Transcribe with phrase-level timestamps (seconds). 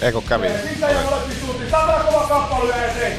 [0.00, 0.48] Eikö kävi?
[0.70, 1.64] Mitä ei ole pituutti?
[1.70, 3.16] Tämä on kova kappale ja se.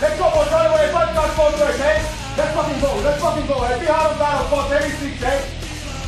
[0.00, 2.02] Let's go boys, right away, fight guys both ways, hey?
[2.36, 3.78] Let's fucking go, let's fucking go, hey?
[3.78, 5.38] Pihaan on täällä, boys, hey, six, hey?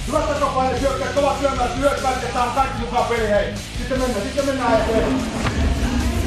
[0.06, 1.51] Hyvät takapaine, syökkäät, kovat ja
[2.33, 3.55] tää on kaikki mukaan peli, hei.
[3.79, 5.20] Sitten mennään, sitten mennään eteen.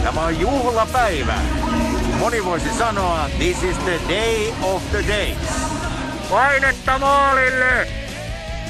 [0.04, 1.36] Tämä on juhlapäivä.
[2.20, 5.38] Moni voisi sanoa, this is the day of the days.
[6.30, 7.88] Painetta maalille!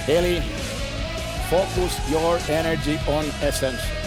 [0.07, 0.43] Eli
[1.49, 4.06] focus your energy on essence.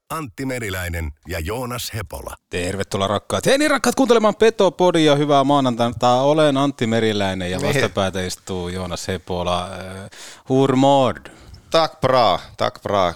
[0.11, 2.35] Antti Meriläinen ja Joonas Hepola.
[2.49, 3.45] Tervetuloa rakkaat.
[3.45, 5.15] Hei niin rakkaat kuuntelemaan Petopodia.
[5.15, 6.21] Hyvää maanantaita.
[6.21, 7.67] Olen Antti Meriläinen ja Niin.
[7.67, 9.63] vastapäätä istuu Joonas Hepola.
[9.71, 10.09] Äh,
[10.49, 11.25] Hurmord.
[11.69, 13.13] Tak bra, tak bra.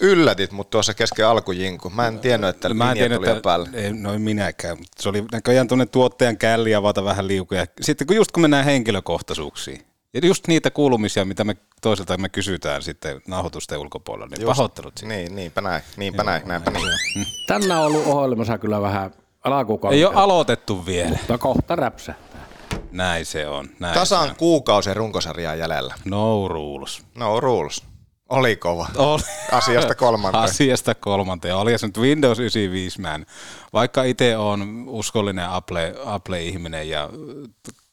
[0.00, 1.90] Yllätit mut tuossa kesken alkujinku.
[1.90, 3.68] Mä en tiennyt, että Mä en oli jo että, päällä.
[3.72, 7.66] ei, no en minäkään, mutta se oli näköjään tuonne tuottajan källi avata vähän liukuja.
[7.80, 12.82] Sitten kun just kun mennään henkilökohtaisuuksiin, ja just niitä kuulumisia, mitä me toiselta me kysytään
[12.82, 14.56] sitten nauhoitusten ulkopuolella, niin Just.
[14.56, 15.14] pahoittelut siitä.
[15.14, 17.26] Niin, niinpä näin, niinpä näin, näinpä niin.
[17.46, 19.10] Tänään on ollut ohjelmassa kyllä vähän
[19.44, 19.96] alkukautta.
[19.96, 21.08] Ei ole aloitettu vielä.
[21.08, 22.46] Mutta kohta räpsähtää.
[22.92, 23.68] Näin se on.
[23.78, 24.36] Näin Tasan se on.
[24.36, 25.94] kuukausi runkosarjaa jäljellä.
[26.04, 27.02] No rules.
[27.14, 27.82] No rules.
[28.28, 28.86] Oli kova.
[28.96, 29.22] Oli.
[29.52, 30.44] Asiasta kolmanteen.
[30.44, 31.56] Asiasta kolmanteen.
[31.56, 33.26] Oli se nyt Windows 95 man.
[33.72, 37.10] Vaikka itse on uskollinen Apple, Apple-ihminen ja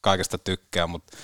[0.02, 1.18] kaikesta tykkää, mutta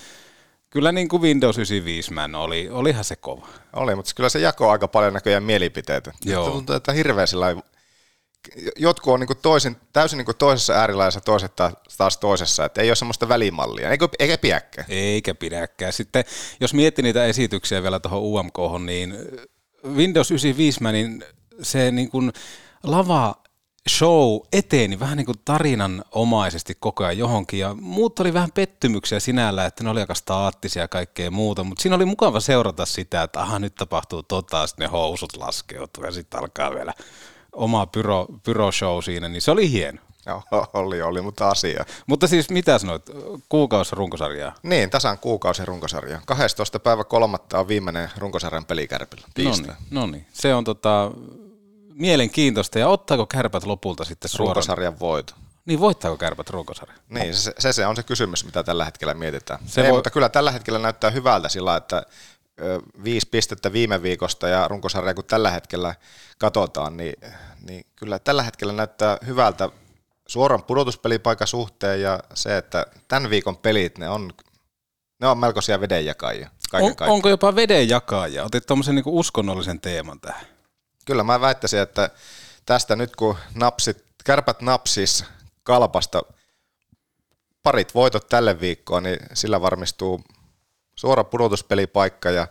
[0.69, 3.47] kyllä niin kuin Windows 95 man oli, olihan se kova.
[3.73, 6.13] Oli, mutta kyllä se jakoi aika paljon näköjään mielipiteitä.
[6.25, 6.49] Joo.
[6.49, 7.55] Tuntuu, että hirveä sillä
[8.75, 12.95] jotkut on niin toisin, täysin niin toisessa äärilaissa, toiset taas, taas toisessa, että ei ole
[12.95, 14.87] semmoista välimallia, eikä, eikä pidäkään.
[14.89, 15.93] Eikä pidäkään.
[15.93, 16.23] Sitten
[16.59, 19.15] jos miettii niitä esityksiä vielä tuohon UMK, niin
[19.95, 21.23] Windows 95 manin
[21.61, 22.31] se niin kuin
[22.83, 23.35] lava
[23.87, 29.65] show eteni vähän niin kuin tarinanomaisesti koko ajan johonkin ja muut oli vähän pettymyksiä sinällä,
[29.65, 33.41] että ne oli aika staattisia ja kaikkea muuta, mutta siinä oli mukava seurata sitä, että
[33.41, 36.93] aha nyt tapahtuu tota, sitten ne housut laskeutuu ja sitten alkaa vielä
[37.53, 40.01] oma pyro, pyro show siinä, niin se oli hieno.
[40.25, 40.43] Joo,
[40.73, 41.85] oli, oli, mutta asia.
[42.07, 43.09] Mutta siis mitä sanoit,
[43.49, 44.55] kuukausi runkosarjaa?
[44.63, 46.21] Niin, tasan kuukausi runkosarja.
[46.25, 46.79] 12.
[46.79, 49.27] päivä kolmatta on viimeinen runkosarjan pelikärpillä.
[49.91, 50.25] No niin.
[50.33, 51.11] Se on tota,
[51.97, 52.79] mielenkiintoista.
[52.79, 54.55] Ja ottaako kärpät lopulta sitten suoraan?
[54.55, 55.33] Runkosarjan voito.
[55.65, 56.99] Niin, voittaako kärpät runkosarjan?
[57.09, 59.59] Niin, se, se, se, on se kysymys, mitä tällä hetkellä mietitään.
[59.65, 62.03] Se Ei, voi- Mutta kyllä tällä hetkellä näyttää hyvältä sillä, että
[63.03, 65.95] viisi pistettä viime viikosta ja runkosarja kun tällä hetkellä
[66.37, 67.13] katsotaan, niin,
[67.67, 69.69] niin kyllä tällä hetkellä näyttää hyvältä
[70.27, 74.31] suoran pudotuspelipaikan suhteen ja se, että tämän viikon pelit, ne on,
[75.21, 76.49] ne on melkoisia vedenjakajia.
[76.73, 78.43] On, onko jopa vedenjakaja?
[78.43, 80.45] Otit tuommoisen niinku uskonnollisen teeman tähän.
[81.07, 82.09] Kyllä mä väittäisin, että
[82.65, 85.25] tästä nyt kun napsit, kärpät napsis
[85.63, 86.21] kalpasta
[87.63, 90.21] parit voitot tälle viikkoon, niin sillä varmistuu
[90.95, 92.47] suora pudotuspelipaikka ja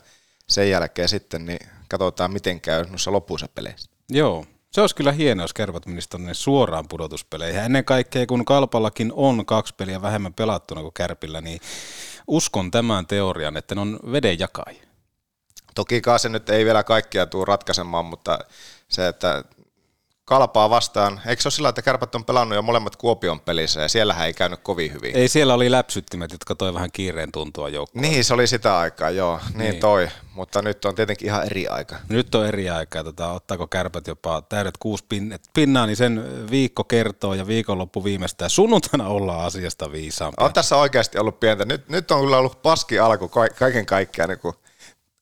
[0.49, 3.91] sen jälkeen sitten niin katsotaan miten käy noissa lopuissa peleissä.
[4.09, 4.47] Joo.
[4.72, 7.61] Se olisi kyllä hienoa, jos kärpät tonne suoraan pudotuspeleihin.
[7.61, 11.61] Ennen kaikkea, kun Kalpallakin on kaksi peliä vähemmän pelattuna kuin Kärpillä, niin
[12.27, 14.85] uskon tämän teorian, että ne on vedenjakajia.
[15.76, 18.38] Toki se nyt ei vielä kaikkia tule ratkaisemaan, mutta
[18.88, 19.44] se, että
[20.25, 23.89] kalpaa vastaan, eikö se ole sillä, että kärpät on pelannut jo molemmat Kuopion pelissä ja
[23.89, 25.16] siellähän ei käynyt kovin hyvin.
[25.16, 28.03] Ei siellä oli läpsyttimet, jotka toi vähän kiireen tuntua joukkoon.
[28.03, 29.80] Niin, se oli sitä aikaa, joo, niin, Niin.
[29.80, 31.97] toi, mutta nyt on tietenkin ihan eri aika.
[32.09, 36.84] Nyt on eri aikaa, tota, ottaako kärpät jopa täydet kuusi pin, pinnaa, niin sen viikko
[36.84, 38.51] kertoo ja viikonloppu viimeistään.
[38.51, 40.45] Sunnuntaina ollaan asiasta viisaampia.
[40.47, 41.65] On tässä oikeasti ollut pientä.
[41.65, 44.54] Nyt, nyt on kyllä ollut paski alku ka- kaiken kaikkiaan niin kuin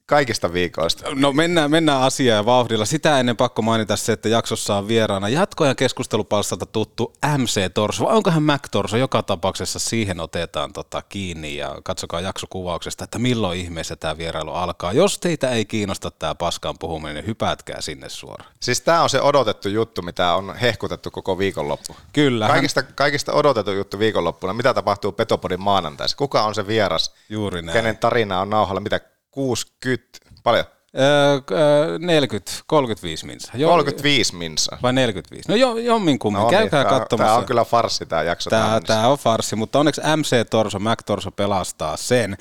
[0.06, 1.15] kaikista viikoista.
[1.15, 2.85] No mennään, mennään asiaan ja vauhdilla.
[2.85, 8.05] Sitä ennen pakko mainita se, että jaksossa on vieraana jatkoja keskustelupalstalta tuttu MC Torso.
[8.05, 8.97] Vai onkohan Mac Torso?
[8.97, 14.93] Joka tapauksessa siihen otetaan tota kiinni ja katsokaa jaksokuvauksesta, että milloin ihmeessä tämä vierailu alkaa.
[14.93, 18.51] Jos teitä ei kiinnosta tämä paskaan puhuminen, niin hypätkää sinne suoraan.
[18.61, 21.97] Siis tämä on se odotettu juttu, mitä on hehkutettu koko viikonloppu.
[22.12, 22.49] Kyllä.
[22.49, 24.53] Kaikista, kaikista odotettu juttu viikonloppuna.
[24.53, 26.17] Mitä tapahtuu Petopodin maanantaisi?
[26.17, 27.15] Kuka on se vieras?
[27.29, 27.79] Juuri näin.
[27.79, 28.81] Kenen tarina on nauhalla?
[28.81, 29.01] Mitä
[29.34, 30.64] 60, paljon?
[31.00, 33.52] Öö, öö, 40, 35 minsa.
[33.55, 34.79] Jo, 35 minsa.
[34.82, 35.49] Vai 45?
[35.49, 37.31] No jo, jomminkummin, No niin, käykää tää- katsomassa.
[37.31, 38.50] Tää on kyllä farssi tämä jakso.
[38.50, 42.37] Tämä, tämä on farsi, mutta onneksi MC Torso, Mac Torso pelastaa sen.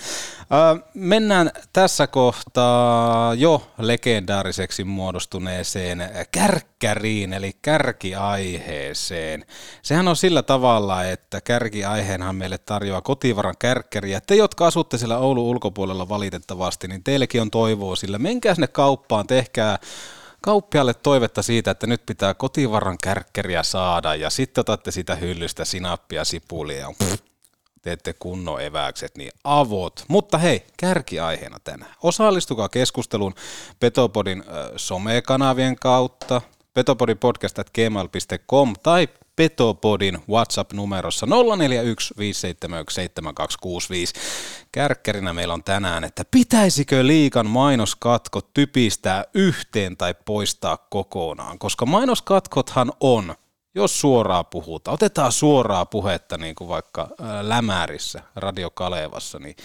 [0.94, 9.46] Mennään tässä kohtaa jo legendaariseksi muodostuneeseen kärkkäriin, eli kärkiaiheeseen.
[9.82, 14.22] Sehän on sillä tavalla, että kärkiaiheenhan meille tarjoaa kotivaran kärkkäriä.
[14.28, 18.20] Te, jotka asutte siellä Oulun ulkopuolella valitettavasti, niin teillekin on toivoa sillä.
[18.20, 19.80] Menkää sinne kauppaan, tehkää
[20.42, 26.26] kauppialle toivetta siitä, että nyt pitää kotivaran kärkkeriä saada ja sitten otatte sitä hyllystä sinappia,
[26.26, 27.20] sipulia ja pff,
[27.82, 30.06] teette kunnon eväkset, niin avot.
[30.08, 31.96] Mutta hei, kärkiaiheena tänään.
[32.04, 33.36] Osallistukaa keskusteluun
[33.80, 34.44] Petopodin
[34.76, 36.42] somekanavien kautta,
[36.74, 41.30] petopodipodcast.gmail.com tai Petopodin WhatsApp-numerossa 0415717265.
[44.72, 52.92] Kärkkärinä meillä on tänään, että pitäisikö liikan mainoskatkot typistää yhteen tai poistaa kokonaan, koska mainoskatkothan
[53.00, 53.36] on,
[53.76, 59.56] jos suoraa puhutaan, otetaan suoraa puhetta niin kuin vaikka ää, Lämärissä, Radio Kalevassa, niin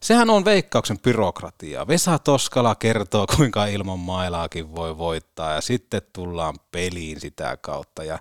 [0.00, 1.88] sehän on veikkauksen byrokratiaa.
[1.88, 8.18] Vesa Toskala kertoo, kuinka ilman mailaakin voi voittaa ja sitten tullaan peliin sitä kautta ja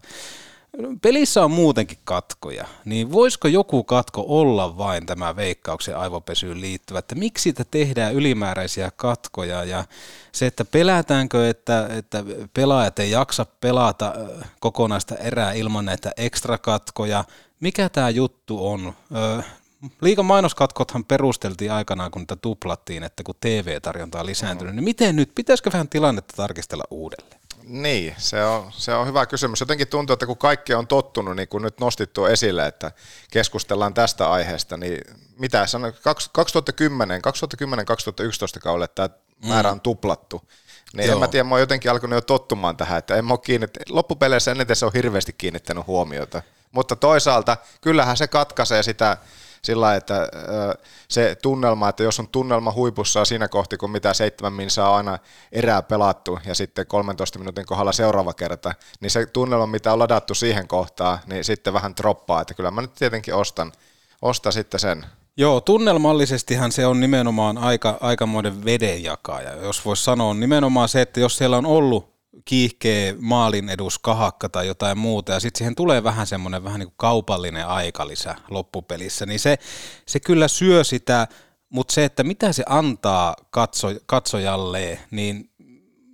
[1.01, 7.15] Pelissä on muutenkin katkoja, niin voisiko joku katko olla vain tämä veikkauksen aivopesyyn liittyvä, että
[7.15, 9.85] miksi siitä tehdään ylimääräisiä katkoja ja
[10.31, 14.13] se, että pelätäänkö, että, että pelaajat ei jaksa pelata
[14.59, 17.23] kokonaista erää ilman näitä ekstrakatkoja,
[17.59, 18.93] mikä tämä juttu on?
[19.15, 19.43] Ö,
[20.01, 25.31] Liikan mainoskatkothan perusteltiin aikanaan, kun niitä tuplattiin, että kun TV-tarjonta on lisääntynyt, niin miten nyt,
[25.35, 27.36] pitäisikö vähän tilannetta tarkistella uudelleen?
[27.67, 29.59] Niin, se on, se on hyvä kysymys.
[29.59, 32.91] Jotenkin tuntuu, että kun kaikki on tottunut, niin kuin nyt nostit tuo esille, että
[33.31, 35.01] keskustellaan tästä aiheesta, niin
[35.39, 35.93] mitä sanoin,
[36.31, 39.09] 2010, 2010-2011 kaudelle tämä
[39.45, 40.41] määrä on tuplattu.
[40.93, 41.13] Niin Joo.
[41.13, 43.71] en mä tiedä, mä oon jotenkin alkanut jo tottumaan tähän, että en mä oo kiinnit...
[43.89, 46.41] loppupeleissä eniten se on hirveästi kiinnittänyt huomiota.
[46.71, 49.17] Mutta toisaalta kyllähän se katkaisee sitä
[49.67, 50.29] sillä että
[51.07, 55.19] se tunnelma, että jos on tunnelma huipussa siinä kohti, kun mitä seitsemän minsaa on aina
[55.51, 60.35] erää pelattu ja sitten 13 minuutin kohdalla seuraava kerta, niin se tunnelma, mitä on ladattu
[60.35, 63.71] siihen kohtaan, niin sitten vähän droppaa, että kyllä mä nyt tietenkin ostan,
[64.21, 65.05] ostan sitten sen.
[65.37, 69.55] Joo, tunnelmallisestihan se on nimenomaan aika, aikamoinen vedenjakaja.
[69.55, 74.67] Jos voisi sanoa nimenomaan se, että jos siellä on ollut kiihkeä maalin edus kahakka tai
[74.67, 79.39] jotain muuta, ja sitten siihen tulee vähän semmoinen vähän niin kuin kaupallinen aikalisä loppupelissä, niin
[79.39, 79.57] se,
[80.05, 81.27] se kyllä syö sitä,
[81.69, 85.49] mutta se, että mitä se antaa katso, katsojalle, niin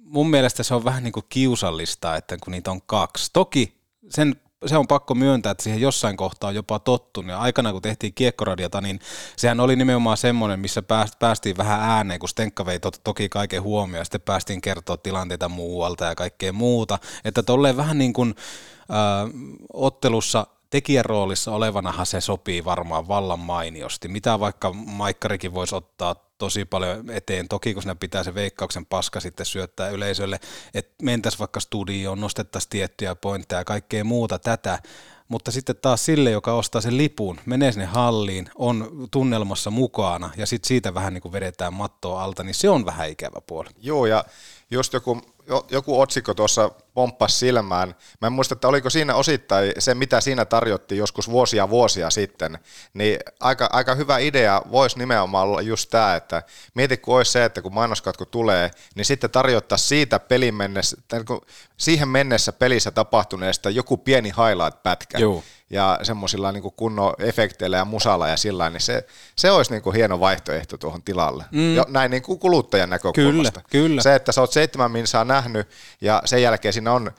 [0.04, 3.30] mun mielestä se on vähän niin kuin kiusallista, että kun niitä on kaksi.
[3.34, 3.78] Toki
[4.10, 4.36] sen,
[4.66, 7.32] se on pakko myöntää, että siihen jossain kohtaa on jopa tottunut.
[7.32, 9.00] Ja aikana kun tehtiin kiekkoradiota, niin
[9.38, 13.64] sehän oli nimenomaan semmoinen, missä pääst- päästiin vähän ääneen, kun Stenkka vei to- toki kaiken
[13.64, 17.00] huomioon, ja sitten päästiin kertoa tilanteita muualta ja kaikkea muuta.
[17.26, 18.36] Että tolleen vähän niin kuin
[19.74, 24.08] ottelussa tekijän roolissa olevanahan se sopii varmaan vallan mainiosti.
[24.08, 29.20] Mitä vaikka Maikkarikin voisi ottaa tosi paljon eteen, toki kun siinä pitää se veikkauksen paska
[29.20, 30.40] sitten syöttää yleisölle,
[30.74, 34.80] että mentäisiin vaikka studioon, nostettaisiin tiettyjä pointteja ja kaikkea muuta tätä,
[35.28, 40.46] mutta sitten taas sille, joka ostaa sen lipun, menee sinne halliin, on tunnelmassa mukana ja
[40.46, 43.70] sitten siitä vähän niin kuin vedetään mattoa alta, niin se on vähän ikävä puoli.
[43.82, 44.26] Joo, ja
[44.72, 45.33] just joku, jo-
[45.72, 47.96] joku otsikko tuossa pomppasi silmään.
[48.22, 52.60] Mä en muista, että oliko siinä osittain se, mitä siinä tarjottiin joskus vuosia vuosia sitten,
[52.94, 57.46] niin aika, aika hyvä idea voisi nimenomaan olla just tämä, että mieti kun olisi se,
[57.46, 60.98] että kun mainoskatko tulee, niin sitten tarjottaa siitä pelin mennessä,
[61.78, 65.18] siihen mennessä pelissä tapahtuneesta joku pieni highlight-pätkä.
[65.18, 65.44] Joo.
[65.74, 69.96] Ja semmoisilla niin kunnon efekteillä ja musalla ja sillä niin se, se olisi niin kuin
[69.96, 71.44] hieno vaihtoehto tuohon tilalle.
[71.52, 71.76] Mm.
[71.76, 73.62] Jo, näin niin kuin kuluttajan näkökulmasta.
[73.70, 74.02] Kyllä, kyllä.
[74.02, 75.68] Se, että sä oot seitsemän minsaa nähnyt
[76.02, 77.12] ja sen jälkeen siinä on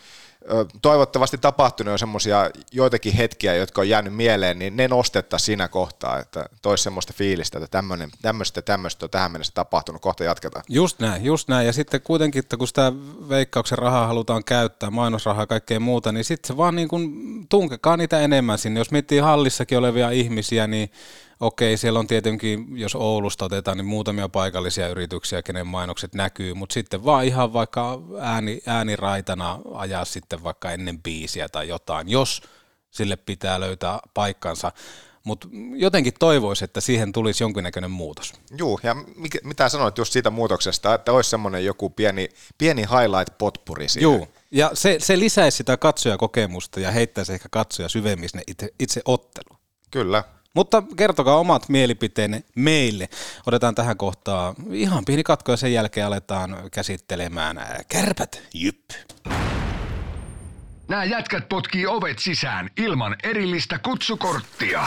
[0.82, 6.18] toivottavasti tapahtunut jo semmoisia joitakin hetkiä, jotka on jäänyt mieleen, niin ne nostettaisiin siinä kohtaa,
[6.18, 10.64] että toisi semmoista fiilistä, että tämmöinen, tämmöistä ja tämmöistä on tähän mennessä tapahtunut, kohta jatketaan.
[10.68, 11.66] Just näin, just näin.
[11.66, 12.92] Ja sitten kuitenkin, että kun sitä
[13.28, 17.12] veikkauksen rahaa halutaan käyttää, mainosrahaa ja kaikkea muuta, niin sitten se vaan niin kuin
[17.48, 18.80] tunkekaa niitä enemmän sinne.
[18.80, 20.90] Jos miettii hallissakin olevia ihmisiä, niin
[21.44, 26.72] Okei, siellä on tietenkin, jos Oulusta otetaan, niin muutamia paikallisia yrityksiä, kenen mainokset näkyy, mutta
[26.72, 32.42] sitten vaan ihan vaikka ääni, ääniraitana ajaa sitten vaikka ennen biisiä tai jotain, jos
[32.90, 34.72] sille pitää löytää paikkansa.
[35.24, 38.32] Mutta jotenkin toivoisi, että siihen tulisi jonkinnäköinen muutos.
[38.58, 43.38] Juu, ja mikä, mitä sanoit just siitä muutoksesta, että olisi semmoinen joku pieni, pieni highlight
[43.38, 44.02] potpuri siihen.
[44.02, 49.00] Juu, ja se, se lisäisi sitä katsojakokemusta ja heittäisi ehkä katsoja syvemmin sinne itse, itse
[49.04, 49.58] ottelu.
[49.90, 50.24] Kyllä.
[50.54, 53.08] Mutta kertokaa omat mielipiteenne meille.
[53.46, 58.42] Otetaan tähän kohtaan ihan pieni katko ja sen jälkeen aletaan käsittelemään ää, kärpät.
[58.54, 58.80] Jyp.
[60.88, 64.86] Nämä jätkät potkii ovet sisään ilman erillistä kutsukorttia.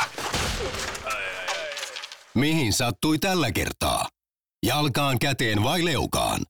[2.34, 4.08] Mihin sattui tällä kertaa?
[4.66, 6.42] Jalkaan käteen vai leukaan?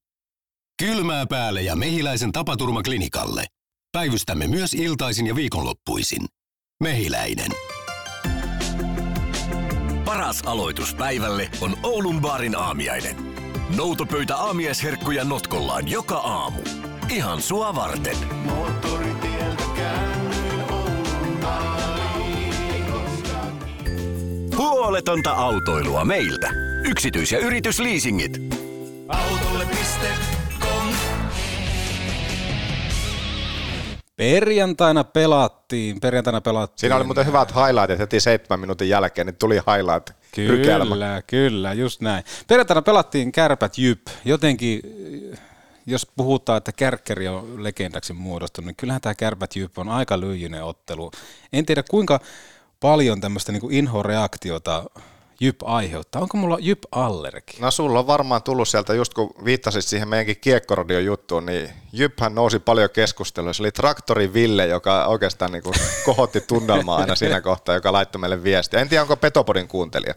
[0.83, 3.45] Kylmää päälle ja mehiläisen tapaturmaklinikalle.
[3.91, 6.25] Päivystämme myös iltaisin ja viikonloppuisin.
[6.83, 7.51] Mehiläinen.
[10.27, 13.15] Paras aloitus päivälle on Oulun baarin aamiainen.
[13.77, 16.61] Noutopöytä aamiaisherkkuja notkollaan joka aamu.
[17.09, 18.17] Ihan sua varten.
[24.57, 26.49] Huoletonta autoilua meiltä.
[26.83, 28.37] Yksityis- ja yritysleasingit.
[29.07, 30.36] Autolle.com
[34.17, 36.79] Perjantaina pelattiin, perjantaina pelattiin.
[36.79, 40.95] Siinä oli muuten hyvät highlightit heti seitsemän minuutin jälkeen, niin tuli highlight rykelmä.
[40.95, 42.23] Kyllä, kyllä, just näin.
[42.47, 44.01] Perjantaina pelattiin kärpät jyp.
[44.25, 44.81] Jotenkin,
[45.85, 50.63] jos puhutaan, että kärkkeri on legendaksi muodostunut, niin kyllähän tämä kärpät jyp on aika lyijyinen
[50.63, 51.11] ottelu.
[51.53, 52.19] En tiedä kuinka
[52.79, 54.85] paljon tämmöistä niin inhoreaktiota
[55.39, 56.21] Jyp aiheuttaa.
[56.21, 57.57] Onko mulla Jyp allergi?
[57.59, 62.35] No sulla on varmaan tullut sieltä, just kun viittasit siihen meidänkin kiekkoradion juttuun, niin Jyphän
[62.35, 63.53] nousi paljon keskustelua.
[63.53, 65.75] Se oli Traktori Ville, joka oikeastaan niin kuin
[66.05, 68.79] kohotti tunnelmaa aina siinä kohtaa, joka laittoi meille viestiä.
[68.79, 70.13] En tiedä, onko Petopodin kuuntelija.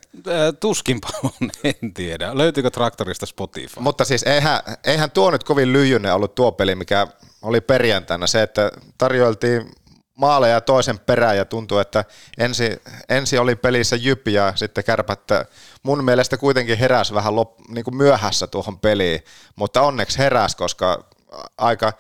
[0.61, 1.51] Tuskinpa on,
[1.83, 2.39] en tiedä.
[2.39, 3.81] Löytyykö Traktorista Spotify?
[3.81, 7.07] Mutta siis eihän, eihän tuo nyt kovin lyijyinen ollut tuo peli, mikä
[7.43, 8.27] oli perjantaina.
[8.27, 9.71] Se, että tarjoiltiin
[10.21, 12.05] maaleja toisen perään ja tuntuu, että
[12.39, 15.21] ensi, ensi oli pelissä Jyp ja sitten kärpät
[15.83, 19.21] mun mielestä kuitenkin heräs vähän lop, niin kuin myöhässä tuohon peliin,
[19.57, 21.05] mutta onneksi heräs, koska
[21.59, 21.93] aika,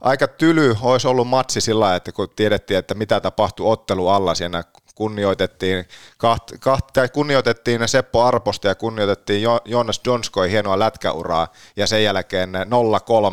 [0.00, 4.64] aika tyly olisi ollut matsi sillä että kun tiedettiin, että mitä tapahtui ottelu alla siinä
[4.94, 5.84] kunnioitettiin,
[6.18, 12.04] kaht, kaht, tai kunnioitettiin Seppo Arposta ja kunnioitettiin jo, Jonas Donskoi hienoa lätkäuraa ja sen
[12.04, 12.52] jälkeen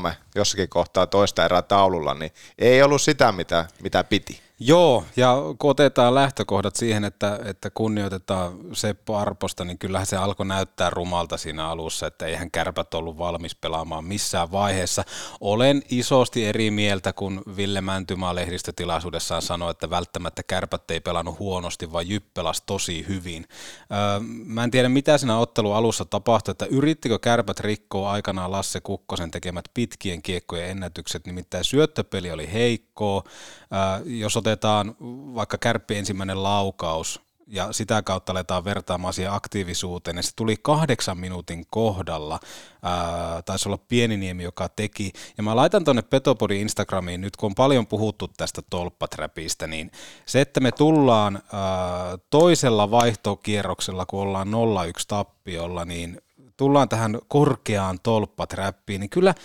[0.09, 4.48] 0-3 jossakin kohtaa toista erää taululla, niin ei ollut sitä, mitä, mitä piti.
[4.61, 10.45] Joo, ja kun otetaan lähtökohdat siihen, että, että kunnioitetaan Seppo Arposta, niin kyllähän se alkoi
[10.45, 15.03] näyttää rumalta siinä alussa, että eihän kärpät ollut valmis pelaamaan missään vaiheessa.
[15.41, 21.91] Olen isosti eri mieltä, kun Ville Mäntymaa lehdistötilaisuudessaan sanoi, että välttämättä kärpät ei pelannut huonosti,
[21.91, 22.25] vaan Jyp
[22.65, 23.45] tosi hyvin.
[23.91, 28.81] Öö, mä en tiedä, mitä siinä ottelu alussa tapahtui, että yrittikö kärpät rikkoa aikanaan Lasse
[28.81, 33.23] Kukkosen tekemät pitkien kiekkojen ennätykset, nimittäin syöttöpeli oli heikkoa,
[33.73, 34.95] öö, jos otetaan otetaan
[35.35, 41.17] vaikka kärppi ensimmäinen laukaus ja sitä kautta aletaan vertaamaan siihen aktiivisuuteen, ja se tuli kahdeksan
[41.17, 42.39] minuutin kohdalla,
[42.83, 47.55] ää, taisi olla Pieniniemi, joka teki, ja mä laitan tuonne Petopodin Instagramiin, nyt kun on
[47.55, 49.91] paljon puhuttu tästä tolppaträpistä, niin
[50.25, 51.61] se, että me tullaan ää,
[52.29, 54.51] toisella vaihtokierroksella, kun ollaan 0-1
[55.07, 56.21] tappiolla, niin
[56.57, 59.35] tullaan tähän korkeaan tolppaträppiin, niin kyllä,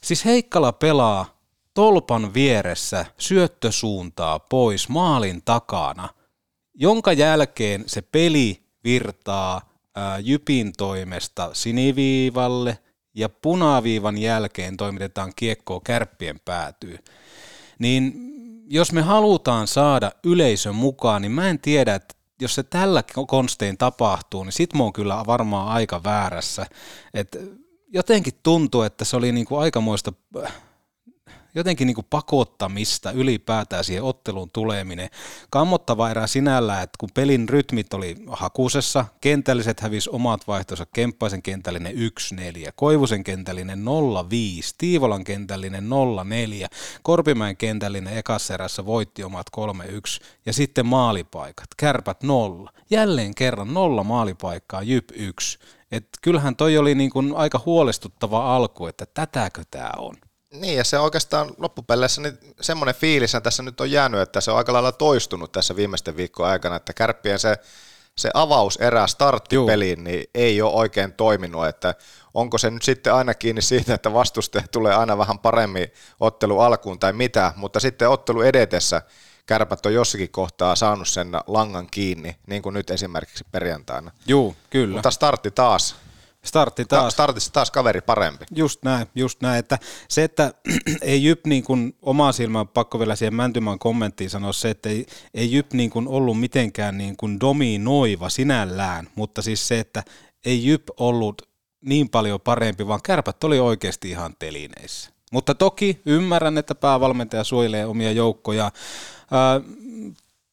[0.00, 1.41] siis Heikkala pelaa
[1.74, 6.08] tolpan vieressä syöttösuuntaa pois maalin takana,
[6.74, 9.60] jonka jälkeen se peli virtaa
[9.94, 12.78] ää, Jypin toimesta siniviivalle
[13.14, 16.98] ja punaviivan jälkeen toimitetaan kiekkoa kärppien päätyy.
[17.78, 18.12] Niin
[18.66, 23.78] jos me halutaan saada yleisön mukaan, niin mä en tiedä, että jos se tällä konstein
[23.78, 26.66] tapahtuu, niin sit mä oon kyllä varmaan aika väärässä.
[27.14, 27.36] Et
[27.88, 30.12] jotenkin tuntuu, että se oli niinku aikamoista
[31.54, 35.10] jotenkin niin kuin pakottamista ylipäätään siihen otteluun tuleminen.
[35.50, 41.94] Kammottava erä sinällä, että kun pelin rytmit oli hakusessa, kentälliset hävisi omat vaihtonsa, Kemppaisen kentällinen
[41.94, 41.96] 1-4,
[42.76, 43.84] Koivusen kentällinen 0-5,
[44.78, 45.84] Tiivolan kentällinen
[46.64, 46.68] 0-4,
[47.02, 49.60] Korpimäen kentällinen ekassa erässä voitti omat 3-1
[50.46, 52.70] ja sitten maalipaikat, kärpät 0.
[52.90, 55.58] Jälleen kerran nolla maalipaikkaa, Jyp 1.
[55.92, 60.16] Et kyllähän toi oli niin kuin aika huolestuttava alku, että tätäkö tämä on.
[60.52, 64.56] Niin, ja se oikeastaan loppupeleissä niin semmoinen fiilis tässä nyt on jäänyt, että se on
[64.56, 67.56] aika lailla toistunut tässä viimeisten viikkojen aikana, että kärppien se,
[68.16, 71.94] se avauserä starttipeliin niin ei ole oikein toiminut, että
[72.34, 75.88] onko se nyt sitten aina kiinni siitä, että vastustaja tulee aina vähän paremmin
[76.20, 79.02] ottelu alkuun tai mitä, mutta sitten ottelu edetessä
[79.46, 84.10] kärpät on jossakin kohtaa saanut sen langan kiinni, niin kuin nyt esimerkiksi perjantaina.
[84.26, 84.94] Juu, kyllä.
[84.94, 85.96] Mutta startti taas.
[86.44, 87.12] Startti taas.
[87.12, 88.44] Startissa taas kaveri parempi.
[88.54, 89.58] Just näin, just näin.
[89.58, 90.54] Että se, että
[91.02, 95.06] ei Jyp niin kuin omaa silmään, pakko vielä siihen Mäntymään kommenttiin sanoa se, että ei,
[95.34, 100.02] ei Jyp niin kuin ollut mitenkään niin kuin dominoiva sinällään, mutta siis se, että
[100.44, 101.42] ei Jyp ollut
[101.80, 105.10] niin paljon parempi, vaan kärpät oli oikeasti ihan telineissä.
[105.32, 108.70] Mutta toki ymmärrän, että päävalmentaja suojelee omia joukkoja.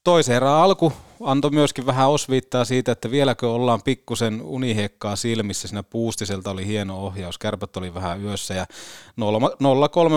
[0.04, 5.68] Toisen erän alku antoi myöskin vähän osviittaa siitä, että vieläkö ollaan pikkusen unihiekkaa silmissä.
[5.68, 6.52] Siinä Puustiselta.
[6.52, 8.66] Oli hieno ohjaus, kärpät oli vähän yössä ja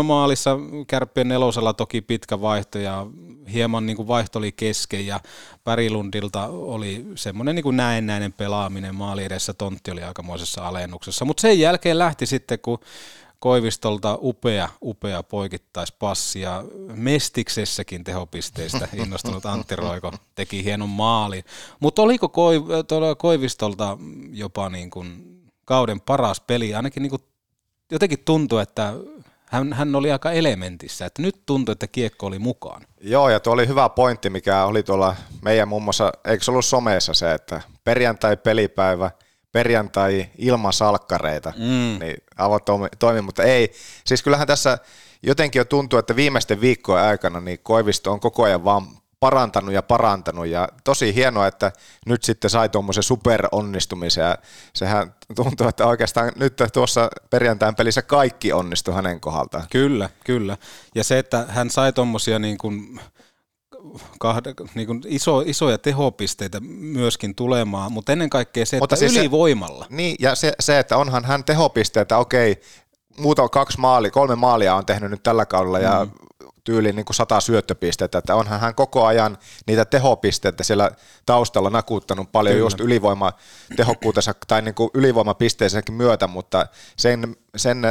[0.00, 3.06] 0-3 maalissa kärppien nelosella toki pitkä vaihto ja
[3.52, 5.20] hieman niin kuin vaihto oli kesken ja
[5.64, 8.94] Pärilundilta oli semmoinen niin kuin näennäinen pelaaminen.
[8.94, 12.78] Maali edessä, tontti oli aikamoisessa alennuksessa, mutta sen jälkeen lähti sitten, kun
[13.42, 21.44] Koivistolta upea, upea poikittaispassi ja Mestiksessäkin tehopisteistä innostunut Antti Roiko teki hienon maalin.
[21.80, 22.32] Mutta oliko
[23.18, 23.98] Koivistolta
[24.32, 26.74] jopa niin kuin kauden paras peli?
[26.74, 27.22] Ainakin niin kuin
[27.90, 28.94] jotenkin tuntui, että
[29.46, 32.86] hän, hän oli aika elementissä, että nyt tuntui, että kiekko oli mukaan.
[33.00, 36.64] Joo, ja tuo oli hyvä pointti, mikä oli tuolla meidän muun muassa, eikö se ollut
[36.64, 39.10] someessa se, että perjantai-pelipäivä–
[39.52, 41.98] perjantai ilman salkkareita, mm.
[42.00, 42.64] niin avot
[42.98, 43.72] toimi, mutta ei.
[44.04, 44.78] Siis kyllähän tässä
[45.22, 48.86] jotenkin jo tuntuu, että viimeisten viikkojen aikana niin Koivisto on koko ajan vaan
[49.20, 51.72] parantanut ja parantanut ja tosi hienoa, että
[52.06, 54.38] nyt sitten sai tuommoisen superonnistumisen ja
[54.74, 59.64] sehän tuntuu, että oikeastaan nyt tuossa perjantain pelissä kaikki onnistui hänen kohdaltaan.
[59.70, 60.56] Kyllä, kyllä.
[60.94, 63.00] Ja se, että hän sai tuommoisia niin kuin
[64.20, 69.16] kahde, niin kuin iso, isoja tehopisteitä myöskin tulemaan, mutta ennen kaikkea se, mutta että siis
[69.16, 69.86] ylivoimalla.
[69.88, 72.60] Se, niin, ja se, se, että onhan hän tehopisteitä, okei,
[73.18, 75.84] muuta kaksi maali, kolme maalia on tehnyt nyt tällä kaudella mm.
[75.84, 76.06] ja
[76.64, 80.90] tyyliin niin kuin sata syöttöpistettä, että onhan hän koko ajan niitä tehopisteitä siellä
[81.26, 82.66] taustalla nakuuttanut paljon Kyllä.
[82.66, 83.32] just ylivoima
[83.76, 87.82] tehokkuutensa tai niin kuin ylivoimapisteisensäkin myötä, mutta sen, sen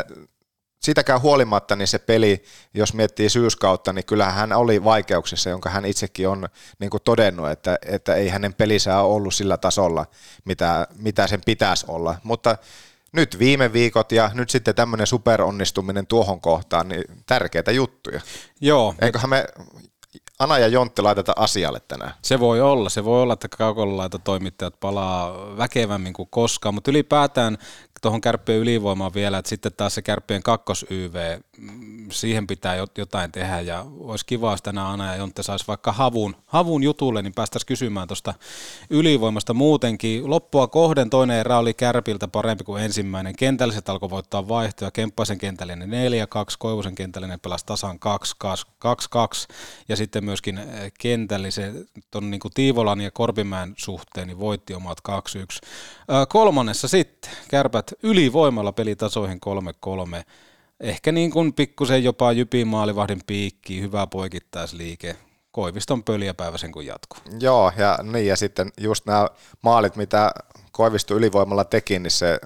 [0.81, 5.85] sitäkään huolimatta niin se peli, jos miettii syyskautta, niin kyllähän hän oli vaikeuksissa, jonka hän
[5.85, 10.05] itsekin on niin kuin todennut, että, että ei hänen pelisää ollut sillä tasolla,
[10.45, 12.15] mitä, mitä sen pitäisi olla.
[12.23, 12.57] Mutta
[13.11, 18.21] nyt viime viikot ja nyt sitten tämmöinen superonnistuminen tuohon kohtaan, niin tärkeitä juttuja.
[18.61, 18.95] Joo.
[19.01, 19.45] Eiköhän me
[20.39, 22.13] Ana ja Jontti laiteta asialle tänään.
[22.21, 27.57] Se voi olla, se voi olla, että kaukolla toimittajat palaa väkevämmin kuin koskaan, mutta ylipäätään
[28.01, 33.59] tuohon kärppien ylivoimaan vielä, että sitten taas se kärppien kakkos-YV, mm, siihen pitää jotain tehdä
[33.59, 37.67] ja olisi kiva, jos tänään Ana ja Jontte saisi vaikka havun, havun jutulle, niin päästäisiin
[37.67, 38.33] kysymään tuosta
[38.89, 40.29] ylivoimasta muutenkin.
[40.29, 43.35] Loppua kohden toinen erä oli kärpiltä parempi kuin ensimmäinen.
[43.35, 45.93] Kentälliset alkoi voittaa vaihtoja, Kemppaisen kentällinen 4-2,
[46.59, 47.99] Koivusen kentällinen pelasi tasan
[48.85, 49.53] 2-2
[49.89, 55.67] ja sitten myöskin eh, kentällisen tuon niin Tiivolan ja Korpimäen suhteen niin voitti omat 2-1.
[56.29, 59.39] Kolmannessa sitten kärpät ylivoimalla pelitasoihin
[60.19, 60.23] 3-3.
[60.79, 65.15] Ehkä niin kuin pikkusen jopa Jypin maalivahdin piikki, hyvä poikittaisliike.
[65.51, 67.19] Koiviston pöliäpäivä sen kun jatkuu.
[67.39, 69.27] Joo, ja, niin, ja sitten just nämä
[69.61, 70.31] maalit, mitä
[70.71, 72.39] Koivisto ylivoimalla teki, niin se,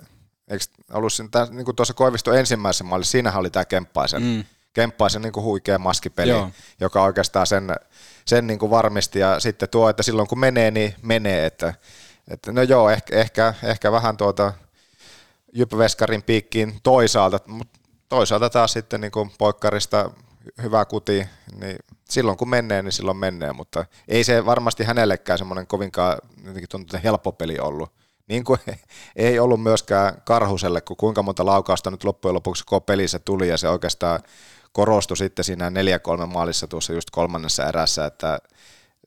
[0.48, 4.44] eikö ollut siinä, niin kuin tuossa Koivisto ensimmäisessä maalissa, siinähän oli tämä Kemppaisen, mm.
[4.74, 6.50] Kemppaisen niin kuin huikea maskipeli, Joo.
[6.80, 7.76] joka oikeastaan sen,
[8.26, 11.74] sen niin kuin varmisti, ja sitten tuo, että silloin kun menee, niin menee, että,
[12.28, 14.54] että no joo, ehkä, ehkä, ehkä vähän tuota
[15.54, 20.12] Jypveskarin piikkiin toisaalta, mutta toisaalta taas sitten niin kuin poikkarista
[20.62, 21.28] hyvä kuti,
[21.60, 21.78] niin
[22.10, 27.00] silloin kun menee, niin silloin menee, mutta ei se varmasti hänellekään semmoinen kovinkaan jotenkin tuntuu,
[27.04, 27.92] helppo peli ollut.
[28.28, 28.60] Niin kuin
[29.16, 33.58] ei ollut myöskään Karhuselle, kun kuinka monta laukausta nyt loppujen lopuksi koko pelissä tuli ja
[33.58, 34.20] se oikeastaan
[34.72, 35.72] korostui sitten siinä 4-3
[36.26, 38.40] maalissa tuossa just kolmannessa erässä, että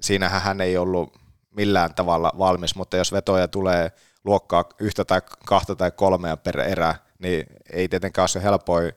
[0.01, 1.13] siinähän hän ei ollut
[1.51, 3.93] millään tavalla valmis, mutta jos vetoja tulee
[4.25, 8.93] luokkaa yhtä tai kahta tai kolmea per erä, niin ei tietenkään ole se helpoin,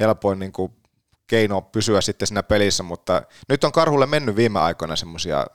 [0.00, 0.72] helpoin niin kuin
[1.26, 5.46] keino pysyä sitten siinä pelissä, mutta nyt on Karhulle mennyt viime aikoina semmoisia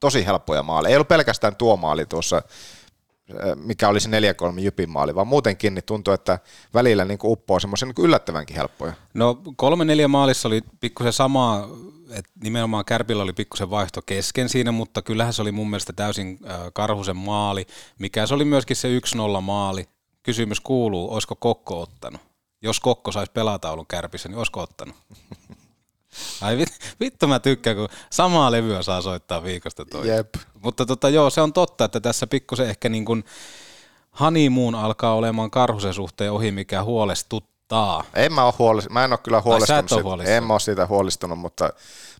[0.00, 0.90] tosi helppoja maaleja.
[0.90, 2.42] Ei ollut pelkästään tuo maali tuossa,
[3.54, 4.12] mikä olisi 4-3
[4.60, 6.38] Jypin maali, vaan muutenkin niin tuntuu, että
[6.74, 8.92] välillä niin uppoo semmoisia niin yllättävänkin helppoja.
[9.14, 11.68] No kolme neljä maalissa oli pikkusen sama,
[12.10, 16.38] että nimenomaan Kärpillä oli pikkusen vaihto kesken siinä, mutta kyllähän se oli mun mielestä täysin
[16.72, 17.66] Karhusen maali,
[17.98, 18.98] mikä se oli myöskin se
[19.38, 19.88] 1-0 maali.
[20.22, 22.20] Kysymys kuuluu, olisiko Kokko ottanut?
[22.62, 24.96] Jos Kokko saisi pelataulun Kärpissä, niin olisiko ottanut?
[26.40, 26.58] Ai
[27.00, 30.16] vittu mä tykkään, kun samaa levyä saa soittaa viikosta toiseen.
[30.16, 30.34] Jep.
[30.62, 33.24] Mutta tota, joo, se on totta, että tässä pikkusen ehkä niin kuin
[34.20, 38.04] honeymoon alkaa olemaan karhusen suhteen ohi, mikä huolestuttaa Taa.
[38.14, 40.36] En mä, ole huolis, mä en ole kyllä huolestunut, siitä, huolestunut.
[40.36, 41.70] en mä ole siitä huolestunut, mutta,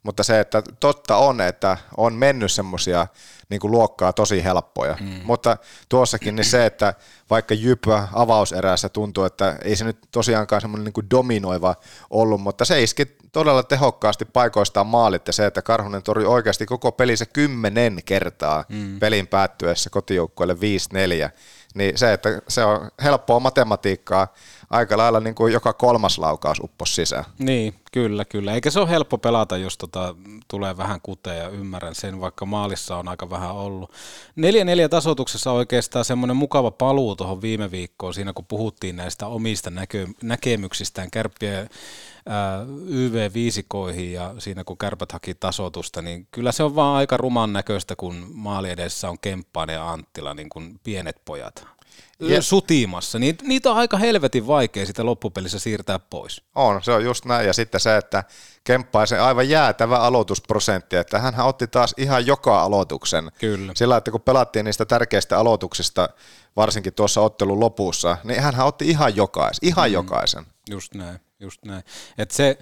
[0.03, 3.07] mutta se, että totta on, että on mennyt semmoisia
[3.49, 4.97] niin luokkaa tosi helppoja.
[5.01, 5.21] Mm.
[5.25, 5.57] Mutta
[5.89, 6.95] tuossakin niin se, että
[7.31, 11.75] vaikka Jypä avauserässä tuntuu, että ei se nyt tosiaankaan semmoinen niin dominoiva
[12.11, 16.93] ollut, mutta se iski todella tehokkaasti paikoistaan maalit ja se, että Karhunen torjui oikeasti koko
[16.93, 18.99] pelissä kymmenen kertaa mm.
[18.99, 20.59] pelin päättyessä kotijoukkueelle 5-4,
[21.75, 24.35] niin se, että se on helppoa matematiikkaa,
[24.71, 27.25] aika lailla niin kuin joka kolmas laukaus uppos sisään.
[27.39, 28.55] Niin, kyllä, kyllä.
[28.55, 30.15] Eikä se ole helppo pelata, jos tota,
[30.49, 33.93] tulee vähän kuteen ja ymmärrän sen, vaikka maalissa on aika vähän ollut.
[34.41, 40.13] 4-4 tasoituksessa oikeastaan semmoinen mukava paluu tuohon viime viikkoon siinä, kun puhuttiin näistä omista näkö-
[40.23, 41.69] näkemyksistään kärppien
[42.89, 47.97] YV-viisikoihin ja siinä kun kärpät haki tasotusta, niin kyllä se on vaan aika ruman näköistä,
[47.97, 51.67] kun maali edessä on Kemppainen ja Anttila, niin kuin pienet pojat.
[52.21, 53.19] Ja- Sutimassa.
[53.19, 56.43] Niitä, niitä on aika helvetin vaikea sitä loppupelissä siirtää pois.
[56.55, 57.47] On, se on just näin.
[57.47, 58.25] Ja sitten se, että
[58.65, 63.31] Kemppaisen aivan jäätävä aloitusprosentti, että hän otti taas ihan joka aloituksen.
[63.39, 63.73] Kyllä.
[63.77, 66.09] Sillä, että kun pelattiin niistä tärkeistä aloituksista,
[66.57, 69.95] varsinkin tuossa ottelun lopussa, niin hän otti ihan jokaisen, ihan mm.
[69.95, 70.47] jokaisen.
[70.71, 71.83] Just näin, just näin.
[72.19, 72.59] Et se,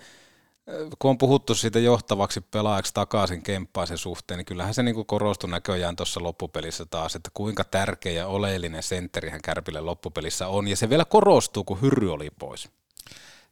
[0.98, 5.96] kun on puhuttu siitä johtavaksi pelaajaksi takaisin Kemppaisen suhteen, niin kyllähän se niinku korostui näköjään
[5.96, 10.90] tuossa loppupelissä taas, että kuinka tärkeä ja oleellinen sentteri hän Kärpille loppupelissä on, ja se
[10.90, 12.68] vielä korostuu, kun Hyrry oli pois.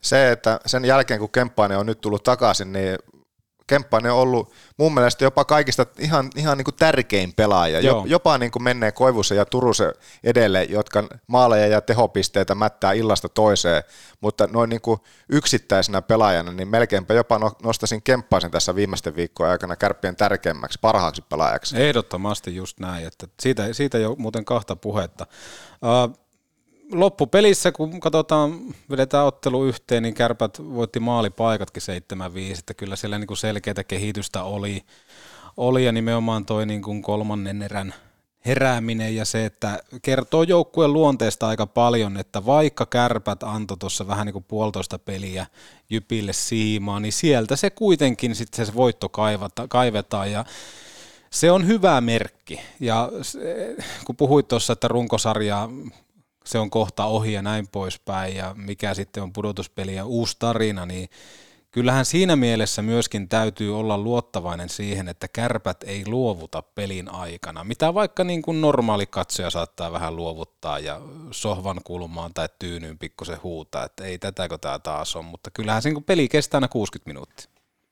[0.00, 2.98] Se, että sen jälkeen kun Kemppainen on nyt tullut takaisin, niin
[3.66, 7.80] Kemppainen on ollut mun mielestä jopa kaikista ihan, ihan niin kuin tärkein pelaaja.
[7.80, 8.04] Joo.
[8.06, 9.92] Jopa niin kuin menee Koivusen ja Turusen
[10.24, 13.82] edelle, jotka maaleja ja tehopisteitä mättää illasta toiseen,
[14.20, 19.52] mutta noin niin kuin yksittäisenä pelaajana, niin melkeinpä jopa no- nostaisin Kemppaisen tässä viimeisten viikkojen
[19.52, 21.82] aikana kärppien tärkeimmäksi, parhaaksi pelaajaksi.
[21.82, 25.26] Ehdottomasti just näin, että siitä, siitä jo muuten kahta puhetta.
[25.82, 26.25] Uh,
[26.92, 31.82] loppupelissä, kun katsotaan, vedetään ottelu yhteen, niin kärpät voitti maalipaikatkin
[32.52, 33.38] 7-5, että kyllä siellä niin kuin
[33.88, 34.82] kehitystä oli,
[35.56, 37.94] oli ja nimenomaan toi niin kuin kolmannen erän
[38.46, 44.26] herääminen ja se, että kertoo joukkueen luonteesta aika paljon, että vaikka kärpät antoi tuossa vähän
[44.26, 45.46] niin kuin puolitoista peliä
[45.90, 50.44] Jypille siimaa, niin sieltä se kuitenkin sitten se voitto kaivata, kaivetaan ja
[51.30, 52.60] se on hyvä merkki.
[52.80, 53.38] Ja se,
[54.04, 55.68] kun puhuit tuossa, että runkosarja
[56.46, 60.86] se on kohta ohi ja näin poispäin, ja mikä sitten on pudotuspeli ja uusi tarina,
[60.86, 61.08] niin
[61.70, 67.64] kyllähän siinä mielessä myöskin täytyy olla luottavainen siihen, että kärpät ei luovuta pelin aikana.
[67.64, 73.42] Mitä vaikka niin kuin normaali katsoja saattaa vähän luovuttaa ja sohvan kulmaan tai tyynyyn pikkusen
[73.42, 77.10] huutaa, että ei tätäkö tämä taas on, mutta kyllähän se niin peli kestää aina 60
[77.10, 77.50] minuuttia.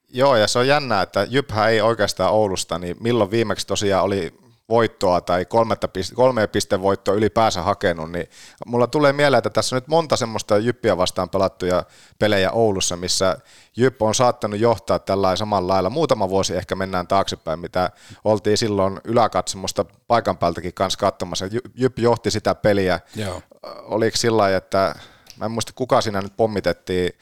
[0.08, 4.43] Joo, ja se on jännää, että Jyphän ei oikeastaan Oulusta, niin milloin viimeksi tosiaan oli
[4.68, 8.28] voittoa tai kolmetta piste, kolme pistevoittoa ylipäänsä hakenut, niin
[8.66, 11.84] mulla tulee mieleen, että tässä on nyt monta semmoista Jyppiä vastaan pelattuja
[12.18, 13.38] pelejä Oulussa, missä
[13.76, 15.90] Jypp on saattanut johtaa tällä samalla lailla.
[15.90, 17.90] Muutama vuosi ehkä mennään taaksepäin, mitä
[18.24, 21.46] oltiin silloin yläkatsomusta paikan päältäkin kanssa katsomassa.
[21.74, 23.00] Jypp johti sitä peliä.
[23.16, 23.42] Joo.
[23.82, 24.94] Oliko sillä lailla, että
[25.36, 27.12] mä en muista kuka siinä nyt pommitettiin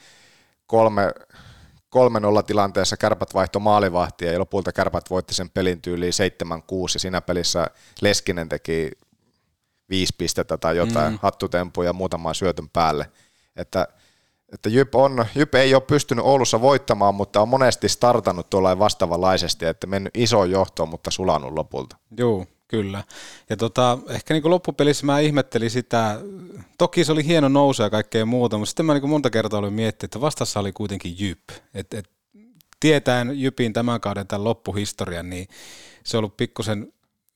[0.67, 1.13] kolme,
[2.39, 6.15] 3-0 tilanteessa kärpät vaihto maalivahtia ja lopulta kärpät voitti sen pelin tyyliin 7-6
[6.93, 7.67] ja siinä pelissä
[8.01, 8.91] Leskinen teki
[9.89, 11.19] viisi pistettä tai jotain mm.
[11.21, 13.11] hattutempuja ja muutaman syötön päälle.
[13.55, 13.87] Että,
[14.53, 19.65] että Jyp, on, Jyp ei ole pystynyt Oulussa voittamaan, mutta on monesti startannut tuollain vastaavanlaisesti,
[19.65, 21.97] että mennyt iso johtoon, mutta sulanut lopulta.
[22.17, 23.03] Joo, kyllä.
[23.49, 26.19] Ja tota, ehkä niin loppupelissä mä ihmettelin sitä,
[26.77, 29.73] toki se oli hieno nousu ja kaikkea muuta, mutta sitten mä niin monta kertaa olin
[29.73, 31.39] miettinyt, että vastassa oli kuitenkin Jyp.
[31.73, 32.09] Et, et,
[32.79, 35.47] tietäen Jypin tämän kauden tämän loppuhistorian, niin
[36.03, 36.93] se on ollut pikkusen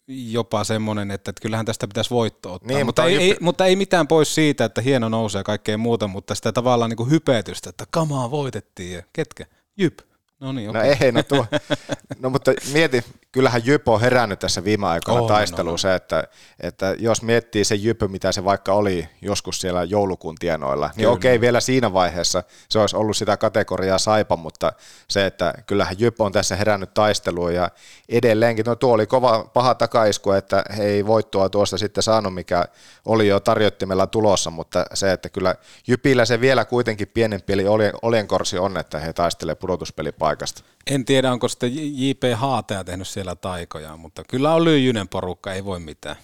[0.08, 2.68] jopa semmoinen, että, että kyllähän tästä pitäisi voitto ottaa.
[2.68, 5.44] Niin, mutta, mutta ei, Jyp- ei, mutta ei mitään pois siitä, että hieno nousee ja
[5.44, 9.46] kaikkea muuta, mutta sitä tavallaan niin kuin hypetystä, että kamaa voitettiin ja ketkä?
[9.78, 10.00] Jyp.
[10.40, 10.98] No niin, No okei.
[11.02, 11.46] ei, no, tuo,
[12.22, 13.04] no mutta mieti,
[13.38, 15.80] kyllähän Jyp on herännyt tässä viime aikoina On, taisteluun on.
[15.80, 16.24] se, että,
[16.60, 21.12] että jos miettii se Jyp, mitä se vaikka oli joskus siellä joulukuun tienoilla, niin Kyllä.
[21.12, 24.74] okei, vielä siinä vaiheessa se olisi ollut sitä kategoriaa saipa, mutta
[25.10, 27.70] se, että kyllähän Jyp on tässä herännyt taisteluun ja
[28.10, 32.66] edelleenkin, no tuo oli kova, paha takaisku, että he ei voittoa tuosta sitten saanut, mikä
[33.06, 35.56] oli jo tarjottimella tulossa, mutta se, että kyllä
[35.88, 40.64] Jypillä se vielä kuitenkin pienempi eli olien, olienkorsi on, että he taistelee pudotuspelipaikasta.
[40.90, 42.24] En tiedä, onko sitten J.P.
[42.36, 46.16] Haateja tehnyt siellä taikoja, mutta kyllä on lyijyinen porukka, ei voi mitään.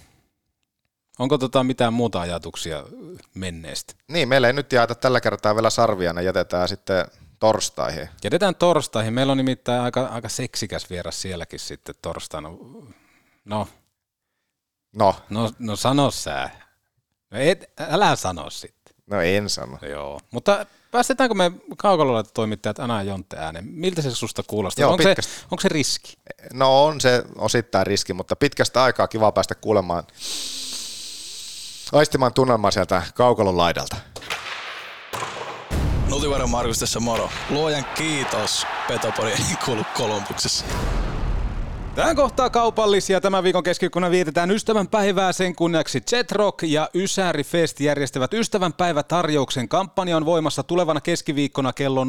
[1.19, 2.83] Onko tota mitään muuta ajatuksia
[3.33, 3.93] menneestä?
[4.07, 7.05] Niin, meillä ei nyt jaeta tällä kertaa vielä sarvia, ne jätetään sitten
[7.39, 8.09] torstaihin.
[8.23, 9.13] Jätetään torstaihin.
[9.13, 12.49] Meillä on nimittäin aika, aika seksikäs vieras sielläkin sitten torstaina.
[13.45, 13.67] No,
[14.93, 16.49] No, no, no sano sä.
[17.31, 18.95] No et, älä sano sitten.
[19.07, 19.77] No en sano.
[19.89, 23.65] Joo, mutta päästetäänkö me kaukalolla toimittajat Ana ja Jontte ääneen?
[23.67, 24.83] Miltä se susta kuulostaa?
[24.83, 25.33] Joo, onko, se, pitkästä.
[25.51, 26.13] onko se riski?
[26.53, 30.03] No on se osittain riski, mutta pitkästä aikaa kiva päästä kuulemaan,
[31.91, 33.95] aistimaan tunnelmaa sieltä kaukalon laidalta.
[36.09, 37.29] Nutivaron Markus tässä moro.
[37.49, 38.65] Luojan kiitos.
[38.87, 40.65] Petopori ei kuulu Kolumbuksessa.
[41.95, 43.21] Tähän kohtaa kaupallisia.
[43.21, 48.73] Tämän viikon keskiviikkona vietetään ystävän päivää sen kunniaksi Jetrock ja Ysäri Fest järjestävät ystävän
[49.07, 49.69] tarjouksen.
[49.69, 52.07] Kampanja on voimassa tulevana keskiviikkona kello 0001-2359.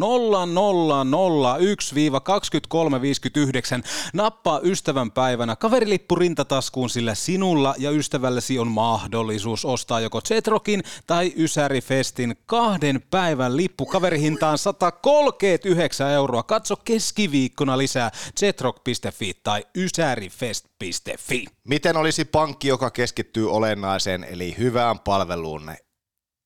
[4.12, 11.32] Nappaa ystävän päivänä kaverilippu rintataskuun, sillä sinulla ja ystävälläsi on mahdollisuus ostaa joko Jetrockin tai
[11.36, 16.42] Ysäri Festin kahden päivän lippu kaverihintaan 139 euroa.
[16.42, 18.10] Katso keskiviikkona lisää
[18.42, 21.44] jetrock.fi tai ysärifest.fi.
[21.64, 25.72] Miten olisi pankki, joka keskittyy olennaiseen eli hyvään palveluun?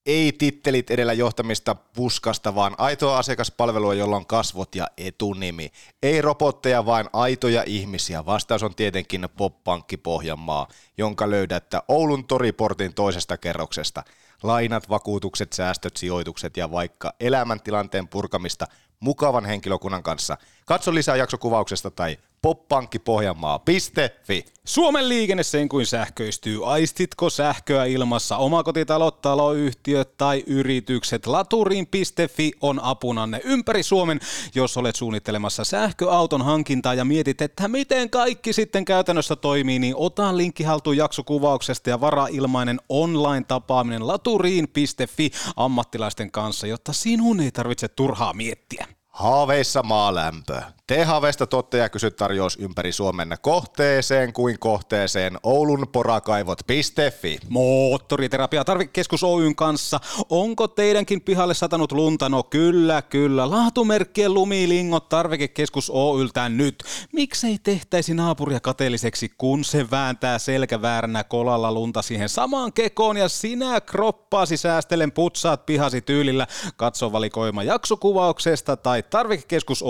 [0.07, 5.71] Ei tittelit edellä johtamista puskasta, vaan aitoa asiakaspalvelua, jolla on kasvot ja etunimi.
[6.03, 8.27] Ei robotteja, vaan aitoja ihmisiä.
[8.27, 14.03] Vastaus on tietenkin Pop-pankki Pohjanmaa, jonka löydätte Oulun toriportin toisesta kerroksesta.
[14.43, 18.67] Lainat, vakuutukset, säästöt, sijoitukset ja vaikka elämäntilanteen purkamista
[19.01, 20.37] mukavan henkilökunnan kanssa.
[20.67, 24.45] Katso lisää jaksokuvauksesta tai poppankkipohjanmaa.fi.
[24.65, 26.73] Suomen liikenne sen kuin sähköistyy.
[26.73, 28.37] Aistitko sähköä ilmassa?
[28.37, 31.27] Omakotitalot, taloyhtiöt tai yritykset?
[31.27, 34.21] Laturiin.fi on apunanne ympäri Suomen,
[34.55, 40.37] jos olet suunnittelemassa sähköauton hankintaa ja mietit, että miten kaikki sitten käytännössä toimii, niin ota
[40.37, 48.33] linkki haltuun jaksokuvauksesta ja varaa ilmainen online-tapaaminen laturiin.fi ammattilaisten kanssa, jotta sinun ei tarvitse turhaa
[48.33, 48.87] miettiä.
[49.09, 50.63] Haaveissa maalämpö.
[50.89, 57.39] Tee haaveista totta ja kysy tarjous ympäri Suomen kohteeseen kuin kohteeseen oulunporakaivot.fi.
[57.49, 60.01] Moottoriterapia tarvikeskus Oyn kanssa.
[60.31, 62.29] Onko teidänkin pihalle satanut lunta?
[62.29, 63.51] No kyllä, kyllä.
[63.51, 66.85] Laatumerkkien lumilingot tarvikekeskus Oyltä nyt.
[67.13, 73.81] Miksei tehtäisi naapuria kateelliseksi, kun se vääntää selkävääränä kolalla lunta siihen samaan kekoon ja sinä
[73.81, 76.47] kroppaasi säästelen putsaat pihasi tyylillä.
[76.77, 79.83] Katso valikoima jaksokuvauksesta tai tarvikekeskus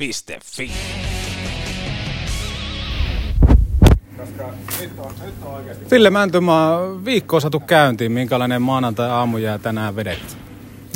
[0.00, 0.70] Oy.fi.
[5.90, 8.12] Ville Mäntymaa, viikko on saatu käyntiin.
[8.12, 10.34] Minkälainen maanantai-aamu jää tänään vedetty?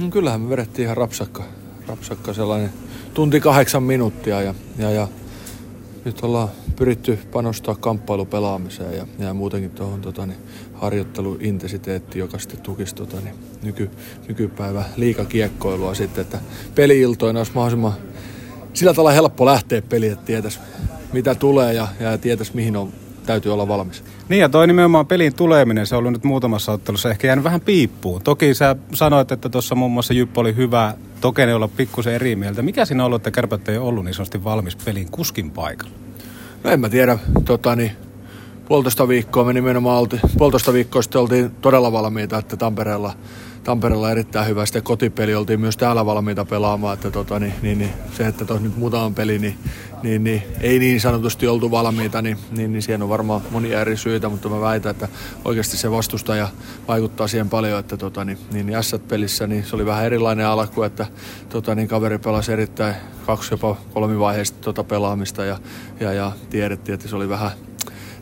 [0.00, 1.44] No, kyllähän me vedettiin ihan rapsakka,
[1.86, 2.72] rapsakka sellainen
[3.14, 5.08] tunti kahdeksan minuuttia ja, ja, ja
[6.04, 10.38] nyt ollaan pyritty panostaa kamppailupelaamiseen ja, ja muutenkin tuohon tota, niin,
[10.74, 13.90] harjoitteluintensiteettiin, joka sitten tukisi tota, niin, nyky,
[14.28, 16.38] nykypäivä liikakiekkoilua sitten, että
[16.74, 17.94] peliiltoina olisi mahdollisimman
[18.74, 20.58] sillä tavalla helppo lähteä peliin, että tietäisi
[21.12, 22.92] mitä tulee ja, ja tietäisi mihin on,
[23.26, 24.04] täytyy olla valmis.
[24.28, 27.60] Niin ja toi nimenomaan pelin tuleminen, se on ollut nyt muutamassa ottelussa ehkä jäänyt vähän
[27.60, 28.22] piippuun.
[28.22, 32.62] Toki sä sanoit, että tuossa muun muassa Jyppä oli hyvä, Tokene olla pikkusen eri mieltä.
[32.62, 35.94] Mikä siinä on ollut, että kärpät ei ollut niin sanotusti valmis pelin kuskin paikalla?
[36.64, 37.92] No en mä tiedä, tota, niin,
[38.68, 43.12] puolitoista viikkoa me nimenomaan oltiin, puolitoista viikkoa sitten oltiin todella valmiita, että Tampereella,
[43.64, 44.66] Tampereella erittäin hyvä.
[44.66, 48.64] Sitten kotipeli, oltiin myös täällä valmiita pelaamaan, että tota, niin, niin, niin, se, että tuossa
[48.64, 49.58] nyt muutaman peli, niin,
[50.02, 53.96] niin, niin, ei niin sanotusti oltu valmiita, niin, niin, niin siihen on varmaan monia eri
[53.96, 55.08] syitä, mutta mä väitän, että
[55.44, 56.48] oikeasti se vastustaja
[56.88, 61.06] vaikuttaa siihen paljon, että tota, niin, niin S-pelissä niin se oli vähän erilainen alku, että
[61.48, 62.94] tota, niin kaveri pelasi erittäin
[63.26, 65.58] kaksi jopa kolmivaiheista tota pelaamista ja,
[66.00, 67.50] ja, ja tiedettiin, että se oli vähän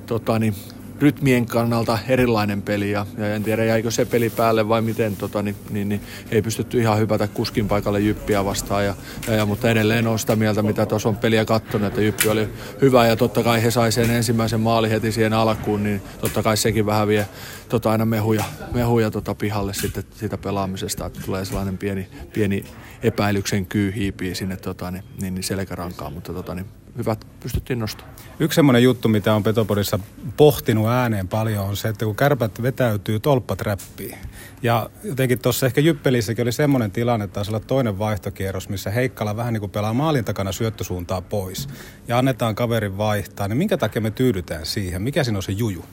[0.07, 0.55] tota, niin,
[1.01, 5.43] rytmien kannalta erilainen peli ja, ja en tiedä jäikö se peli päälle vai miten, tota,
[5.43, 6.01] niin, niin, niin,
[6.31, 8.95] ei pystytty ihan hypätä kuskin paikalle Jyppiä vastaan, ja,
[9.27, 12.49] ja, ja, mutta edelleen on sitä mieltä, mitä tuossa on peliä katsonut, että Jyppi oli
[12.81, 16.57] hyvä ja totta kai he sai sen ensimmäisen maali heti siihen alkuun, niin totta kai
[16.57, 17.29] sekin vähän vie
[17.69, 22.65] tota, aina mehuja, mehuja tota, pihalle sitten siitä pelaamisesta, että tulee sellainen pieni, pieni
[23.03, 28.17] epäilyksen kyy hiipii sinne tota, niin, niin, niin selkärankaan, mutta tota, niin, hyvät pystyttiin nostamaan.
[28.41, 29.99] Yksi semmoinen juttu, mitä on Petopodissa
[30.37, 34.19] pohtinut ääneen paljon, on se, että kun kärpät vetäytyy tolppaträppiin.
[34.63, 39.37] Ja jotenkin tuossa ehkä Jyppelissäkin oli semmoinen tilanne, että taisi olla toinen vaihtokierros, missä Heikkala
[39.37, 41.69] vähän niin kuin pelaa maalin takana syöttösuuntaa pois.
[42.09, 45.03] Ja annetaan kaverin vaihtaa, niin minkä takia me tyydytään siihen?
[45.03, 45.85] Mikä siinä on se juju?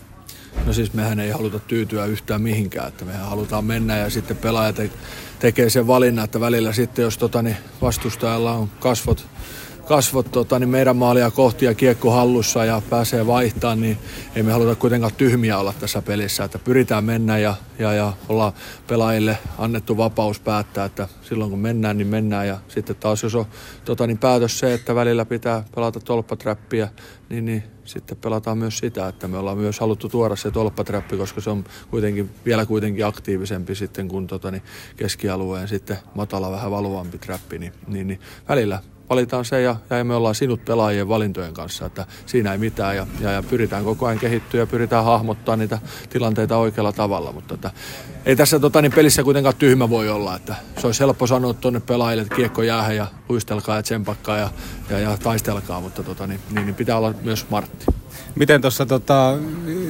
[0.65, 4.73] No siis mehän ei haluta tyytyä yhtään mihinkään, että mehän halutaan mennä ja sitten pelaaja
[4.73, 4.91] te-
[5.39, 9.27] tekee sen valinnan, että välillä sitten jos tota, niin vastustajalla on kasvot
[9.89, 13.97] kasvot tota, niin meidän maalia kohti ja kiekko hallussa ja pääsee vaihtamaan, niin
[14.35, 16.43] ei me haluta kuitenkaan tyhmiä olla tässä pelissä.
[16.43, 18.53] Että pyritään mennä ja, ja, ja olla
[18.87, 22.47] pelaajille annettu vapaus päättää, että silloin kun mennään, niin mennään.
[22.47, 23.45] Ja sitten taas jos on
[23.85, 26.87] tota, niin päätös se, että välillä pitää pelata tolppatrappia,
[27.29, 31.41] niin, niin sitten pelataan myös sitä, että me ollaan myös haluttu tuoda se tolppatrappi, koska
[31.41, 34.63] se on kuitenkin, vielä kuitenkin aktiivisempi sitten kuin tota, niin
[34.95, 40.15] keskialueen sitten matala vähän valuvampi trappi, niin, niin, niin välillä valitaan se ja, ja me
[40.15, 44.19] ollaan sinut pelaajien valintojen kanssa, että siinä ei mitään ja, ja, ja pyritään koko ajan
[44.19, 47.71] kehittyä ja pyritään hahmottaa niitä tilanteita oikealla tavalla, mutta että,
[48.25, 51.79] ei tässä tota, niin pelissä kuitenkaan tyhmä voi olla, että se olisi helppo sanoa tuonne
[51.79, 54.49] pelaajille, että kiekko jäähän ja luistelkaa ja tsempakkaa ja,
[54.89, 57.85] ja, ja taistelkaa, mutta tota, niin, niin, niin pitää olla myös smartti.
[58.35, 59.37] Miten tuossa, tota,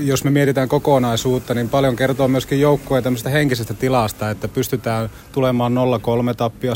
[0.01, 5.73] jos me mietitään kokonaisuutta, niin paljon kertoo myöskin joukkueen tämmöisestä henkisestä tilasta, että pystytään tulemaan
[6.31, 6.73] 0-3 tappio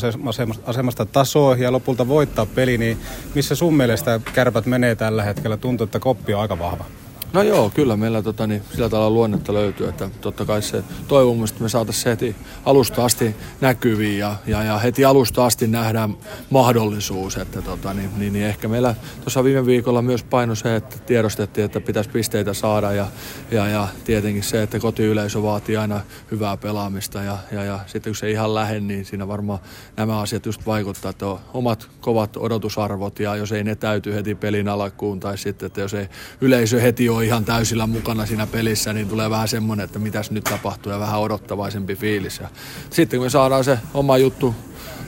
[0.65, 2.97] asemasta tasoon ja lopulta voittaa peli, niin
[3.35, 5.57] missä sun mielestä kärpät menee tällä hetkellä?
[5.57, 6.85] Tuntuu, että koppi on aika vahva.
[7.33, 11.49] No joo, kyllä meillä tota, niin, sillä tavalla luonnetta löytyy, että totta kai se toivomus,
[11.51, 16.17] että me saataisiin heti alusta asti näkyviin ja, ja, ja heti alusta asti nähdään
[16.49, 20.99] mahdollisuus, että tota, niin, niin, niin, ehkä meillä tuossa viime viikolla myös paino se, että
[20.99, 23.07] tiedostettiin, että pitäisi pisteitä saada ja,
[23.51, 28.15] ja, ja tietenkin se, että kotiyleisö vaatii aina hyvää pelaamista ja, ja, ja sitten kun
[28.15, 29.59] se ihan lähde, niin siinä varmaan
[29.97, 34.35] nämä asiat just vaikuttaa, että on omat kovat odotusarvot ja jos ei ne täyty heti
[34.35, 36.09] pelin alkuun tai sitten, että jos ei
[36.41, 40.43] yleisö heti ole ihan täysillä mukana siinä pelissä, niin tulee vähän semmoinen, että mitäs nyt
[40.43, 42.39] tapahtuu ja vähän odottavaisempi fiilis.
[42.39, 42.49] Ja
[42.89, 44.55] sitten kun me saadaan se oma juttu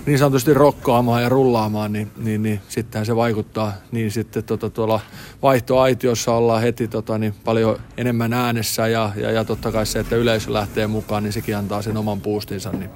[0.05, 3.73] niin sanotusti rokkaamaan ja rullaamaan, niin, niin, niin sittenhän se vaikuttaa.
[3.91, 4.99] Niin sitten tota, tuolla
[5.41, 10.15] vaihtoaitiossa ollaan heti tota, niin paljon enemmän äänessä ja, ja, ja totta kai se, että
[10.15, 12.71] yleisö lähtee mukaan, niin sekin antaa sen oman puustinsa.
[12.71, 12.89] Niin,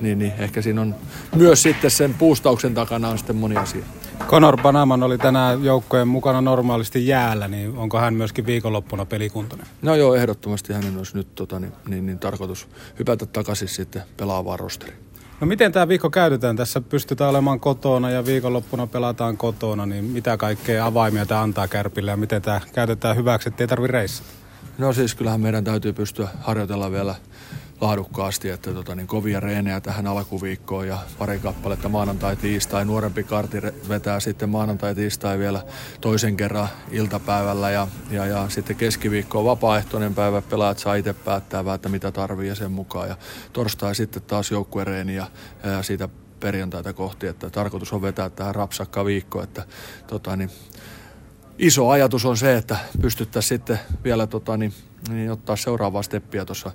[0.00, 0.94] niin, niin ehkä siinä on
[1.36, 3.84] myös sitten sen puustauksen takana on sitten moni asia.
[4.26, 9.66] Conor Panaman oli tänään joukkojen mukana normaalisti jäällä, niin onko hän myöskin viikonloppuna pelikuntoinen?
[9.82, 14.58] No joo, ehdottomasti hänen olisi nyt tota, niin, niin, niin, tarkoitus hypätä takaisin sitten pelaavaan
[14.58, 15.03] rosteriin.
[15.44, 16.56] No miten tämä viikko käytetään?
[16.56, 22.10] Tässä pystytään olemaan kotona ja viikonloppuna pelataan kotona, niin mitä kaikkea avaimia tämä antaa Kärpille
[22.10, 24.28] ja miten tämä käytetään hyväksi, ettei tarvi reissata?
[24.78, 27.14] No siis kyllähän meidän täytyy pystyä harjoitella vielä
[27.80, 32.84] laadukkaasti, että tota, niin kovia reenejä tähän alkuviikkoon ja pari kappaletta maanantai-tiistai.
[32.84, 33.58] Nuorempi karti
[33.88, 35.62] vetää sitten maanantai-tiistai vielä
[36.00, 40.42] toisen kerran iltapäivällä ja, ja, ja sitten keskiviikko on vapaaehtoinen päivä.
[40.42, 43.08] Pelaajat saa itse päättää, että mitä tarvii ja sen mukaan.
[43.08, 43.16] Ja
[43.52, 45.26] torstai sitten taas joukkuereeni ja,
[45.64, 46.08] ja siitä
[46.40, 49.66] perjantaita kohti, että tarkoitus on vetää tähän rapsakka viikko, että
[50.06, 50.50] tota, niin,
[51.58, 54.74] iso ajatus on se, että pystyttäisiin sitten vielä tota, niin,
[55.08, 56.72] niin ottaa seuraavaa steppiä tuossa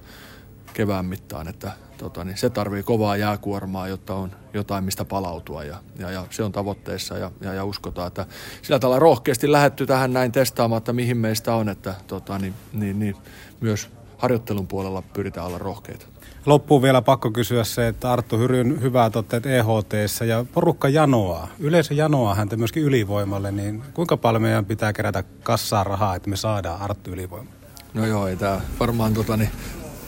[0.74, 5.78] kevään mittaan, että tota, niin se tarvii kovaa jääkuormaa, jotta on jotain mistä palautua ja,
[6.00, 8.26] ja, ja se on tavoitteessa ja, ja, ja uskotaan, että
[8.62, 13.16] sillä tavalla rohkeasti lähetty tähän näin testaamatta, mihin meistä on, että tota, niin, niin, niin,
[13.62, 16.06] myös harjoittelun puolella pyritään olla rohkeita.
[16.46, 21.48] Loppuun vielä pakko kysyä se, että Arttu Hyryn hyvät otteet eht ja porukka janoaa.
[21.60, 26.36] Yleisö janoaa häntä myöskin ylivoimalle, niin kuinka paljon meidän pitää kerätä kassaa rahaa, että me
[26.36, 27.60] saadaan Arttu ylivoimalle?
[27.94, 29.50] No joo, ei tämä varmaan tota, niin,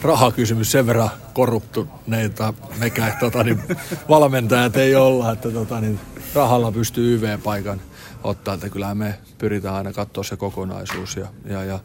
[0.01, 3.63] rahakysymys sen verran korruptuneita mekään tota, niin
[4.09, 5.99] valmentajat ei olla, että tota, niin
[6.35, 7.81] rahalla pystyy YV-paikan
[8.23, 11.79] ottaa, että kyllähän me pyritään aina katsoa se kokonaisuus ja, ja, ja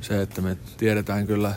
[0.00, 1.52] se, että me tiedetään kyllä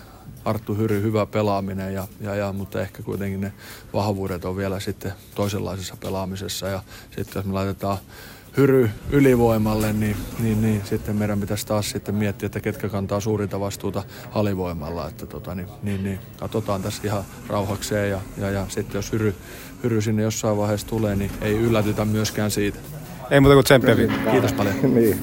[0.46, 3.54] Arttu Hyry hyvä pelaaminen, ja, ja, ja, mutta ehkä kuitenkin ne
[3.94, 6.84] vahvuudet on vielä sitten toisenlaisessa pelaamisessa ja
[7.16, 7.98] sitten jos me laitetaan
[8.58, 13.60] hyry ylivoimalle, niin, niin, niin, sitten meidän pitäisi taas sitten miettiä, että ketkä kantaa suurinta
[13.60, 15.08] vastuuta alivoimalla.
[15.08, 19.36] Että tota, niin, niin, niin, katsotaan tässä ihan rauhakseen ja, ja, ja sitten jos hyry,
[19.84, 22.80] hyry sinne jossain vaiheessa tulee, niin ei yllätytä myöskään siitä.
[23.32, 23.96] Ei muuta kuin tsemppiä.
[24.32, 24.76] Kiitos paljon.
[24.96, 25.20] niin.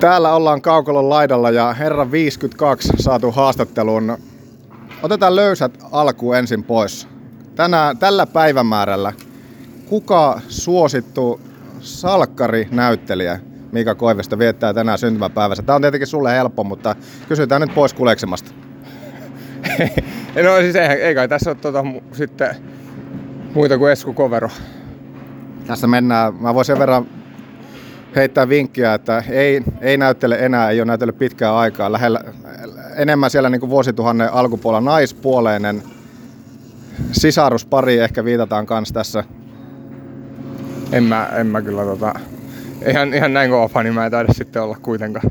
[0.00, 4.18] Täällä ollaan Kaukolon laidalla ja herra 52 saatu haastatteluun.
[5.02, 7.08] Otetaan löysät alku ensin pois.
[7.56, 9.12] Tänään, tällä päivämäärällä
[9.88, 11.40] kuka suosittu
[11.80, 13.40] salkkari-näyttelijä
[13.72, 15.62] Mika Koivisto viettää tänään syntymäpäivänsä?
[15.62, 16.96] Tämä on tietenkin sulle helppo, mutta
[17.28, 18.50] kysytään nyt pois kuleksemasta.
[20.44, 22.56] no siis ei, ei kai tässä ole tuota, sitten
[23.54, 24.48] muita kuin Esku Kovero.
[25.66, 27.06] Tässä mennään, mä voisin sen verran
[28.16, 31.92] heittää vinkkiä, että ei, ei näyttele enää, ei ole näytellyt pitkään aikaa.
[31.92, 32.20] Lähellä,
[32.96, 35.82] enemmän siellä niin kuin vuosituhannen alkupuolella naispuoleinen
[37.12, 39.24] sisaruspari ehkä viitataan kanssa tässä
[40.92, 42.14] en mä, en mä kyllä tota,
[42.88, 45.30] ihan, ihan näin kova fani mä en taida sitten olla kuitenkaan.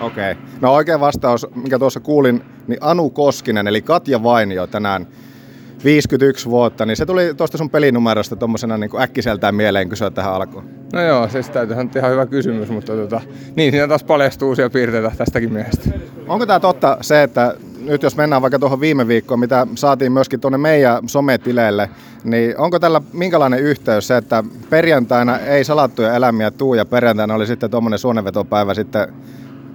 [0.00, 0.32] Okei.
[0.32, 0.44] Okay.
[0.60, 5.06] No oikea vastaus, mikä tuossa kuulin, niin Anu Koskinen, eli Katja Vainio tänään
[5.84, 10.64] 51 vuotta, niin se tuli tuosta sun pelinumerosta tuommoisena niin äkkiseltään mieleen kysyä tähän alkuun.
[10.92, 13.20] No joo, se täytyy on ihan hyvä kysymys, mutta tota,
[13.56, 15.90] niin siinä taas paljastuu uusia piirteitä tästäkin miehestä.
[16.26, 20.40] Onko tämä totta se, että nyt jos mennään vaikka tuohon viime viikkoon, mitä saatiin myöskin
[20.40, 21.90] tuonne meidän sometileille,
[22.24, 27.46] niin onko tällä minkälainen yhteys se, että perjantaina ei salattuja elämiä tuu ja perjantaina oli
[27.46, 29.14] sitten tuommoinen suonenvetopäivä sitten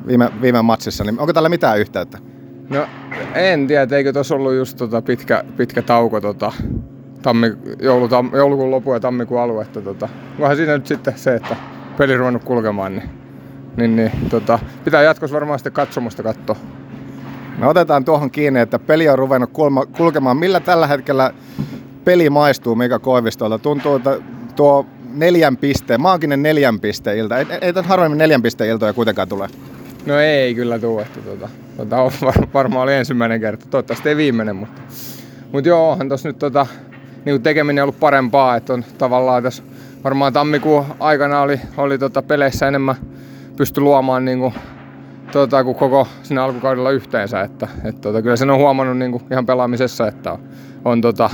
[0.07, 2.17] viime, viime matsissa, niin onko tällä mitään yhteyttä?
[2.69, 2.87] No
[3.35, 6.51] en tiedä, eikö tuossa ollut just tota pitkä, pitkä tauko tota,
[7.21, 9.61] tammi, joulu, tam, joulukuun lopu ja tammikuun alue.
[9.61, 11.55] Että tota, onhan siinä nyt sitten se, että
[11.97, 13.09] peli ruvennut kulkemaan, niin,
[13.77, 16.55] niin, niin tota, pitää jatkossa varmaan sitten katsomusta katsoa.
[17.57, 19.49] No otetaan tuohon kiinni, että peli on ruvennut
[19.97, 20.37] kulkemaan.
[20.37, 21.33] Millä tällä hetkellä
[22.05, 23.59] peli maistuu Mika Koivistolta?
[23.59, 24.17] Tuntuu, että
[24.55, 27.37] tuo neljän pisteen, maaginen neljän pisteen ilta.
[27.37, 29.49] Ei, ei harvemmin neljän pisteen iltoja kuitenkaan tule.
[30.05, 33.65] No ei kyllä tule, että tuota, tuota, varmaan oli ensimmäinen kerta.
[33.69, 34.81] Toivottavasti ei viimeinen, mutta,
[35.51, 36.67] mutta joo, onhan tuossa nyt tota,
[37.25, 39.63] niin tekeminen ollut parempaa, että on tavallaan tässä
[40.03, 42.95] varmaan tammikuun aikana oli, oli tota peleissä enemmän
[43.57, 44.53] pysty luomaan niin kuin,
[45.31, 47.41] tota, kuin koko sinä alkukaudella yhteensä.
[47.41, 50.39] Että, et, tota, kyllä sen on huomannut niin kuin ihan pelaamisessa, että on,
[50.85, 51.29] on tota,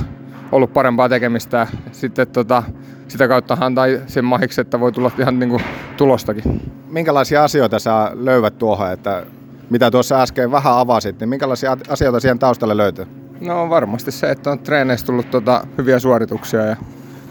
[0.52, 1.56] ollut parempaa tekemistä.
[1.56, 2.62] Ja sitten tota,
[3.08, 5.62] sitä kautta tai sen mahiksi, että voi tulla ihan niin kuin
[5.96, 6.72] tulostakin.
[6.88, 9.26] Minkälaisia asioita sä löydät tuohon, että
[9.70, 13.06] mitä tuossa äsken vähän avasit, niin minkälaisia asioita siihen taustalle löytyy?
[13.40, 16.76] No varmasti se, että on treeneissä tullut tota hyviä suorituksia ja,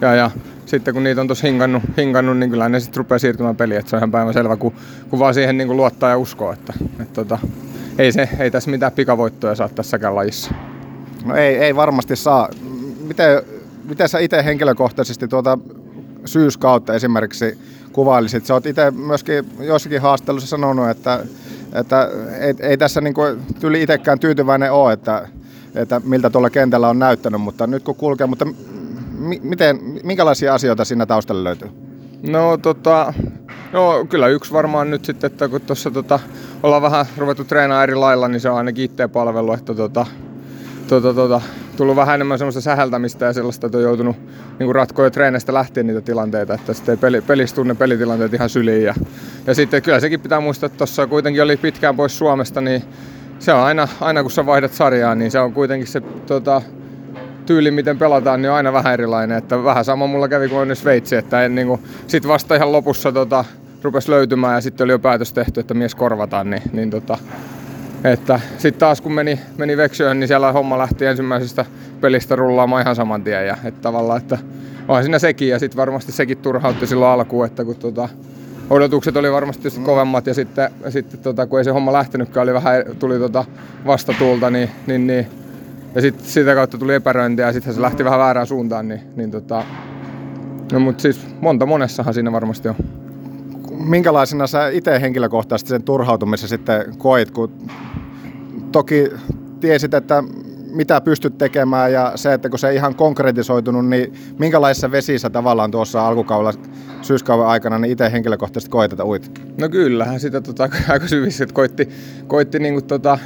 [0.00, 0.30] ja, ja
[0.66, 3.80] sitten kun niitä on tuossa hinkannut, hinkannut, niin kyllä ne sitten rupeaa siirtymään peliin.
[3.80, 4.72] Että se on ihan päivän selvä, kun,
[5.10, 6.52] kun vaan siihen niin kuin luottaa ja uskoo.
[6.52, 7.38] Että, että tota,
[7.98, 10.50] ei, se, ei tässä mitään pikavoittoja saa tässäkään lajissa.
[11.24, 12.48] No ei, ei varmasti saa.
[13.06, 13.42] Miten,
[13.84, 15.58] miten sä itse henkilökohtaisesti tuota
[16.24, 17.58] syyskautta esimerkiksi
[17.92, 18.46] kuvailisit?
[18.46, 21.20] Sä oot itse myöskin jossakin haastattelussa sanonut, että,
[21.72, 22.10] että
[22.40, 25.28] ei, ei tässä niin kuin, tyli itsekään tyytyväinen ole, että,
[25.74, 28.46] että miltä tuolla kentällä on näyttänyt, mutta nyt kun kulkee, mutta
[29.42, 31.68] miten, minkälaisia asioita siinä taustalla löytyy?
[32.22, 33.14] No tota,
[33.72, 36.20] no kyllä yksi varmaan nyt sitten, että kun tuossa tota,
[36.62, 40.06] ollaan vähän ruvettu treenaamaan eri lailla, niin se on ainakin itteen palvelu, että tota,
[40.88, 41.40] tota, tota,
[41.76, 44.16] tullut vähän enemmän semmoista säheltämistä ja sellaista, että on joutunut
[44.58, 48.84] niin ratkoa jo treeneistä lähtien niitä tilanteita, että sitten peli, pelissä tunne pelitilanteet ihan syliin.
[48.84, 48.94] Ja,
[49.46, 52.82] ja sitten kyllä sekin pitää muistaa, että tuossa kuitenkin oli pitkään pois Suomesta, niin
[53.38, 56.62] se on aina, aina kun sä vaihdat sarjaa, niin se on kuitenkin se tota,
[57.46, 59.38] tyyli, miten pelataan, niin on aina vähän erilainen.
[59.38, 62.72] Että vähän sama mulla kävi kuin on Sveitsi, että en, niin kuin, sit vasta ihan
[62.72, 63.44] lopussa tota,
[63.82, 67.18] rupesi löytymään ja sitten oli jo päätös tehty, että mies korvataan, niin, niin tota,
[68.04, 71.64] että sitten taas kun meni, meni Veksjöön, niin siellä homma lähti ensimmäisestä
[72.00, 73.46] pelistä rullaamaan ihan saman tien.
[73.46, 74.38] Ja, että tavallaan, että
[74.88, 78.08] onhan siinä sekin ja sitten varmasti sekin turhautti silloin alkuun, että kun tota,
[78.70, 79.84] odotukset oli varmasti mm.
[79.84, 83.44] kovemmat ja sitten, sitten tota, kun ei se homma lähtenytkään, oli vähän, tuli tota
[83.86, 85.26] vastatuulta, niin, niin, niin
[85.94, 89.30] ja sitten sitä kautta tuli epäröintiä ja sitten se lähti vähän väärään suuntaan, niin, niin
[89.30, 89.64] tota,
[90.72, 92.74] no mutta siis monta monessahan siinä varmasti on.
[93.70, 97.52] Minkälaisena sä itse henkilökohtaisesti sen turhautumisen sitten koit, kun
[98.72, 99.10] toki
[99.60, 100.24] tiesit, että
[100.72, 105.70] mitä pystyt tekemään ja se, että kun se ei ihan konkretisoitunut, niin minkälaisessa vesissä tavallaan
[105.70, 106.52] tuossa alkukaudella
[107.02, 109.40] syyskauden aikana niin itse henkilökohtaisesti koit, että uit?
[109.60, 111.88] No kyllähän sitä tota, aika syvissä, että koitti,
[112.26, 113.18] koitti niin tota,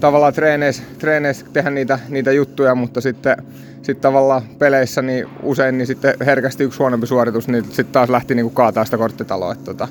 [0.00, 3.36] tavallaan treeneissä, treeneissä tehdä niitä, niitä juttuja, mutta sitten
[3.82, 8.34] sit tavallaan peleissä niin usein niin sitten herkästi yksi huonompi suoritus, niin sitten taas lähti
[8.34, 9.52] niin kuin kaataa sitä korttitaloa.
[9.52, 9.88] Että, tota,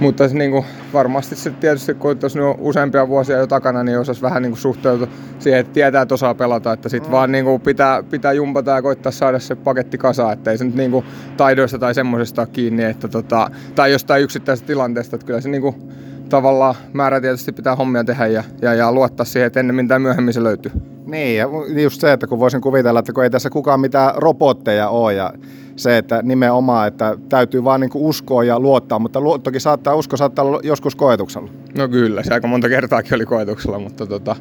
[0.00, 4.22] mutta niin kuin, varmasti se tietysti, kun tuossa nyt useampia vuosia jo takana, niin osasi
[4.22, 5.08] vähän niin suhteutua
[5.38, 6.72] siihen, että tietää, että osaa pelata.
[6.72, 7.12] Että sitten mm.
[7.12, 10.32] vaan niin kuin pitää, pitää jumpata ja koittaa saada se paketti kasaan.
[10.32, 11.04] Että ei se nyt niin kuin
[11.36, 15.16] taidoista tai semmoisesta kiinni, että tota, tai jostain yksittäisestä tilanteesta.
[15.16, 15.92] Että kyllä se niin kuin,
[16.28, 20.42] tavallaan määrätietoisesti pitää hommia tehdä ja, ja, ja luottaa siihen, että ennemmin tai myöhemmin se
[20.42, 20.72] löytyy.
[21.06, 21.48] Niin, ja
[21.82, 25.32] just se, että kun voisin kuvitella, että kun ei tässä kukaan mitään robotteja ole ja
[25.76, 30.44] se, että nimenomaan, että täytyy vaan niin uskoa ja luottaa, mutta toki saattaa usko saattaa
[30.44, 31.50] olla joskus koetuksella.
[31.76, 34.36] No kyllä, se aika monta kertaakin oli koetuksella, mutta tota,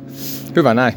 [0.56, 0.94] hyvä näin.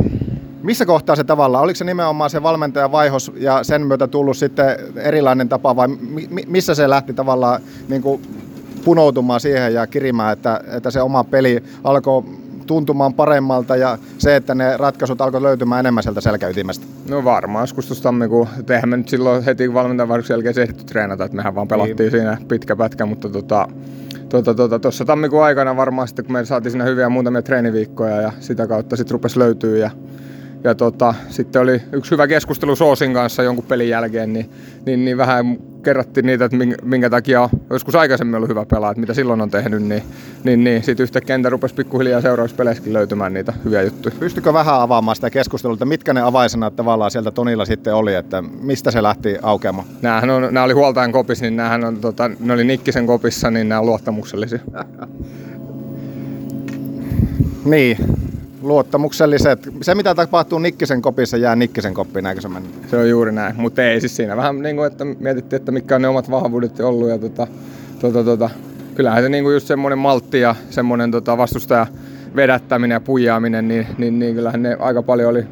[0.63, 4.77] Missä kohtaa se tavallaan, oliko se nimenomaan se valmentajan vaihos ja sen myötä tullut sitten
[4.97, 8.23] erilainen tapa vai mi- missä se lähti tavallaan niin kuin
[8.85, 12.25] punoutumaan siihen ja kirimään, että, että se oma peli alkoi
[12.67, 16.87] tuntumaan paremmalta ja se, että ne ratkaisut alkoi löytymään enemmän sieltä selkäytimestä?
[17.09, 21.37] No varmaan joskus tuossa tammikuun, eihän me nyt silloin heti valmentajan jälkeen ehditty treenata, että
[21.37, 22.11] mehän vaan pelattiin niin.
[22.11, 23.69] siinä pitkä pätkä, mutta tota,
[24.29, 28.33] tuossa tota, tota, tammikuun aikana varmaan sitten, kun me saatiin siinä hyviä muutamia treeniviikkoja ja
[28.41, 29.91] sitä kautta sitten rupesi löytyä ja
[30.65, 34.51] ja tota, sitten oli yksi hyvä keskustelu Soosin kanssa jonkun pelin jälkeen, niin,
[34.87, 39.01] niin, niin vähän kerrattiin niitä, että minkä, takia on joskus aikaisemmin ollut hyvä pelaa, että
[39.01, 40.03] mitä silloin on tehnyt, niin,
[40.45, 44.15] niin, niin sitten yhtäkkiä entä rupesi pikkuhiljaa seuraavissa peleissäkin löytymään niitä hyviä juttuja.
[44.19, 48.43] Pystykö vähän avaamaan sitä keskustelua, että mitkä ne avaisena tavallaan sieltä Tonilla sitten oli, että
[48.43, 49.87] mistä se lähti aukeamaan?
[50.03, 53.69] Nämähän on, nämä oli huoltajan kopissa, niin nämähän on, tota, ne oli Nikkisen kopissa, niin
[53.69, 54.59] nämä on luottamuksellisia.
[57.65, 57.97] niin,
[58.63, 59.69] luottamukselliset.
[59.83, 62.69] Se mitä tapahtuu Nikkisen kopissa jää Nikkisen koppiin, näinkö se mennä?
[62.91, 65.95] Se on juuri näin, mutta ei siis siinä vähän niin kuin, että mietittiin, että mitkä
[65.95, 67.47] on ne omat vahvuudet ollut ja tota,
[68.01, 68.51] tota, tota,
[68.95, 71.87] kyllähän se niin kuin just semmoinen maltti ja semmoinen tota, vastustaja
[72.37, 75.45] vedättäminen ja puijaaminen, niin, niin, niin kyllähän ne aika paljon oli,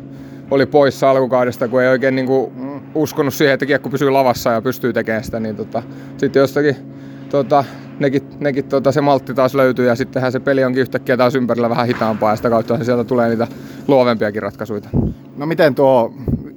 [0.51, 2.53] oli poissa alkukaudesta, kun ei oikein niin kuin
[2.95, 5.83] uskonut siihen, että kiekko pysyy lavassa ja pystyy tekemään sitä, niin tota,
[6.17, 6.77] sitten jostakin
[7.31, 7.65] tota,
[7.99, 11.70] nekin, nekin tota, se maltti taas löytyy ja sittenhän se peli onkin yhtäkkiä taas ympärillä
[11.70, 13.46] vähän hitaampaa ja sitä kautta sieltä tulee niitä
[13.88, 14.80] luovempiakin ratkaisuja.
[15.36, 16.14] No miten tuo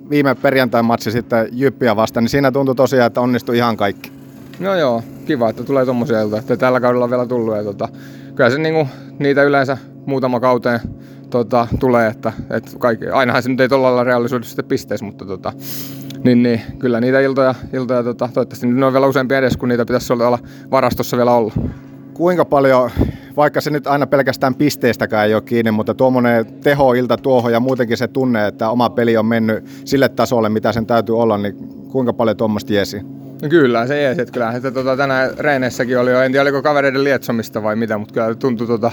[0.10, 4.12] viime perjantain matsi sitten Jyppiä vastaan, niin siinä tuntui tosiaan, että onnistui ihan kaikki.
[4.60, 7.56] No joo, kiva, että tulee tommosia että tällä kaudella on vielä tullut.
[7.56, 7.90] Ja tota,
[8.36, 8.88] kyllä se niinku,
[9.20, 10.80] niitä yleensä muutama kauteen
[11.30, 15.26] tota, tulee, että, että kaikki, ainahan se nyt ei tuolla lailla reaalisuudessa sitten pisteessä, mutta
[15.26, 15.54] tota,
[16.24, 19.86] niin, niin, kyllä niitä iltoja, iltoja tota, toivottavasti ne on vielä useampi edes, kun niitä
[19.86, 20.40] pitäisi olla
[20.72, 21.54] varastossa vielä olla.
[22.14, 22.90] Kuinka paljon,
[23.38, 27.98] vaikka se nyt aina pelkästään pisteestäkään ei ole kiinni, mutta tuommoinen tehoilta tuohon ja muutenkin
[27.98, 31.56] se tunne, että oma peli on mennyt sille tasolle, mitä sen täytyy olla, niin
[31.92, 33.02] kuinka paljon tuommoista jesi?
[33.42, 34.22] No kyllä, se jeesi.
[34.22, 37.98] Että kyllähän että tota, tänään reeneissäkin oli jo, en tiedä oliko kavereiden lietsomista vai mitä,
[37.98, 38.92] mutta kyllä tuntui tota,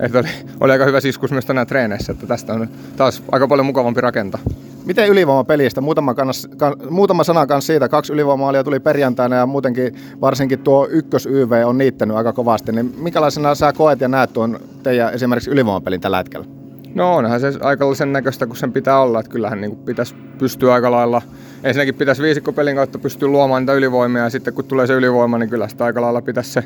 [0.00, 0.28] että oli,
[0.60, 4.40] oli aika hyvä siskus myös tänään treeneissä, että tästä on taas aika paljon mukavampi rakentaa.
[4.86, 5.80] Miten ylivoimapelistä?
[5.80, 7.88] Muutama, kannas, kan, muutama sana kanssa siitä.
[7.88, 12.72] Kaksi ylivoimaalia tuli perjantaina ja muutenkin varsinkin tuo ykkös YV on niittänyt aika kovasti.
[12.72, 16.46] Niin minkälaisena sä koet ja näet tuon teidän esimerkiksi ylivoimapelin tällä hetkellä?
[16.94, 20.74] No onhan se aika sen näköistä kuin sen pitää olla, että kyllähän niin pitäisi pystyä
[20.74, 21.22] aika lailla,
[21.64, 25.50] ensinnäkin pitäisi viisikkopelin kautta pystyä luomaan niitä ylivoimia ja sitten kun tulee se ylivoima, niin
[25.50, 26.64] kyllä sitä aika lailla pitäisi se,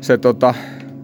[0.00, 0.54] se tota,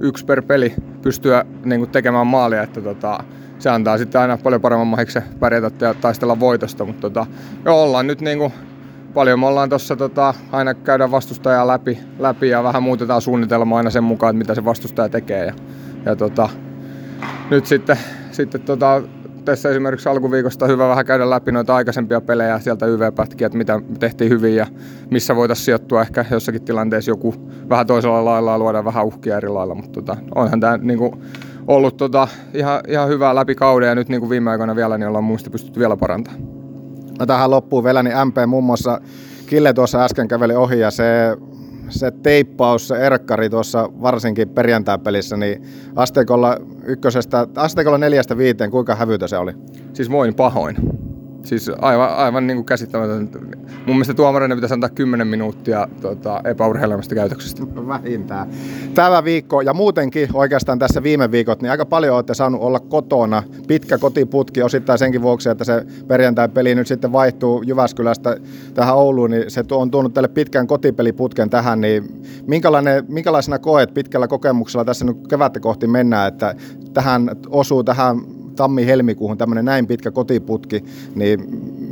[0.01, 3.25] yksi per peli pystyä niin kuin tekemään maalia, että tota,
[3.59, 7.27] se antaa sitten aina paljon paremman mahiksi pärjätä ja taistella voitosta, mutta tota,
[7.65, 8.53] joo, ollaan nyt niin kuin,
[9.15, 13.91] paljon me ollaan tuossa tota, aina käydään vastustajaa läpi, läpi ja vähän muutetaan suunnitelmaa aina
[13.91, 15.55] sen mukaan, että mitä se vastustaja tekee ja,
[16.05, 16.49] ja tota,
[17.51, 17.99] nyt sitten,
[18.31, 19.03] sitten tota,
[19.45, 24.31] tässä esimerkiksi alkuviikosta hyvä vähän käydä läpi noita aikaisempia pelejä sieltä YV-pätkiä, että mitä tehtiin
[24.31, 24.67] hyvin ja
[25.11, 27.35] missä voitaisiin sijoittua ehkä jossakin tilanteessa joku
[27.69, 31.23] vähän toisella lailla luoda vähän uhkia eri lailla, mutta tota, onhan tämä niinku,
[31.67, 35.09] ollut tota, ihan, ihan hyvää läpi kauden ja nyt niin kuin viime aikoina vielä niin
[35.09, 36.43] ollaan muista pystytty vielä parantamaan.
[37.19, 39.01] No tähän loppuu vielä, niin MP muun muassa
[39.53, 41.37] Kille tuossa äsken käveli ohi ja se
[41.93, 45.63] se teippaus, se erkkari tuossa varsinkin perjantai-pelissä, niin
[45.97, 49.53] asteikolla ykkösestä, asteikolla neljästä viiteen, kuinka hävytä se oli?
[49.93, 50.77] Siis voin pahoin.
[51.45, 52.79] Siis aivan, aivan niin kuin.
[53.87, 57.63] Mun mielestä tuomarinen pitäisi antaa 10 minuuttia tota, epäurheilemasta käytöksestä.
[57.89, 58.49] Vähintään.
[58.95, 63.43] Tämä viikko ja muutenkin oikeastaan tässä viime viikot, niin aika paljon olette saanut olla kotona.
[63.69, 68.37] Pitkä kotiputki osittain senkin vuoksi, että se perjantai-peli nyt sitten vaihtuu Jyväskylästä
[68.75, 74.29] tähän Ouluun, niin se on tuonut tälle pitkän kotipeliputken tähän, niin minkälainen, minkälaisena koet pitkällä
[74.29, 76.55] kokemuksella tässä nyt kevättä kohti mennään, että
[76.95, 80.85] tähän osuu tähän tammi-helmikuuhun tämmöinen näin pitkä kotiputki,
[81.15, 81.41] niin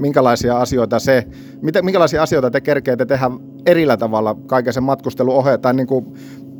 [0.00, 1.26] minkälaisia asioita se,
[1.62, 3.30] mitä, minkälaisia asioita te kerkeette tehdä
[3.66, 6.06] erillä tavalla kaiken sen matkustelun ohe, tai niin kuin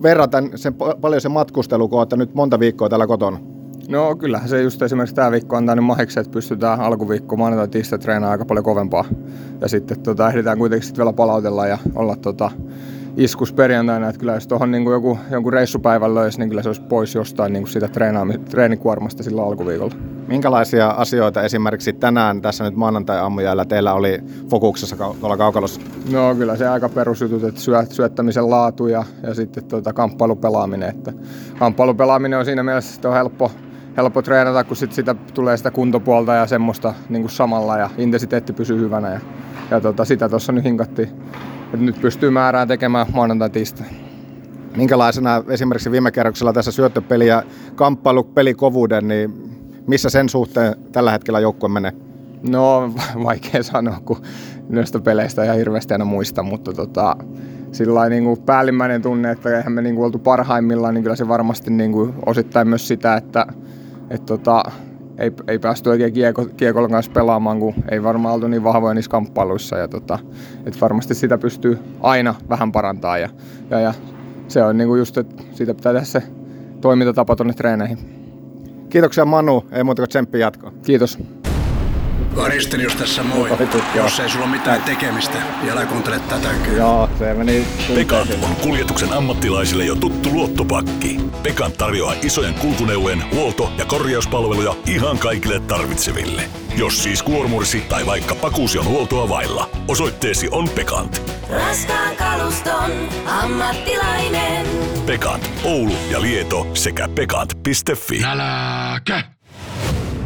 [0.03, 3.39] verrata sen, paljon se matkustelu, kun olette nyt monta viikkoa täällä kotona?
[3.89, 7.99] No kyllähän se just esimerkiksi tämä viikko antaa nyt mahiksi, että pystytään alkuviikko maanantai tiistai
[7.99, 9.05] treenaamaan aika paljon kovempaa.
[9.61, 12.51] Ja sitten tota, ehditään kuitenkin sitten vielä palautella ja olla tota,
[13.17, 16.83] iskus perjantaina, että kyllä jos tuohon niin joku, jonkun reissupäivän löysi, niin kyllä se olisi
[16.83, 17.89] pois jostain niin kuin sitä
[18.51, 19.95] treenikuormasta sillä alkuviikolla.
[20.27, 24.19] Minkälaisia asioita esimerkiksi tänään tässä nyt maanantai-aamujäällä teillä oli
[24.51, 25.81] fokuksessa tuolla kaukalossa?
[26.13, 30.89] No kyllä se aika perusjutut, että syö, syöttämisen laatu ja, ja sitten tuota, kamppailupelaaminen.
[30.89, 31.13] Että
[31.59, 33.53] kamppailupelaaminen on siinä mielessä että on helppo,
[33.97, 38.53] helppo treenata, kun sit sitä tulee sitä kuntopuolta ja semmoista niin kuin samalla ja intensiteetti
[38.53, 39.13] pysyy hyvänä.
[39.13, 39.21] Ja,
[39.71, 41.09] ja tota, sitä tuossa nyt hinkattiin
[41.77, 43.87] nyt pystyy määrään tekemään maanantai tiistai.
[44.77, 47.43] Minkälaisena esimerkiksi viime kerroksella tässä syöttöpeli ja
[47.75, 49.51] kamppailupelikovuuden, niin
[49.87, 51.93] missä sen suhteen tällä hetkellä joukkue menee?
[52.51, 52.93] No
[53.25, 54.23] vaikea sanoa, kun
[54.69, 57.17] noista peleistä ihan hirveästi aina muista, mutta tota,
[57.73, 61.29] sillä niin kuin päällimmäinen tunne, että eihän me niin kuin oltu parhaimmillaan, niin kyllä se
[61.29, 63.47] varmasti niin kuin osittain myös sitä, että,
[64.11, 64.65] että tota,
[65.21, 69.11] ei, ei päästy oikein kieko, kiekolla kanssa pelaamaan, kun ei varmaan oltu niin vahvoja niissä
[69.11, 69.79] kamppailuissa.
[69.79, 70.19] Ja tota,
[70.67, 73.29] et varmasti sitä pystyy aina vähän parantaa ja,
[73.71, 73.95] ja, ja
[74.49, 76.23] se on niinku just, että siitä pitää tehdä se
[76.81, 77.99] toimintatapa tuonne treeneihin.
[78.91, 80.73] Kiitoksia Manu, ei muuta kuin tsemppi jatkoa.
[80.83, 81.19] Kiitos.
[82.37, 83.49] Aristelius tässä moi.
[83.95, 85.39] Jos ei sulla ole mitään tekemistä,
[85.73, 86.79] älä kuuntele tätä kyllä.
[86.79, 91.21] Joo, Se meni Pekan on kuljetuksen ammattilaisille jo tuttu luottopakki.
[91.43, 96.43] Pekan tarjoaa isojen kulkuneuvojen huolto- ja korjauspalveluja ihan kaikille tarvitseville.
[96.77, 101.23] Jos siis kuormursi tai vaikka pakuusi on huoltoa vailla, osoitteesi on Pekant.
[101.51, 102.91] Raskaan kaluston
[103.27, 104.67] ammattilainen.
[105.07, 108.25] Pekant, Oulu ja Lieto sekä pekant.fi.
[108.25, 109.25] Äläkä!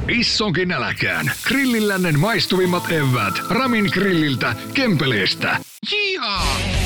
[0.08, 1.32] Issonkin äläkään.
[1.48, 3.34] Grillillännen maistuvimmat evät.
[3.50, 5.56] Ramin grilliltä, Kempeleestä.
[5.92, 6.83] Jihaa!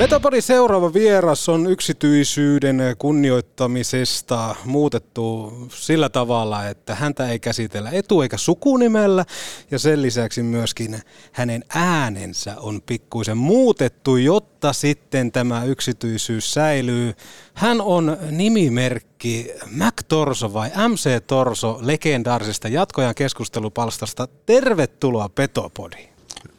[0.00, 8.36] Petopodin seuraava vieras on yksityisyyden kunnioittamisesta muutettu sillä tavalla, että häntä ei käsitellä etu- eikä
[8.36, 9.24] sukunimellä
[9.70, 11.00] ja sen lisäksi myöskin
[11.32, 17.14] hänen äänensä on pikkuisen muutettu, jotta sitten tämä yksityisyys säilyy.
[17.54, 24.28] Hän on nimimerkki Mac Torso vai MC Torso legendaarisesta jatkojan keskustelupalstasta.
[24.46, 26.08] Tervetuloa Petopodiin.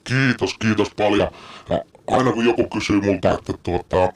[0.03, 1.31] Kiitos, kiitos paljon.
[2.11, 4.13] Aina kun joku kysyy multa, että tuota,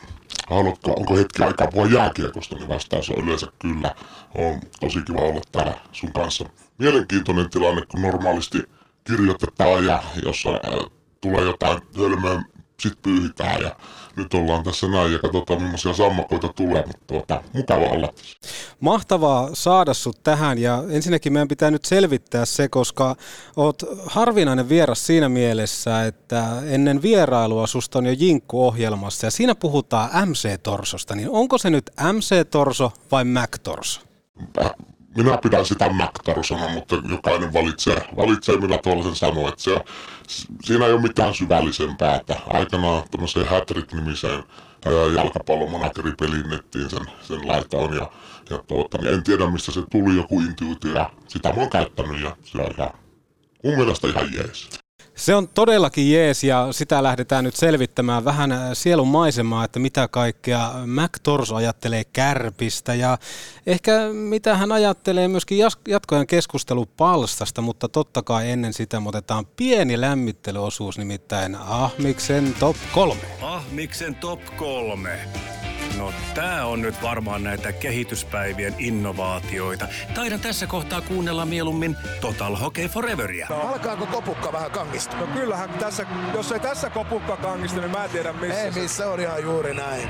[0.50, 3.96] haluatko, onko hetki aikaa puhua jääkiekosta, niin vastaus on yleensä kyllä.
[4.36, 6.46] On tosi kiva olla täällä sun kanssa.
[6.78, 8.64] Mielenkiintoinen tilanne, kun normaalisti
[9.04, 10.91] kirjoitetaan ja jos äh,
[11.22, 12.43] tulee jotain hölmöä,
[12.80, 13.76] sit pyyhitään ja
[14.18, 18.38] nyt ollaan tässä näin ja katsotaan millaisia sammakoita tulee, mutta tuota, mukava olla tässä.
[18.80, 23.16] Mahtavaa saada sut tähän ja ensinnäkin meidän pitää nyt selvittää se, koska
[23.55, 30.09] oot harvinainen vieras siinä mielessä, että ennen vierailua susta on jo Jinkku-ohjelmassa ja siinä puhutaan
[30.30, 34.01] MC-torsosta, niin onko se nyt MC-torso vai Mac-torso?
[35.18, 39.47] Minä pidän sitä Mac-torsona, mutta jokainen valitsee, valitsee millä tavalla sen sanoo.
[39.47, 39.80] Että se,
[40.63, 44.43] siinä ei ole mitään syvällisempää, että aikanaan tämmöiseen Hattrick-nimiseen
[45.15, 48.11] jalkapallomonakeripeliin nettiin sen, sen laitoin ja,
[48.49, 52.21] ja tuota, niin en tiedä mistä se tuli joku intuitio ja sitä mä oon käyttänyt
[52.21, 52.91] ja se on ihan,
[53.63, 54.69] mun mielestä ihan jees.
[55.16, 60.72] Se on todellakin jees ja sitä lähdetään nyt selvittämään vähän sielun maisemaa, että mitä kaikkea
[60.86, 63.18] Mac Torso ajattelee kärpistä ja
[63.68, 65.57] ehkä mitä hän ajattelee myöskin
[65.88, 73.22] jatkojen keskustelupalstasta, mutta totta kai ennen sitä otetaan pieni lämmittelyosuus, nimittäin Ahmiksen top 3.
[73.41, 75.20] Ahmiksen top 3.
[75.98, 79.88] No tää on nyt varmaan näitä kehityspäivien innovaatioita.
[80.14, 83.48] Taidan tässä kohtaa kuunnella mieluummin Total Hockey Foreveria.
[83.50, 85.18] No, alkaako kopukka vähän kangista?
[85.18, 88.62] No kyllähän tässä, jos ei tässä kopukka kangista, niin mä en tiedä missä.
[88.62, 90.10] Ei missä, on ihan juuri näin.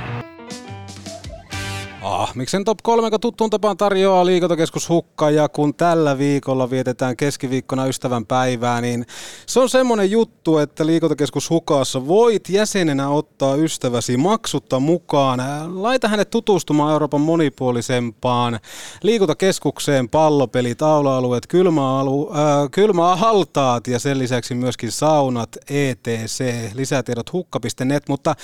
[2.05, 7.85] Ahmiksen top 3, joka tuttuun tapaan tarjoaa liikuntakeskus Hukka ja kun tällä viikolla vietetään keskiviikkona
[7.85, 9.05] ystävän päivää, niin
[9.47, 15.39] se on semmoinen juttu, että liikuntakeskus Hukassa voit jäsenenä ottaa ystäväsi maksutta mukaan.
[15.83, 18.59] Laita hänet tutustumaan Euroopan monipuolisempaan
[19.03, 22.37] liikuntakeskukseen, pallopelit, aula-alueet, kylmäalu, äh,
[22.71, 26.39] kylmähaltaat ja sen lisäksi myöskin saunat, etc.
[26.73, 28.35] Lisätiedot hukka.net, mutta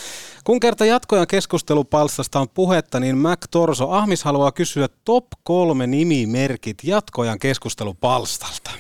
[0.44, 6.78] kun kerta jatkojan keskustelupalstasta on puhetta, niin Mac Torso, Ahmis haluaa kysyä top kolme nimimerkit
[6.84, 8.72] jatkojan keskustelupalstalta.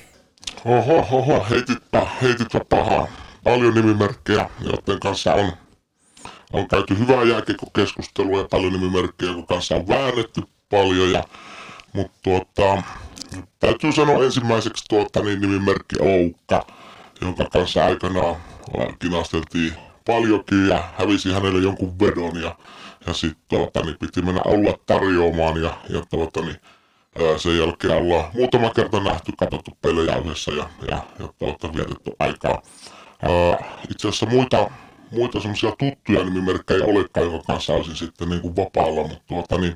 [0.65, 3.07] Oho, oho, heititpä, heititpä pahaa.
[3.43, 5.51] Paljon nimimerkkejä, joiden kanssa on,
[6.53, 11.11] on käyty hyvää jääkiekkokeskustelua ja paljon nimimerkkejä, joiden kanssa on väännetty paljon.
[11.11, 11.24] Ja,
[11.93, 12.84] mutta tuota,
[13.59, 16.65] täytyy sanoa ensimmäiseksi tuota, niin nimimerkki Oukka,
[17.22, 18.36] jonka kanssa aikanaan
[18.99, 19.74] kinasteltiin
[20.05, 22.55] paljonkin ja hävisi hänelle jonkun vedon ja
[23.08, 26.58] ja sitten tuota, niin piti mennä olla tarjoamaan ja, ja tuota, niin,
[27.20, 32.12] ää, sen jälkeen ollaan muutama kerta nähty, katsottu pelejä yhdessä ja, ja, ja tuota, vietetty
[32.20, 32.62] aikaa.
[33.22, 34.72] Ää, itse asiassa muita,
[35.12, 39.58] muita semmoisia tuttuja nimimerkkejä ei olekaan, jonka kanssa olisin sitten niin kuin vapaalla, mutta tuota,
[39.58, 39.76] niin,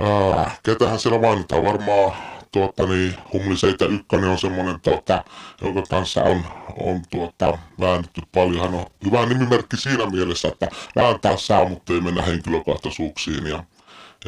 [0.00, 2.12] ää, ketähän siellä mainitaan varmaan
[2.54, 5.24] tuota, niin, Humli 71 on semmoinen, tuota,
[5.62, 6.44] jonka kanssa on,
[6.80, 8.62] on tuota, väännetty paljon.
[8.62, 13.46] Hän on hyvä nimimerkki siinä mielessä, että vääntää saa, mutta ei mennä henkilökohtaisuuksiin.
[13.46, 13.64] Ja,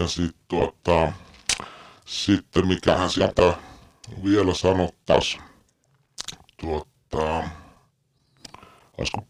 [0.00, 1.12] ja sitten tuota,
[2.04, 3.54] sitten mikähän sieltä
[4.24, 5.42] vielä sanottaisiin,
[6.60, 7.42] tuota,
[8.98, 9.26] olisiko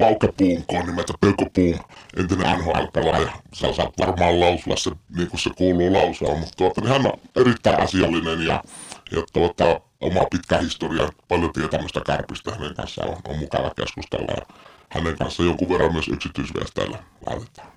[0.00, 1.80] Paukepuun, kun on nimeltä Pököpuun,
[2.16, 3.32] entinen NHL-pelaaja.
[3.54, 7.12] Sä saat varmaan lausua se niin kuin se kuuluu lausua, mutta tuota, niin hän on
[7.36, 8.64] erittäin asiallinen ja,
[9.12, 14.54] ja tuota, oma pitkä historia, paljon tietämystä kärpistä hänen kanssaan on, on mukava keskustella ja
[14.88, 17.68] hänen kanssa jonkun verran myös yksityisviesteillä laitetaan.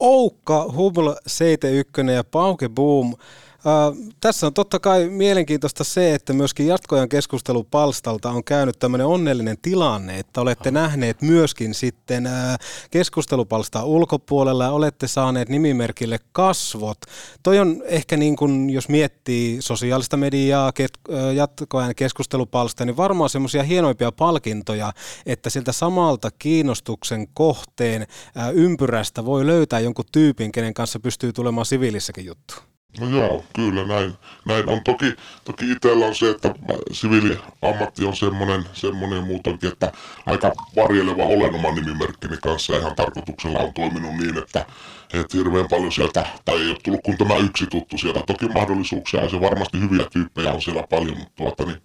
[0.00, 3.14] Oukka, Hubble 71 ja Pauke Boom
[4.20, 10.18] tässä on totta kai mielenkiintoista se, että myöskin jatkojan keskustelupalstalta on käynyt tämmöinen onnellinen tilanne,
[10.18, 12.28] että olette nähneet myöskin sitten
[12.90, 16.98] keskustelupalstaa ulkopuolella ja olette saaneet nimimerkille kasvot.
[17.42, 20.72] Toi on ehkä niin kuin, jos miettii sosiaalista mediaa,
[21.34, 24.92] jatkoajan keskustelupalsta, niin varmaan semmoisia hienoimpia palkintoja,
[25.26, 28.06] että siltä samalta kiinnostuksen kohteen
[28.52, 32.69] ympyrästä voi löytää jonkun tyypin, kenen kanssa pystyy tulemaan siviilissäkin juttu.
[32.98, 34.14] No joo, kyllä näin,
[34.44, 34.84] näin on.
[34.84, 35.14] Toki,
[35.44, 36.54] toki itsellä on se, että
[36.92, 39.92] siviiliammatti on semmoinen, semmoinen muutenkin, että
[40.26, 42.76] aika varjeleva olen oman nimimerkkini kanssa.
[42.76, 44.66] Ihan tarkoituksella on toiminut niin, että,
[45.14, 48.20] että hirveän paljon sieltä, tai ei ole tullut kuin tämä yksi tuttu sieltä.
[48.26, 51.82] Toki mahdollisuuksia ja se varmasti hyviä tyyppejä on siellä paljon, mutta tuota, niin,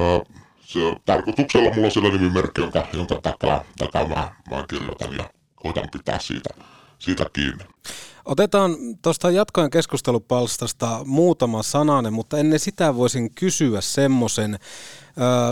[0.00, 0.20] ää,
[0.60, 5.88] se tarkoituksella mulla on siellä nimimerkki, jonka, jonka takaa, takaa mä, mä kirjoitan ja koitan
[5.92, 6.50] pitää siitä,
[6.98, 7.64] siitä kiinni.
[8.28, 14.58] Otetaan tuosta jatkojen keskustelupalstasta muutama sananen, mutta ennen sitä voisin kysyä semmoisen.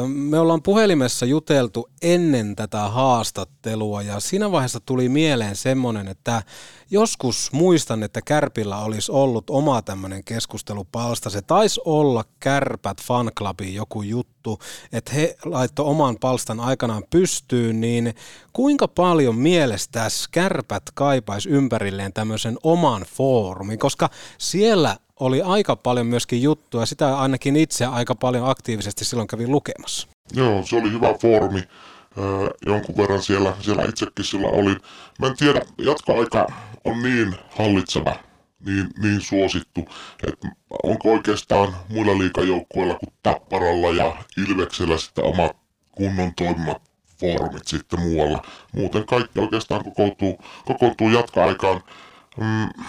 [0.07, 6.43] Me ollaan puhelimessa juteltu ennen tätä haastattelua ja siinä vaiheessa tuli mieleen semmoinen, että
[6.91, 11.31] joskus muistan, että Kärpillä olisi ollut oma tämmöinen keskustelupalsta.
[11.31, 14.59] Se taisi olla Kärpät fanclubin joku juttu,
[14.93, 18.15] että he laittoi oman palstan aikanaan pystyyn, niin
[18.53, 26.43] kuinka paljon mielestäsi Kärpät kaipaisi ympärilleen tämmöisen oman foorumin, koska siellä oli aika paljon myöskin
[26.43, 30.09] juttua, sitä ainakin itse aika paljon aktiivisesti silloin kävin lukemassa.
[30.33, 31.63] Joo, se oli hyvä foorumi.
[32.19, 34.77] Öö, jonkun verran siellä, siellä itsekin sillä oli.
[35.21, 36.47] Mä en tiedä, jatkoaika
[36.85, 38.17] on niin hallitseva,
[38.67, 39.81] niin, niin suosittu,
[40.27, 40.49] että
[40.83, 45.57] onko oikeastaan muilla liikajoukkueilla kuin Tapparalla ja Ilveksellä sitten omat
[45.93, 46.83] kunnon toimimat
[47.21, 48.43] foorumit sitten muualla.
[48.73, 51.81] Muuten kaikki oikeastaan kokoontuu, kokoontuu jatka-aikaan.
[52.37, 52.85] Mm,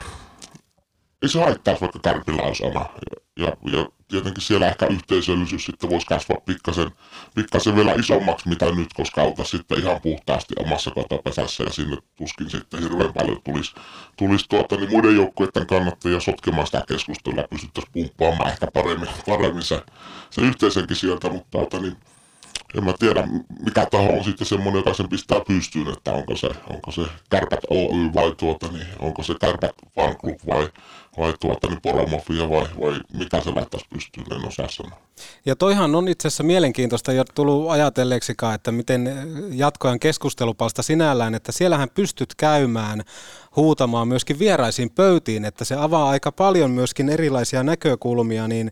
[1.22, 2.90] ei se haittaisi, vaikka Kärpillä olisi oma.
[3.12, 6.92] Ja, ja, ja tietenkin siellä ehkä yhteisöllisyys sitten voisi kasvaa pikkasen,
[7.36, 12.50] pikkasen vielä isommaksi mitä nyt, koska oltaisiin sitten ihan puhtaasti omassa kotopesässä ja sinne tuskin
[12.50, 13.76] sitten hirveän paljon tulisi,
[14.18, 19.64] tulisi tuota, niin muiden joukkueiden kannattajia sotkemaan sitä keskustelua ja pystyttäisiin pumppaamaan ehkä paremmin, paremmin
[19.64, 19.82] se,
[20.30, 21.98] se yhteisenkin sieltä, mutta tuota, niin,
[22.76, 23.28] en mä tiedä,
[23.66, 27.60] mikä taho on sitten semmoinen, joka sen pistää pystyyn, että onko se, onko se Kärpät
[27.70, 30.70] Oy vai tuota, niin onko se Kärpät Fan Club vai,
[31.18, 35.00] vai tuota, niin Poromafia vai, vai mikä se laittaisi pystyyn, en osaa sanoa.
[35.46, 39.10] Ja toihan on itse asiassa mielenkiintoista jo tullut ajatelleeksikaan, että miten
[39.52, 43.04] jatkojan keskustelupalsta sinällään, että siellähän pystyt käymään
[43.56, 48.72] huutamaan myöskin vieraisiin pöytiin, että se avaa aika paljon myöskin erilaisia näkökulmia, niin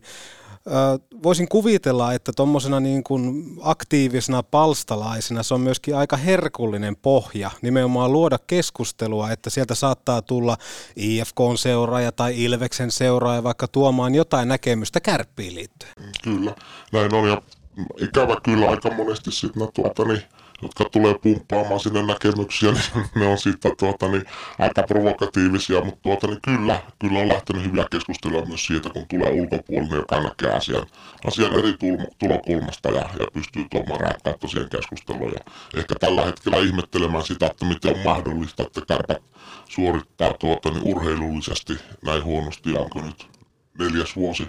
[1.22, 8.12] voisin kuvitella, että tuommoisena niin kuin aktiivisena palstalaisena se on myöskin aika herkullinen pohja nimenomaan
[8.12, 10.56] luoda keskustelua, että sieltä saattaa tulla
[10.96, 15.94] IFK-seuraaja tai Ilveksen seuraaja vaikka tuomaan jotain näkemystä kärppiin liittyen.
[16.24, 16.54] Kyllä,
[16.92, 17.42] näin on ja
[18.00, 20.22] ikävä kyllä aika monesti sitten tuota, niin
[20.62, 24.24] jotka tulee pumppaamaan sinne näkemyksiä, niin ne on sitten tuota, niin,
[24.58, 29.30] aika provokatiivisia, mutta tuota, niin kyllä, kyllä on lähtenyt hyviä keskustelua myös siitä, kun tulee
[29.30, 30.86] ulkopuolinen, joka näkee asian,
[31.26, 31.74] asian eri
[32.18, 35.30] tulokulmasta ja, ja pystyy tuomaan rääkkää tosiaan keskustelua.
[35.30, 35.40] Ja
[35.80, 39.22] ehkä tällä hetkellä ihmettelemään sitä, että miten on mahdollista, että kärpät
[39.68, 41.72] suorittaa tuota, niin urheilullisesti
[42.04, 43.28] näin huonosti ja onko nyt
[43.78, 44.48] neljäs vuosi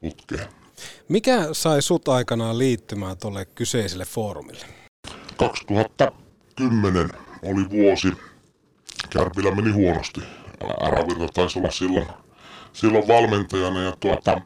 [0.00, 0.48] putkeen.
[1.08, 4.77] Mikä sai sut aikanaan liittymään tuolle kyseiselle foorumille?
[5.38, 7.10] 2010
[7.42, 8.12] oli vuosi,
[9.10, 10.20] Kärpillä meni huonosti.
[10.80, 12.06] Aravirta taisi olla silloin,
[12.72, 14.40] silloin valmentajana ja tuota,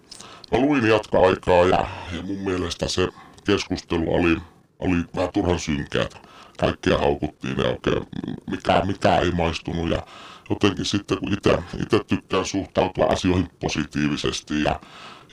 [0.52, 1.86] mä luin jatka-aikaa ja,
[2.16, 3.08] ja mun mielestä se
[3.44, 4.36] keskustelu oli,
[4.78, 6.28] oli vähän turhan synkeät.
[6.58, 8.06] Kaikkea haukuttiin ja oikein
[8.50, 10.02] mikään, mikään ei maistunut ja
[10.50, 14.80] jotenkin sitten kun itse tykkään suhtautua asioihin positiivisesti ja,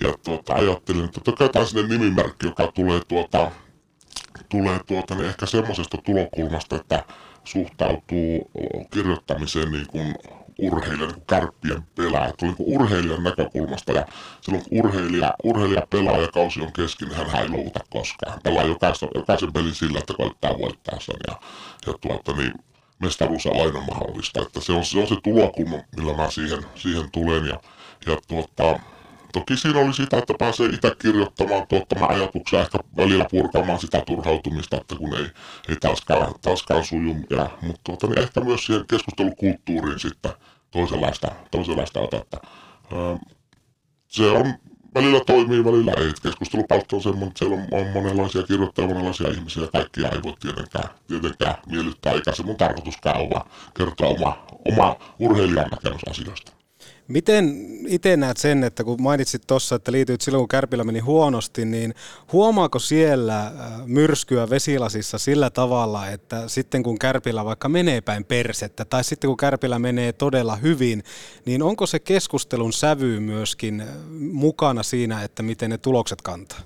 [0.01, 3.51] ja tuota, ajattelin, että totta sinne nimimerkki, joka tulee tuota,
[4.49, 7.03] tulee tuota, niin ehkä semmoisesta tulokulmasta, että
[7.43, 8.51] suhtautuu
[8.91, 10.15] kirjoittamiseen niin kuin
[10.59, 12.33] urheilijan niin kärppien pelaaja.
[12.39, 14.05] Tuli niin urheilijan näkökulmasta ja
[14.41, 18.39] silloin kun urheilija, urheilija pelaa ja kausi on kesken, niin hän ei luovuta koskaan.
[18.43, 21.35] Pelaa jokaisen, jokaisen pelin sillä, että koittaa voittaa sen ja,
[21.87, 22.53] ja tuota, niin,
[22.99, 24.41] mestaruus on aina mahdollista.
[24.41, 27.59] Että se on, se on se tulokulma, millä mä siihen, siihen tulen ja,
[28.07, 28.79] ja tuota,
[29.33, 34.77] Toki siinä oli sitä, että pääsee itse kirjoittamaan, tuottamaan ajatuksia, ehkä välillä purkamaan sitä turhautumista,
[34.77, 35.25] että kun ei,
[35.69, 37.15] ei taaskaan, taaskaan suju.
[37.29, 40.31] Ja, mutta tuota, niin ehkä myös siihen keskustelukulttuuriin sitten
[40.71, 42.37] toisenlaista, toisenlaista otetta.
[44.07, 44.53] se on
[44.95, 46.13] välillä toimii, välillä ei.
[46.23, 50.33] Keskustelupalsta on semmoinen, että siellä on, on monenlaisia kirjoittajia, monenlaisia ihmisiä ja kaikkia ei voi
[50.39, 53.41] tietenkään, tietenkään miellyttää, eikä se mun tarkoituskaan ole
[53.77, 56.58] kertoa oma, oma urheilijan näkemys asioista.
[57.09, 61.65] Miten itse näet sen, että kun mainitsit tuossa, että liityit silloin, kun Kärpillä meni huonosti,
[61.65, 61.93] niin
[62.31, 63.53] huomaako siellä äh,
[63.85, 69.37] myrskyä vesilasissa sillä tavalla, että sitten kun Kärpillä vaikka menee päin persettä, tai sitten kun
[69.37, 71.03] Kärpillä menee todella hyvin,
[71.45, 73.87] niin onko se keskustelun sävy myöskin äh,
[74.19, 76.59] mukana siinä, että miten ne tulokset kantaa?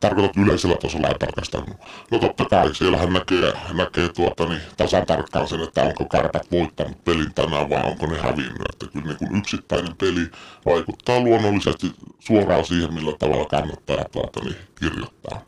[0.00, 1.64] Tarkoitat yleisellä tasolla pelkästään.
[2.10, 7.04] No totta kai, siellähän näkee, näkee tuota, niin, tasan tarkkaan sen, että onko kärpät voittanut
[7.04, 8.62] pelin tänään vai onko ne hävinnyt.
[8.72, 10.30] Että kyllä niin kuin yksittäinen peli
[10.66, 15.40] vaikuttaa luonnollisesti suoraan siihen, millä tavalla kannattaa tuota, niin, kirjoittaa.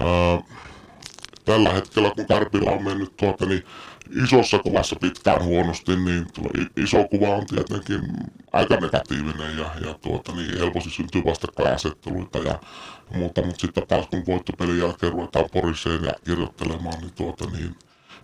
[0.00, 0.42] Ää,
[1.44, 3.64] tällä hetkellä, kun Kärpillä on mennyt tuota, niin
[4.24, 6.26] isossa kuvassa pitkään huonosti, niin
[6.76, 8.00] iso kuva on tietenkin
[8.52, 12.60] aika negatiivinen ja, ja tuota, niin helposti syntyy vastakkainasetteluita ja
[13.14, 17.74] muuta, mutta sitten taas kun voittopelin jälkeen ruvetaan poriseen ja kirjoittelemaan, niin, tuota, niin,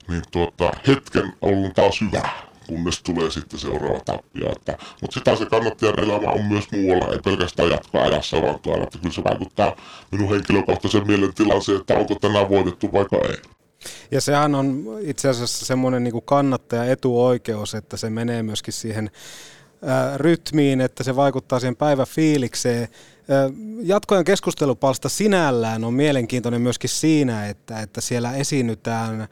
[0.09, 2.29] niin tuota, hetken on taas hyvä
[2.67, 4.53] kunnes tulee sitten seuraava tappio.
[4.53, 8.99] Että, mutta sitä se kannattajan elämä on myös muualla, ei pelkästään jatkoajassa, vaan tuolla, että
[8.99, 9.77] kyllä se vaikuttaa
[10.11, 13.56] minun henkilökohtaisen mielentilanseen, että onko tänään voitettu vai ei.
[14.11, 19.11] Ja sehän on itse asiassa semmoinen niin kannattaja etuoikeus, että se menee myöskin siihen
[20.17, 22.89] rytmiin, että se vaikuttaa siihen päiväfiilikseen.
[23.83, 29.29] Jatkojen keskustelupalsta sinällään on mielenkiintoinen myöskin siinä, että, että siellä esiinnytään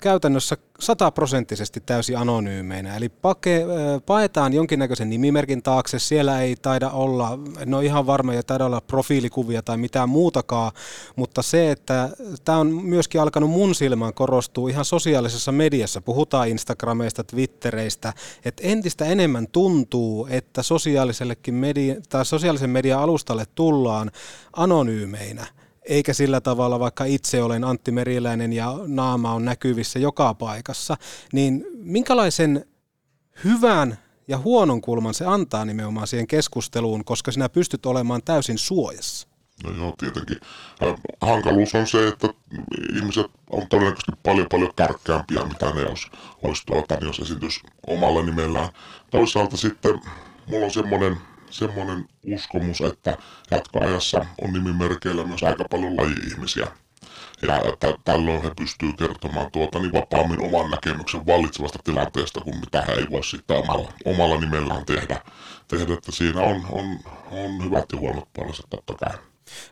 [0.00, 2.96] käytännössä sataprosenttisesti täysin anonyymeinä.
[2.96, 3.66] Eli pake,
[4.06, 9.62] paetaan jonkinnäköisen nimimerkin taakse, siellä ei taida olla, no ihan varma, ei taida olla profiilikuvia
[9.62, 10.72] tai mitään muutakaan,
[11.16, 12.10] mutta se, että
[12.44, 18.12] tämä on myöskin alkanut mun silmään korostua ihan sosiaalisessa mediassa, puhutaan Instagrameista, Twittereistä,
[18.44, 24.10] että entistä enemmän tuntuu, että sosiaalisellekin media, tai sosiaalisen median alustalle tullaan
[24.56, 25.46] anonyymeinä
[25.88, 30.96] eikä sillä tavalla, vaikka itse olen Antti Meriläinen ja naama on näkyvissä joka paikassa,
[31.32, 32.66] niin minkälaisen
[33.44, 39.28] hyvän ja huonon kulman se antaa nimenomaan siihen keskusteluun, koska sinä pystyt olemaan täysin suojassa?
[39.64, 40.40] No joo, tietenkin.
[41.20, 42.28] Hankaluus on se, että
[42.96, 46.06] ihmiset on todennäköisesti paljon paljon kärkkäämpiä, mitä ne olisi,
[46.42, 48.68] olisi tuota, niin jos esitys omalla nimellään.
[49.10, 50.00] Toisaalta sitten
[50.46, 51.16] mulla on semmoinen
[51.56, 52.04] semmoinen
[52.34, 53.16] uskomus, että
[53.50, 56.66] jatkoajassa on nimimerkeillä myös aika paljon laji-ihmisiä.
[57.42, 62.82] Ja että tällöin he pystyy kertomaan tuota niin vapaammin oman näkemyksen vallitsevasta tilanteesta, kuin mitä
[62.88, 65.22] he ei voi sitten omalla, omalla nimellään tehdä.
[65.68, 66.98] tehdä että siinä on, on,
[67.30, 69.18] on hyvät ja huonot puolensa totta kai.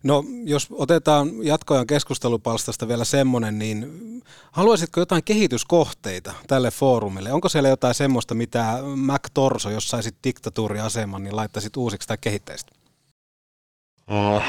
[0.03, 3.87] No jos otetaan jatkojan keskustelupalstasta vielä semmoinen, niin
[4.53, 7.33] haluaisitko jotain kehityskohteita tälle foorumille?
[7.33, 12.66] Onko siellä jotain semmoista, mitä Mac Torso, jos saisit diktatuuriaseman, niin laittaisit uusiksi tai kehittäisit?
[14.11, 14.43] Uh,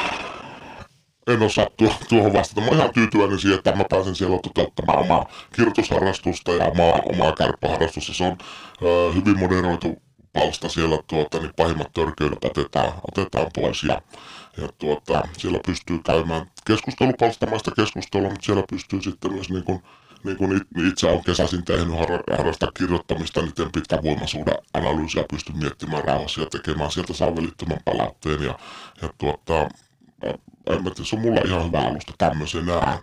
[1.27, 2.61] en osaa tuo, tuohon vastata.
[2.61, 7.35] Mä oon ihan tyytyväinen siihen, että mä pääsen siellä toteuttamaan omaa kirjoitusharrastusta ja omaa, omaa
[7.35, 8.13] kärppäharrastusta.
[8.13, 10.04] Se on uh, hyvin moderoitu
[10.35, 14.01] palsta siellä, tuota, niin pahimmat törkeydet otetaan, otetaan pois ja
[14.57, 19.83] ja tuota, siellä pystyy käymään keskustelupalstamaista keskustelua, mutta siellä pystyy sitten myös niin kuin,
[20.23, 21.95] niin kuin itse olen kesäisin tehnyt
[22.37, 28.41] harrastaa kirjoittamista, niiden pitkän voimasuuden analyysiä pystyn miettimään rauhassa ja tekemään sieltä saa välittömän palautteen.
[28.43, 28.59] Ja,
[29.01, 29.69] ja tuota,
[30.67, 32.99] en mä tiedä, se on mulla ihan hyvä alusta tämmöisenään.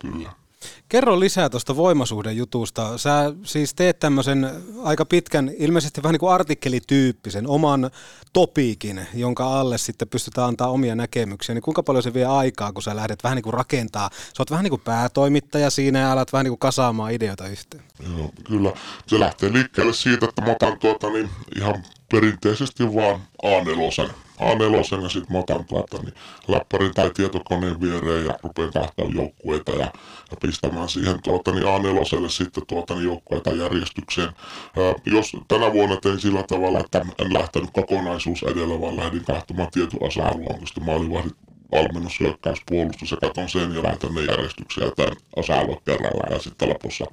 [0.00, 0.41] Kyllä.
[0.88, 2.98] Kerro lisää tuosta voimasuhdejutusta.
[2.98, 4.50] Sä siis teet tämmöisen
[4.82, 7.90] aika pitkän, ilmeisesti vähän niin kuin artikkelityyppisen, oman
[8.32, 11.54] topiikin, jonka alle sitten pystytään antaa omia näkemyksiä.
[11.54, 14.10] Niin kuinka paljon se vie aikaa, kun sä lähdet vähän niin kuin rakentaa?
[14.12, 17.84] Sä oot vähän niin kuin päätoimittaja siinä ja alat vähän niin kuin kasaamaan ideoita yhteen.
[18.16, 18.72] Joo, kyllä.
[19.06, 24.10] Se lähtee liikkeelle siitä, että mä otan tuota, niin ihan perinteisesti vaan A4
[24.40, 26.14] A4 ja sitten mä otan tuota, niin
[26.48, 29.92] läppärin tai tietokoneen viereen ja rupean kahtaa joukkueita ja,
[30.30, 34.28] ja pistämään siihen tuota, niin A4 sitten tuota, niin joukkueita järjestykseen.
[34.28, 39.70] Ää, jos tänä vuonna tein sillä tavalla, että en lähtenyt kokonaisuus edellä, vaan lähdin kahtomaan
[39.70, 41.36] tietyn osa-alueen, koska maalivahdit
[41.72, 46.68] valmennus, hyökkäys, puolustus ja katon sen ja lähetän ne järjestyksiä tämän osa-alue kerrallaan ja sitten
[46.68, 47.04] lopussa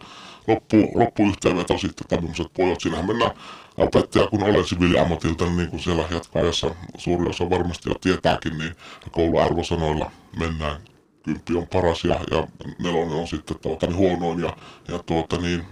[0.48, 2.82] loppu, loppuyhteenveto sitten tämmöiset pojat.
[2.82, 3.32] Siinähän mennään
[3.80, 8.76] opettaja kun olen siviiliammatilta, niin, kuin siellä jatkaajassa suuri osa varmasti jo tietääkin, niin
[9.12, 10.82] kouluarvosanoilla mennään.
[11.24, 12.48] Kymppi on paras ja, ja
[12.80, 14.58] nelonen on sitten tuota, niin huonoin ja,
[14.88, 15.66] ja tuota, niin,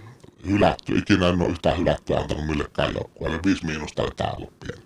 [0.46, 0.98] hylätty.
[0.98, 3.40] Ikinä en ole yhtään hylättyä antanut millekään joukkueelle.
[3.44, 4.82] Viisi miinusta oli tää ollut pieni.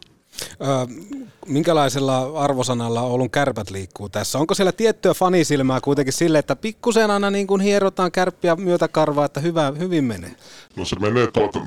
[1.47, 4.39] minkälaisella arvosanalla Oulun kärpät liikkuu tässä?
[4.39, 9.41] Onko siellä tiettyä fanisilmää kuitenkin sille, että pikkusen aina niin kuin hierotaan kärppiä myötäkarvaa, että
[9.41, 10.37] hyvä, hyvin menee?
[10.77, 11.61] No se menee tuota,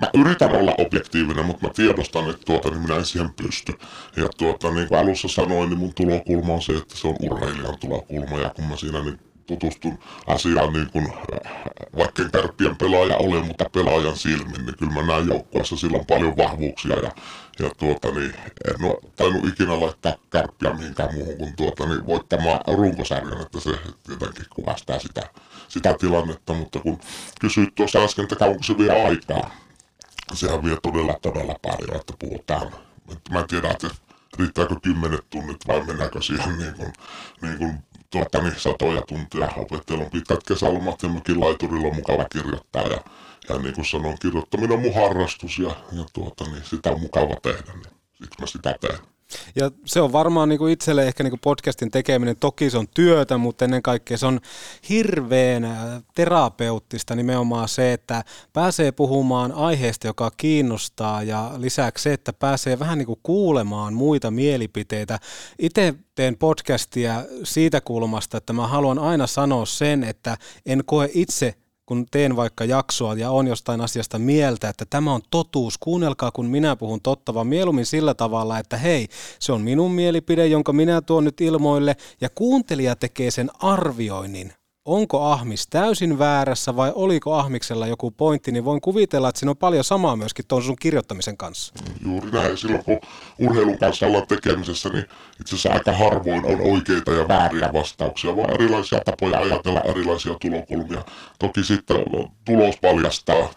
[0.00, 3.72] mä yritän olla objektiivinen, mutta mä tiedostan, että tuota, niin minä en siihen pysty.
[4.16, 7.78] Ja tuota, niin kuin alussa sanoin, niin mun tulokulma on se, että se on urheilijan
[7.78, 8.38] tulokulma.
[8.38, 9.18] Ja kun mä siinä niin
[9.48, 11.52] tutustun asiaan niin kuin, äh,
[11.96, 16.36] vaikka en kärppien pelaaja ole, mutta pelaajan silmin, niin kyllä mä näen joukkueessa silloin paljon
[16.36, 17.10] vahvuuksia ja,
[17.58, 18.34] ja tuota, niin,
[18.68, 23.70] en ole tainnut ikinä laittaa kärppiä mihinkään muuhun kuin tuota, niin, voittamaan runkosarjan, että se
[24.08, 25.22] jotenkin kuvastaa sitä,
[25.68, 26.98] sitä tilannetta, mutta kun
[27.40, 29.50] kysyit tuossa äsken, että kauanko se vie aikaa,
[30.34, 32.66] sehän vie todella todella paljon, että puhutaan.
[33.12, 33.88] Että mä en tiedä, että
[34.38, 36.92] riittääkö kymmenet tunnit vai mennäänkö siihen niin kuin,
[37.42, 37.72] niin kuin
[38.10, 39.52] tuota, niin satoja tunteja.
[39.56, 42.98] Opettajalla on pitkät kesälomat ja mökin laiturilla on mukava kirjoittaa ja,
[43.48, 47.34] ja niin kuin sanoin, kirjoittaminen on mun harrastus ja, ja tuota, niin sitä on mukava
[47.42, 48.98] tehdä, niin siksi mä sitä teen.
[49.56, 52.88] Ja se on varmaan niin kuin itselle ehkä niin kuin podcastin tekeminen, toki se on
[52.94, 54.40] työtä, mutta ennen kaikkea se on
[54.88, 62.32] hirveän äh, terapeuttista nimenomaan se, että pääsee puhumaan aiheesta, joka kiinnostaa ja lisäksi se, että
[62.32, 65.18] pääsee vähän niin kuin kuulemaan muita mielipiteitä.
[65.58, 71.54] Itse teen podcastia siitä kulmasta, että mä haluan aina sanoa sen, että en koe itse
[71.88, 76.46] kun teen vaikka jaksoa ja on jostain asiasta mieltä, että tämä on totuus, kuunnelkaa kun
[76.46, 79.08] minä puhun totta, vaan mieluummin sillä tavalla, että hei,
[79.38, 84.52] se on minun mielipide, jonka minä tuon nyt ilmoille, ja kuuntelija tekee sen arvioinnin
[84.88, 89.56] onko Ahmis täysin väärässä vai oliko Ahmiksella joku pointti, niin voin kuvitella, että siinä on
[89.56, 91.74] paljon samaa myöskin tuon sun kirjoittamisen kanssa.
[92.04, 92.56] Juuri näin.
[92.56, 93.00] Silloin kun
[93.38, 95.04] urheilun kanssa ollaan tekemisessä, niin
[95.40, 101.04] itse asiassa aika harvoin on oikeita ja vääriä vastauksia, vaan erilaisia tapoja ajatella erilaisia tulokulmia.
[101.38, 101.96] Toki sitten
[102.44, 103.48] tulos paljastaa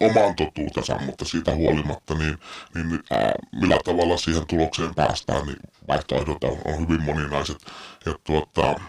[0.00, 2.38] oman totuutensa, mutta siitä huolimatta, niin,
[2.74, 7.58] niin ää, millä tavalla siihen tulokseen päästään, niin vaihtoehdot on, on hyvin moninaiset.
[8.06, 8.80] Ja tuota,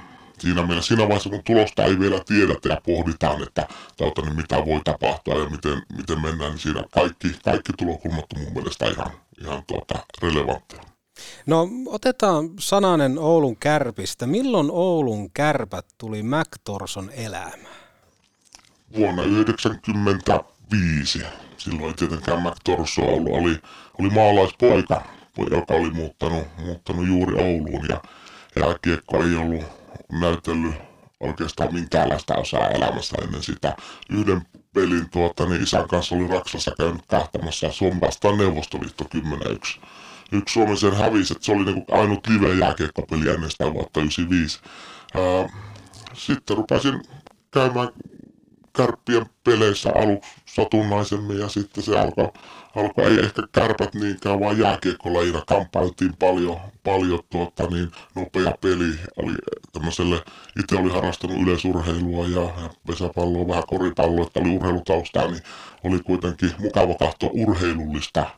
[0.41, 3.67] siinä mielessä siinä vaiheessa, kun tulosta ei vielä tiedetä ja pohditaan, että
[3.97, 8.41] tuota, niin mitä voi tapahtua ja miten, miten mennään, niin siinä kaikki, kaikki tulokulmat on
[8.41, 9.11] mun mielestä ihan,
[9.41, 10.81] ihan tuota, relevantteja.
[11.45, 14.27] No otetaan sananen Oulun kärpistä.
[14.27, 17.81] Milloin Oulun kärpät tuli MacTorson elämään?
[18.97, 21.21] Vuonna 1995.
[21.57, 23.33] Silloin ei tietenkään MacTorso ollut.
[23.33, 23.59] Oli,
[23.99, 25.05] oli maalaispoika,
[25.51, 28.01] joka oli muuttanut, muuttanut juuri Ouluun ja
[28.55, 29.80] jääkiekko ei ollut
[30.11, 30.75] näytellyt
[31.19, 33.75] oikeastaan minkäänlaista osaa elämässä ennen sitä.
[34.09, 34.41] Yhden
[34.73, 39.81] pelin tuota, niin isän kanssa oli Raksassa käynyt kahtamassa Suomi vastaan Neuvostoliitto 10-1.
[40.31, 44.59] Yksi Suomi sen hävisi, että se oli niinku ainut live jääkiekkopeli ennen sitä vuotta 95.
[45.13, 45.49] Ää,
[46.13, 47.01] sitten rupesin
[47.51, 47.89] käymään
[48.77, 52.31] kärppien peleissä aluksi satunnaisemmin ja sitten se alkoi,
[52.75, 58.99] alkoi ei ehkä kärpät niinkään, vaan jääkiekkolajina kamppailtiin paljon, paljon tuota, niin nopea peli.
[59.17, 59.33] Oli
[59.73, 60.23] tämmöiselle,
[60.59, 65.41] itse oli harrastanut yleisurheilua ja, ja pesäpalloa, vähän koripalloa, että oli urheilutaustaa, niin
[65.83, 68.29] oli kuitenkin mukava katsoa urheilullista,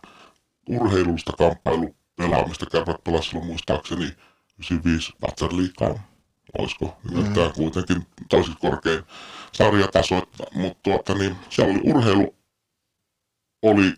[0.70, 2.66] urheilullista kamppailupelaamista.
[2.66, 6.00] Kärpät pelasi silloin muistaakseni 95 Vatsarliikaa,
[6.58, 7.54] olisiko nimeltään mm.
[7.54, 9.04] kuitenkin tosi korkein
[9.52, 10.24] sarjataso,
[10.56, 12.36] mutta tuota, niin, siellä oli urheilu
[13.64, 13.94] oli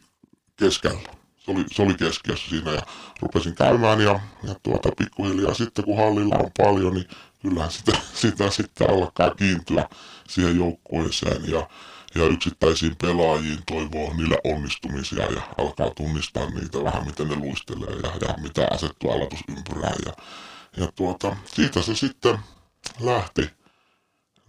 [0.56, 1.10] keskellä.
[1.38, 2.82] Se oli, se oli keskiössä siinä ja
[3.22, 7.08] rupesin käymään ja, ja tuota, pikkuhiljaa sitten kun hallilla on paljon, niin
[7.42, 7.92] kyllähän sitä,
[8.22, 9.90] sitä sitten alkaa kiintyä
[10.28, 11.70] siihen joukkueeseen ja,
[12.16, 18.28] ja yksittäisiin pelaajiin toivoo niille onnistumisia ja alkaa tunnistaa niitä vähän miten ne luistelee ja,
[18.28, 20.14] ja mitä asettuu aloitusympyrään ja,
[20.78, 22.40] ja tuota, siitä se sitten
[23.00, 23.50] lähti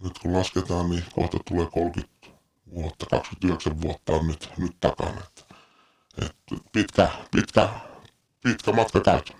[0.03, 2.17] nyt kun lasketaan, niin kohta tulee 30
[2.75, 5.21] vuotta, 29 vuotta on nyt, nyt takana.
[6.17, 7.69] Että, että pitkä, pitkä,
[8.43, 9.33] pitkä matka käyty.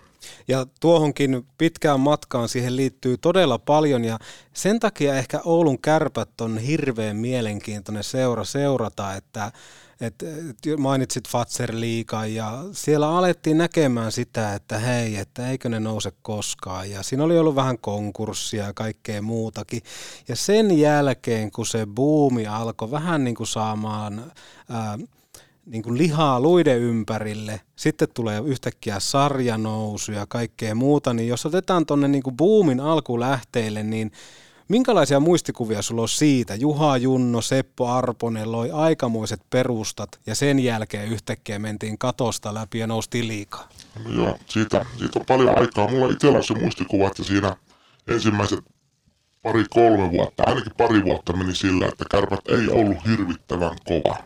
[0.48, 4.18] Ja tuohonkin pitkään matkaan siihen liittyy todella paljon ja
[4.52, 9.52] sen takia ehkä Oulun kärpät on hirveän mielenkiintoinen seura seurata, että
[10.00, 15.80] et, et mainitsit Fatser liikaa ja siellä alettiin näkemään sitä, että hei, että eikö ne
[15.80, 16.90] nouse koskaan.
[16.90, 19.82] Ja siinä oli ollut vähän konkurssia ja kaikkea muutakin.
[20.28, 24.32] Ja sen jälkeen, kun se buumi alkoi vähän niin kuin saamaan
[24.70, 24.98] ää,
[25.68, 31.86] niin kuin lihaa luiden ympärille, sitten tulee yhtäkkiä sarjanousu ja kaikkea muuta, niin jos otetaan
[31.86, 34.12] tuonne niin buumin alkulähteille, niin
[34.68, 36.54] Minkälaisia muistikuvia sulla on siitä?
[36.54, 42.86] Juha Junno, Seppo Arponen loi aikamoiset perustat ja sen jälkeen yhtäkkiä mentiin katosta läpi ja
[42.86, 43.68] noustiin liikaa.
[44.04, 45.88] No joo, siitä, siitä on paljon aikaa.
[45.88, 47.56] Mulla itsellä on se muistikuva, että siinä
[48.08, 48.58] ensimmäiset
[49.42, 54.16] pari-kolme vuotta, ainakin pari vuotta meni sillä, että kärpät ei ollut hirvittävän kova.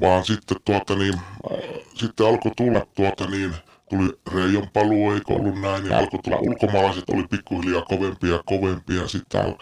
[0.00, 1.58] Vaan sitten, tuota niin, äh,
[1.94, 3.54] sitten alkoi tulla tuota niin,
[3.90, 9.08] tuli Reijon paluu, eikö ollut näin, ja alkoi tulla ulkomaalaiset, oli pikkuhiljaa kovempia ja kovempia,
[9.08, 9.56] sitten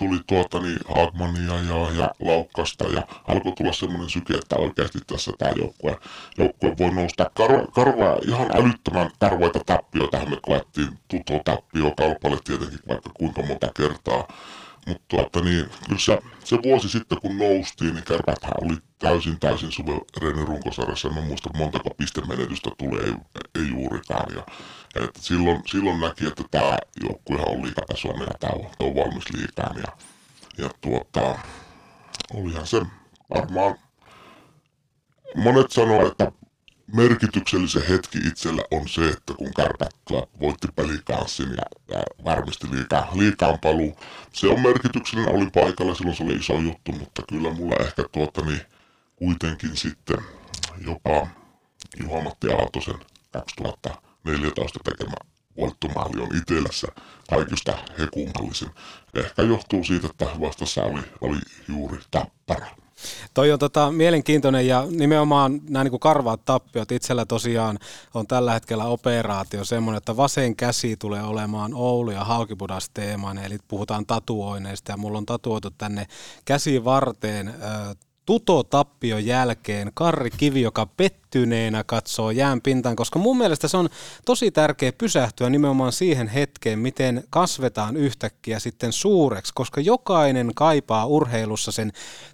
[0.00, 5.32] tuli tuota niin Hagmania ja, ja Laukkasta ja alkoi tulla semmoinen syke, että oikeasti tässä
[5.38, 5.98] tämä joukkue,
[6.38, 7.30] joukkue voi nousta
[7.74, 14.28] karva, ihan älyttömän karvoita tappioita, me koettiin tuto tappio kalpalle tietenkin vaikka kuinka monta kertaa,
[14.86, 19.72] mutta tuota, niin, kyllä se, se, vuosi sitten kun noustiin, niin kärpäthän oli täysin täysin
[19.72, 21.08] suvereeni runkosarjassa.
[21.08, 23.14] En muista montako pistemenetystä tulee, ei,
[23.54, 24.34] ei juurikaan.
[24.34, 24.46] Ja,
[25.04, 29.76] että silloin, silloin näki, että tämä joukkuehan on liikatasoinen ja tämä on, on valmis liikään.
[29.76, 29.92] Ja,
[30.58, 31.38] ja tuota,
[32.34, 32.82] olihan se
[33.34, 33.74] varmaan,
[35.34, 36.32] monet sanoo, että
[36.94, 39.94] merkityksellisen hetki itsellä on se, että kun kärpät
[40.40, 43.98] voitti pelikanssin ja, ja varmisti liikaa, liikaan paluu.
[44.32, 48.44] Se on merkityksellinen, oli paikalla, silloin se oli iso juttu, mutta kyllä mulla ehkä tuota
[48.44, 48.60] niin,
[49.20, 50.18] kuitenkin sitten
[50.86, 51.26] jopa
[52.02, 53.00] Juha-Matti Aaltosen
[53.32, 55.14] 2014 tekemä
[55.56, 56.88] voittomaali on itsellässä
[57.30, 58.70] kaikista hekummallisin.
[59.14, 62.66] Ehkä johtuu siitä, että vastassa oli, oli juuri tappara.
[63.34, 66.92] Toi on tota, mielenkiintoinen ja nimenomaan nämä niin karvaat tappiot.
[66.92, 67.78] Itsellä tosiaan
[68.14, 73.58] on tällä hetkellä operaatio semmoinen, että vasen käsi tulee olemaan Oulu ja Haukipudas teemainen, eli
[73.68, 76.06] puhutaan tatuoineista ja mulla on tatuoitu tänne
[76.44, 77.54] käsivarteen äh,
[78.30, 83.88] Tuto-tappion jälkeen Karri Kivi, joka pettyneenä katsoo jään pintaan, koska mun mielestä se on
[84.24, 91.72] tosi tärkeä pysähtyä nimenomaan siihen hetkeen, miten kasvetaan yhtäkkiä sitten suureksi, koska jokainen kaipaa urheilussa
[91.72, 91.92] sen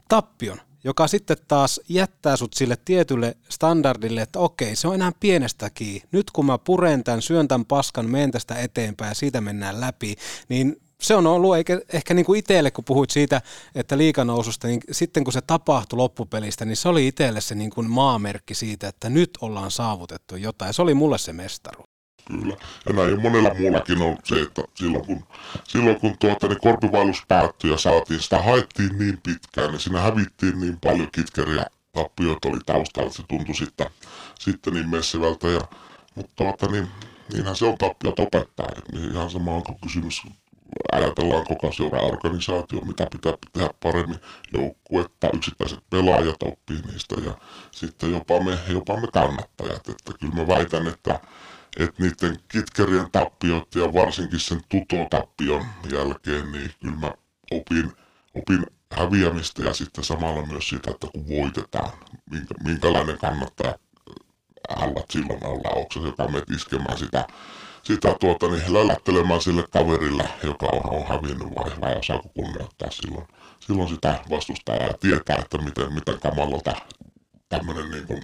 [0.08, 6.02] tappion, joka sitten taas jättää sut sille tietylle standardille, että okei, se on enää pienestäkin.
[6.12, 10.16] Nyt kun mä puren tämän, syön tämän paskan, menen tästä eteenpäin ja siitä mennään läpi,
[10.48, 13.42] niin se on ollut eikä, ehkä niin kuin itselle, kun puhuit siitä,
[13.74, 17.90] että liikanoususta, niin sitten kun se tapahtui loppupelistä, niin se oli itselle se niin kuin
[17.90, 20.74] maamerkki siitä, että nyt ollaan saavutettu jotain.
[20.74, 21.84] Se oli mulle se mestaru.
[22.26, 22.56] Kyllä.
[22.88, 25.24] Ja näin monella muullakin on se, että silloin kun,
[25.64, 30.60] silloin kun tuota, niin korpivaellus päättyi ja saatiin, sitä haettiin niin pitkään, niin siinä hävittiin
[30.60, 33.86] niin paljon kitkeriä tappioita oli taustalla, että se tuntui sitten,
[34.38, 35.48] sitten niin messivältä.
[35.48, 35.60] Ja,
[36.14, 36.88] mutta tuota, niin,
[37.32, 38.68] niinhän se on tappiot opettaa.
[38.92, 40.22] Niin ihan sama onko kysymys
[40.92, 44.18] ajatellaan koko seura-organisaatio, mitä pitää tehdä paremmin,
[44.52, 47.34] joukkuetta, yksittäiset pelaajat oppii niistä ja
[47.70, 49.88] sitten jopa me, jopa me kannattajat.
[49.88, 51.20] Että kyllä mä väitän, että,
[51.78, 57.12] että niiden kitkerien tappiot ja varsinkin sen tutotappion jälkeen, niin kyllä mä
[57.50, 57.92] opin,
[58.34, 61.90] opin häviämistä ja sitten samalla myös sitä, että kun voitetaan,
[62.30, 63.74] minkä, minkälainen kannattaja
[64.68, 67.26] haluat silloin olla, onko se joka menet iskemään sitä
[67.86, 73.26] sitä tuota, niin lälättelemään sille kaverille, joka on, on hävinnyt vai, vai osaako kunnioittaa silloin,
[73.60, 76.72] silloin sitä vastustajaa ja tietää, että miten, miten kamalolta
[77.48, 78.22] tämmöinen niin kuin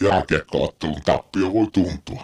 [0.00, 2.22] jääkiekkoottelun tappio voi tuntua.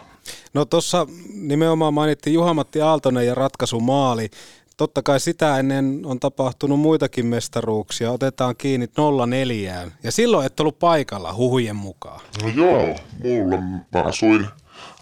[0.55, 4.31] No tuossa nimenomaan mainittiin Juha-Matti Aaltonen ja ratkaisumaali.
[4.77, 8.13] Totta kai sitä ennen on tapahtunut muitakin mestaruuksia.
[8.13, 8.87] Otetaan kiinni
[9.29, 9.91] 04.
[10.03, 12.21] Ja silloin et ollut paikalla huhujen mukaan.
[12.43, 13.57] No joo, mulla
[13.93, 14.47] mä asuin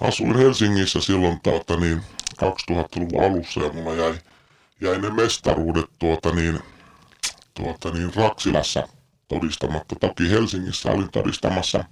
[0.03, 2.03] asuin Helsingissä silloin tuota, niin,
[2.43, 4.15] 2000-luvun alussa ja mulla jäi,
[4.81, 6.59] jäi ne mestaruudet tuota, niin,
[7.55, 8.89] tuota, niin Raksilässä
[9.29, 9.97] todistamatta.
[10.01, 11.85] Toki Helsingissä olin todistamassa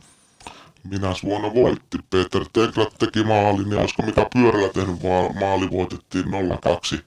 [0.85, 1.99] minä vuonna voitti.
[2.11, 4.97] Peter Teglat teki maalin ja olisiko mikä pyörällä tehnyt
[5.41, 6.25] maali voitettiin
[6.63, 7.05] 02.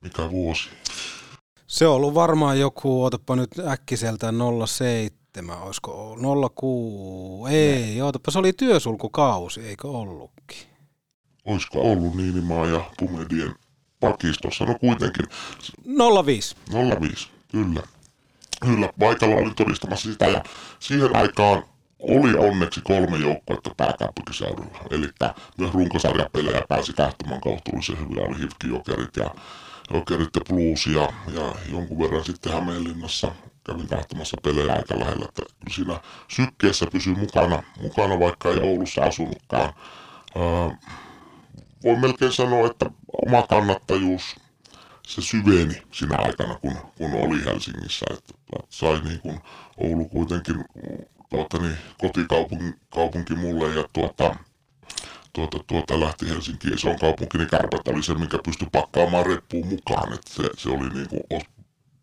[0.00, 0.68] Mikä vuosi?
[1.66, 4.32] Se on ollut varmaan joku, otapa nyt äkkiseltä
[4.66, 6.16] 07 seitsemän, olisiko
[6.54, 10.58] 06, ei, ootapa, se oli työsulkukausi, eikö ollutkin?
[11.44, 13.54] Olisiko ollut Niinimaa ja Pumedien
[14.00, 15.26] pakistossa, no kuitenkin.
[16.26, 16.56] 05.
[17.00, 17.82] 05, kyllä.
[18.60, 20.42] Kyllä, paikalla oli todistamassa sitä ja
[20.80, 21.62] siihen aikaan
[21.98, 24.78] oli onneksi kolme joukkuetta pääkaupunkiseudulla.
[24.90, 25.08] Eli
[25.58, 28.28] myös runkosarjapelejä pääsi kahtamaan kohtuullisen hyvin.
[28.28, 29.30] Oli Hifki Jokerit ja,
[29.94, 33.32] Jokerit ja Blues ja, ja jonkun verran sitten Hämeenlinnassa
[33.66, 39.72] kävin katsomassa pelejä aika lähellä, että siinä sykkeessä pysyy mukana, mukana vaikka ei Oulussa asunutkaan.
[40.36, 40.76] Öö,
[41.84, 42.90] voi melkein sanoa, että
[43.26, 44.36] oma kannattajuus
[45.06, 48.06] se syveni siinä aikana, kun, kun oli Helsingissä.
[48.10, 48.34] Että
[48.70, 49.40] sai niin kuin
[49.76, 50.64] Oulu kuitenkin
[51.30, 54.36] tuota, niin, kotikaupunki kaupunki mulle ja tuota,
[55.32, 60.12] tuota, tuota lähti Helsinkiin isoon kaupunki, niin kärpät oli se, mikä pystyi pakkaamaan reppuun mukaan.
[60.12, 61.22] Että se, se oli niin kuin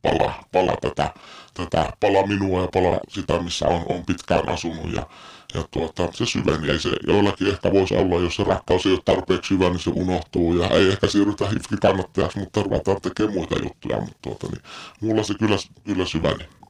[0.01, 1.13] pala, pala tätä,
[1.53, 4.93] tätä, pala minua ja pala sitä, missä on, on pitkään asunut.
[4.93, 5.07] Ja,
[5.53, 6.71] ja tuota, se syveni.
[6.71, 9.89] Ei se joillakin ehkä voisi olla, jos se rakkaus ei ole tarpeeksi hyvä, niin se
[9.89, 10.57] unohtuu.
[10.57, 13.97] Ja ei ehkä siirrytä hifki kannattajaksi, mutta ruvetaan tekemään muita juttuja.
[13.97, 14.61] Mutta tuota, niin,
[15.01, 16.60] mulla se kyllä, kyllä syveni.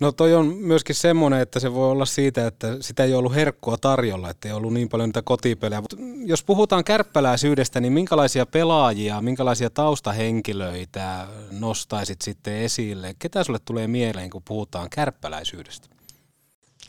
[0.00, 3.76] No toi on myöskin semmoinen, että se voi olla siitä, että sitä ei ollut herkkua
[3.76, 5.82] tarjolla, että ei ollut niin paljon niitä kotipelejä.
[6.26, 13.14] Jos puhutaan kärppäläisyydestä, niin minkälaisia pelaajia, minkälaisia taustahenkilöitä nostaisit sitten esille?
[13.18, 15.88] Ketä sulle tulee mieleen, kun puhutaan kärppäläisyydestä?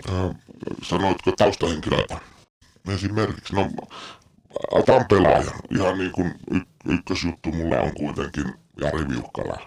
[0.10, 0.36] Äh,
[0.84, 2.20] sanoitko taustahenkilöitä?
[2.96, 3.70] Esimerkiksi, no
[4.72, 5.54] otan pelaajan.
[5.76, 9.60] Ihan niin kuin y- ykkösjuttu mulla on kuitenkin Jari Viukkala.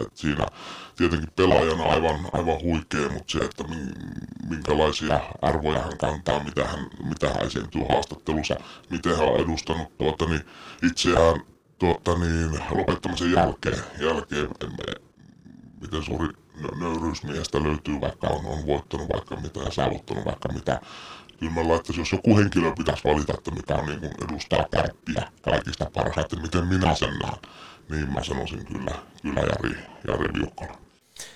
[0.00, 0.46] Et, siinä
[0.96, 3.64] tietenkin pelaajana aivan, aivan huikea, mutta se, että
[4.48, 8.56] minkälaisia arvoja hän kantaa, mitä hän, mitä hän esiintyy haastattelussa,
[8.90, 10.42] miten hän on edustanut tuota, niin
[10.82, 11.40] itseään
[11.78, 14.48] tuota, niin, lopettamisen jälkeen, jälkeen
[15.80, 16.28] miten suuri
[16.80, 20.80] nöyryysmiestä löytyy, vaikka on, on voittanut vaikka mitä ja saavuttanut vaikka mitä.
[21.38, 25.90] Kyllä mä laittaisin, jos joku henkilö pitäisi valita, että mikä on niin edustaa kärppiä kaikista
[25.94, 27.38] parhaiten, miten minä sen näen,
[27.90, 29.76] niin mä sanoisin kyllä, kyllä Jari,
[30.08, 30.78] Jari Viukkola.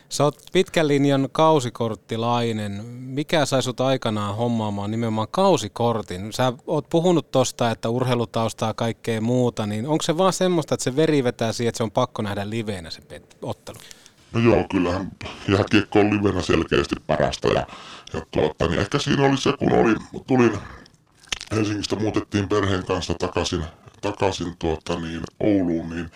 [0.08, 2.84] Sä oot pitkän linjan kausikorttilainen.
[2.86, 6.32] Mikä sai sut aikanaan hommaamaan nimenomaan kausikortin?
[6.32, 10.84] Sä oot puhunut tosta, että urheilutaustaa ja kaikkea muuta, niin onko se vaan semmoista, että
[10.84, 13.02] se veri vetää siihen, että se on pakko nähdä liveenä se
[13.42, 13.78] ottelu?
[14.32, 15.12] No joo, kyllähän
[15.48, 17.66] jääkiekko on livenä selkeästi parasta ja,
[18.12, 19.94] ja tuota, niin ehkä siinä oli se, kun oli,
[20.26, 20.58] tulin
[21.52, 23.64] Helsingistä muutettiin perheen kanssa takaisin,
[24.00, 26.10] takaisin tuota, niin Ouluun, niin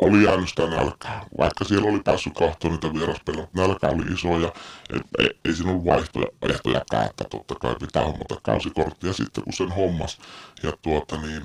[0.00, 1.24] oli jäänyt sitä nälkää.
[1.38, 4.52] Vaikka siellä oli päässyt kahtoon niitä vieraspelejä, mutta nälkä oli iso ja
[4.92, 9.06] ei, ei, ei siinä ollut vaihtoja, vaihtojakaan, että totta kai pitää hommata kausikortti.
[9.06, 10.18] Ja sitten kun sen hommas
[10.62, 11.42] ja tuota, niin,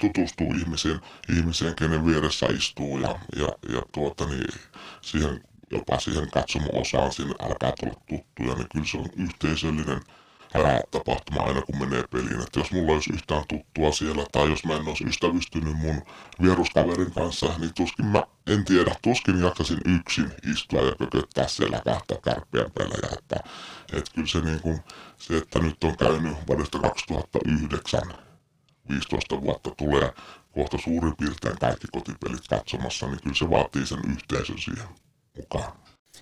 [0.00, 1.00] tutustuu ihmiseen,
[1.36, 4.60] ihmiseen, kenen vieressä istuu ja, ja, ja tuota, niin,
[5.00, 5.40] siihen
[5.70, 10.00] jopa siihen katsomo-osaan sinne älkää tulla tuttuja, niin kyllä se on yhteisöllinen
[10.54, 12.40] ää, tapahtuma aina kun menee peliin.
[12.40, 16.02] Että jos mulla olisi yhtään tuttua siellä tai jos mä en olisi ystävystynyt mun
[16.42, 22.14] vieruskaverin kanssa, niin tuskin mä en tiedä, tuskin jaksasin yksin istua ja kököttää siellä kahta
[22.24, 23.08] kärppien pelejä.
[23.18, 23.36] Että,
[23.92, 24.80] että kyllä se, niin kuin,
[25.16, 28.02] se, että nyt on käynyt vuodesta 2009
[28.88, 30.12] 15 vuotta tulee
[30.52, 34.88] kohta suurin piirtein kaikki kotipelit katsomassa, niin kyllä se vaatii sen yhteisön siihen
[35.36, 35.72] mukaan.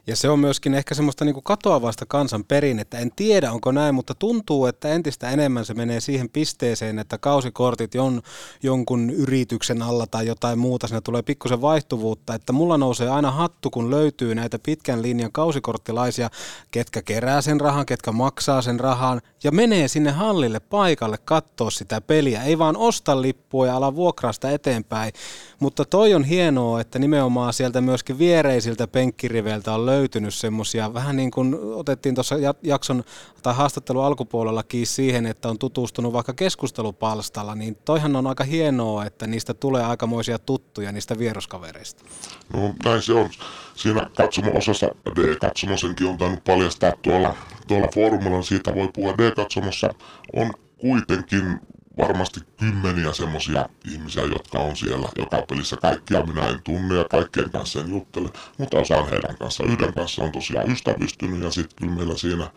[0.06, 2.98] Ja se on myöskin ehkä semmoista niin kuin katoavasta kansan perinnettä.
[2.98, 7.94] En tiedä, onko näin, mutta tuntuu, että entistä enemmän se menee siihen pisteeseen, että kausikortit
[7.94, 8.22] on
[8.62, 10.86] jonkun yrityksen alla tai jotain muuta.
[10.86, 16.30] Siinä tulee pikkusen vaihtuvuutta, että mulla nousee aina hattu, kun löytyy näitä pitkän linjan kausikorttilaisia,
[16.70, 22.00] ketkä kerää sen rahan, ketkä maksaa sen rahan ja menee sinne hallille paikalle katsoa sitä
[22.00, 22.42] peliä.
[22.42, 25.12] Ei vaan osta lippua ja ala vuokraa sitä eteenpäin.
[25.60, 31.30] Mutta toi on hienoa, että nimenomaan sieltä myöskin viereisiltä penkkiriveiltä on löytynyt semmoisia, vähän niin
[31.30, 33.04] kuin otettiin tuossa jakson
[33.42, 39.04] tai haastattelun alkupuolella kiinni siihen, että on tutustunut vaikka keskustelupalstalla, niin toihan on aika hienoa,
[39.04, 42.04] että niistä tulee aikamoisia tuttuja niistä vieruskavereista.
[42.52, 43.30] No näin se on.
[43.74, 47.34] Siinä katsomo-osassa D-katsomosenkin on tainnut paljastaa tuolla,
[47.66, 49.94] tuolla foorumilla, siitä voi puhua D-katsomossa,
[50.36, 51.60] on kuitenkin
[51.98, 55.76] varmasti kymmeniä semmoisia ihmisiä, jotka on siellä joka pelissä.
[55.76, 58.28] Kaikkia minä en tunne ja kaikkien kanssa en juttele,
[58.58, 59.64] mutta osaan heidän kanssa.
[59.64, 62.50] Yhden kanssa on tosiaan ystävystynyt ja sitten kyllä meillä siinä,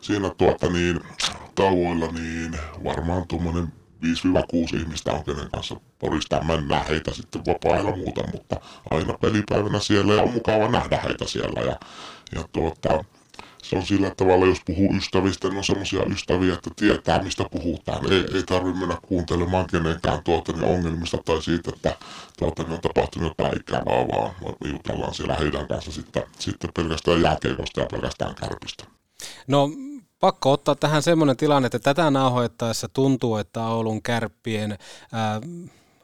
[0.00, 1.00] siinä tuota niin,
[1.54, 3.72] tauoilla niin varmaan tuommoinen
[4.04, 6.44] 5-6 ihmistä on, kenen kanssa porista.
[6.44, 8.60] Mä en näe heitä sitten vapaa muuten, mutta
[8.90, 11.60] aina pelipäivänä siellä ja on mukava nähdä heitä siellä.
[11.60, 11.76] Ja,
[12.34, 13.04] ja tuota,
[13.64, 18.12] se on sillä tavalla, jos puhuu ystävistä, niin on semmoisia ystäviä, että tietää mistä puhutaan.
[18.12, 21.96] Ei, ei tarvitse mennä kuuntelemaan kenenkään tuota, niin ongelmista tai siitä, että
[22.38, 24.34] tuota, niin on tapahtunut jotain ikävää, vaan
[24.72, 28.84] jutellaan siellä heidän kanssa sitten, sitten pelkästään jääkeikosta ja pelkästään kärpistä.
[29.46, 29.70] No
[30.20, 34.78] pakko ottaa tähän semmoinen tilanne, että tätä nauhoittaessa tuntuu, että Oulun kärppien
[35.12, 35.40] ää,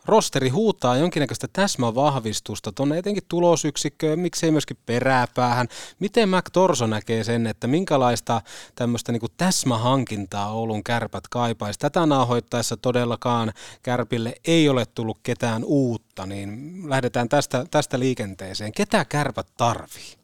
[0.06, 5.68] rosteri huutaa jonkinnäköistä täsmävahvistusta tuonne etenkin tulosyksikköön, miksei myöskin peräpäähän.
[5.98, 8.42] Miten Mac Torso näkee sen, että minkälaista
[8.74, 11.78] tämmöistä niin täsmähankintaa Oulun kärpät kaipaisi?
[11.78, 13.52] Tätä nauhoittaessa todellakaan
[13.82, 18.72] kärpille ei ole tullut ketään uutta, niin lähdetään tästä, tästä liikenteeseen.
[18.72, 20.14] Ketä kärpät tarvii?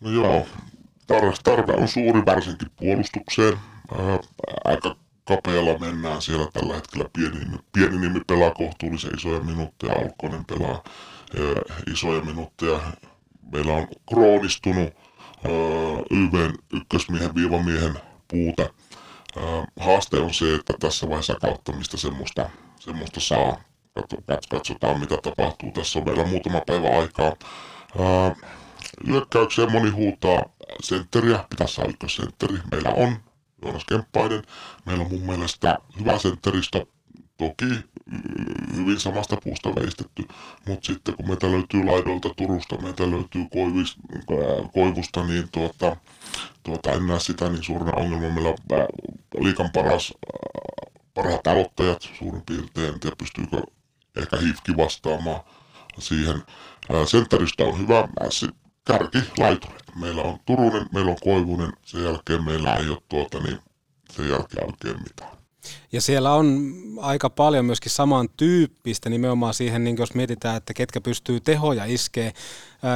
[0.00, 0.46] No joo,
[1.44, 3.58] tarve on suuri varsinkin puolustukseen.
[3.98, 4.18] Ää,
[4.64, 7.08] aika kapealla mennään siellä tällä hetkellä.
[7.12, 10.82] Pieni, pieni nimi pelaa kohtuullisen isoja minuutteja, Alkkonen pelaa
[11.38, 11.54] ö,
[11.92, 12.80] isoja minuutteja.
[13.52, 14.88] Meillä on kroonistunut
[15.44, 15.48] ö,
[16.10, 17.94] YVn ykkösmiehen viivamiehen
[18.28, 18.70] puute.
[19.36, 19.40] Ö,
[19.80, 23.60] haaste on se, että tässä vaiheessa kauttamista semmoista, semmoista saa.
[24.50, 25.72] Katsotaan mitä tapahtuu.
[25.72, 27.32] Tässä on vielä muutama päivä aikaa.
[29.06, 30.42] Hyökkäykseen moni huutaa
[30.82, 32.58] sentteriä, pitäisi saada ykkössentteri.
[32.70, 33.16] Meillä on
[33.64, 34.42] Joonas Kemppainen.
[34.86, 36.86] Meillä on mun mielestä hyvä sentteristä,
[37.36, 37.64] toki
[38.76, 40.28] hyvin samasta puusta veistetty,
[40.66, 43.96] mutta sitten kun meitä löytyy laidolta Turusta, meitä löytyy Koivis,
[44.74, 45.96] Koivusta, niin tuota,
[46.62, 48.34] tuota, en näe sitä niin suurena ongelmana.
[48.34, 48.48] Meillä
[49.34, 50.14] on liikan paras,
[51.14, 53.62] parhaat aloittajat suurin piirtein, en tiedä pystyykö
[54.16, 55.40] ehkä Hifki vastaamaan
[55.98, 56.42] siihen.
[57.06, 58.08] Sentteristä on hyvä
[59.38, 59.82] laiturit.
[60.00, 63.58] Meillä on Turunen, meillä on Koivunen, sen jälkeen meillä ei ole tuota, niin
[64.12, 65.34] sen jälkeen oikein mitään.
[65.92, 71.40] Ja siellä on aika paljon myöskin samantyyppistä nimenomaan siihen, niin jos mietitään, että ketkä pystyy
[71.40, 72.32] tehoja iskee.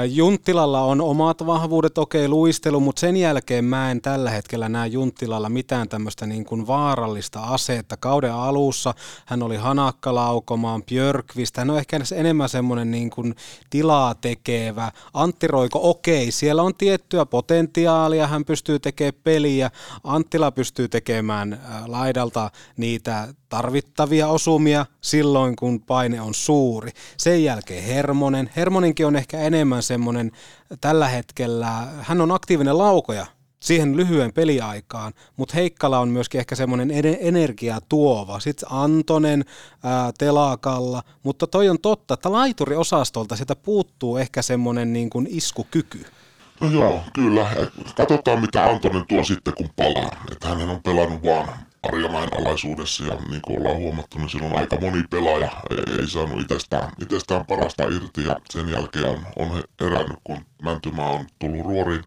[0.09, 4.87] Junttilalla on omat vahvuudet, okei okay, luistelu, mutta sen jälkeen mä en tällä hetkellä näe
[4.87, 7.97] Junttilalla mitään tämmöistä niin kuin vaarallista aseetta.
[7.97, 8.95] Kauden alussa
[9.27, 13.35] hän oli hanakka laukomaan, Björkvist, hän on ehkä enemmän semmoinen niin kuin
[13.71, 14.93] tilaa tekevä.
[15.15, 19.71] Antti Roiko, okei, okay, siellä on tiettyä potentiaalia, hän pystyy tekemään peliä,
[20.05, 26.91] Anttila pystyy tekemään laidalta niitä tarvittavia osumia silloin, kun paine on suuri.
[27.17, 28.51] Sen jälkeen Hermonen.
[28.57, 30.33] Hermonenkin on ehkä enemmän semmoinen
[30.81, 33.27] tällä hetkellä, hän on aktiivinen laukoja
[33.61, 38.41] siihen lyhyen peliaikaan, mutta Heikkala on myöskin ehkä semmoinen energia tuova.
[38.41, 39.45] Sitten Antonen
[39.83, 46.07] ää, telakalla, mutta toi on totta, että laituriosastolta sitä puuttuu ehkä semmoinen niin kuin iskukyky.
[46.61, 47.47] No joo, kyllä.
[47.97, 50.25] Katsotaan mitä Antonen tuo sitten kun palaa.
[50.33, 51.49] Että hän on pelannut vaan
[51.83, 56.41] Arjamain alaisuudessa ja niin kuin ollaan huomattu, niin silloin aika moni pelaaja ei, ei saanut
[56.41, 62.05] itsestään, itsestään parasta irti ja sen jälkeen on, on herännyt, kun Mäntymää on tullut ruoriin.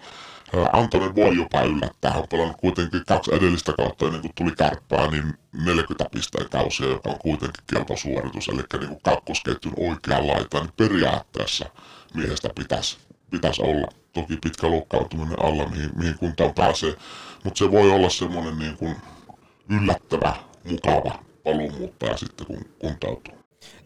[0.74, 2.12] Antonen voi jopa yllättää.
[2.12, 5.34] Hän on pelannut kuitenkin kaksi edellistä kautta ennen kuin tuli kärppää, niin
[5.66, 8.48] 40 pisteen kausia, joka on kuitenkin kelposuoritus.
[8.48, 11.66] Eli niin kuin kakkosketjun oikean laita, niin periaatteessa
[12.14, 12.98] miehestä pitäisi,
[13.30, 13.88] pitäisi olla.
[14.14, 16.96] Toki pitkä loukkaantuminen alla, mihin, mihin kuntaan pääsee.
[17.44, 18.96] Mutta se voi olla semmoinen niin kuin
[19.72, 20.34] yllättävä,
[20.64, 23.34] mukava paluumuuttaja sitten, kun kuntautuu.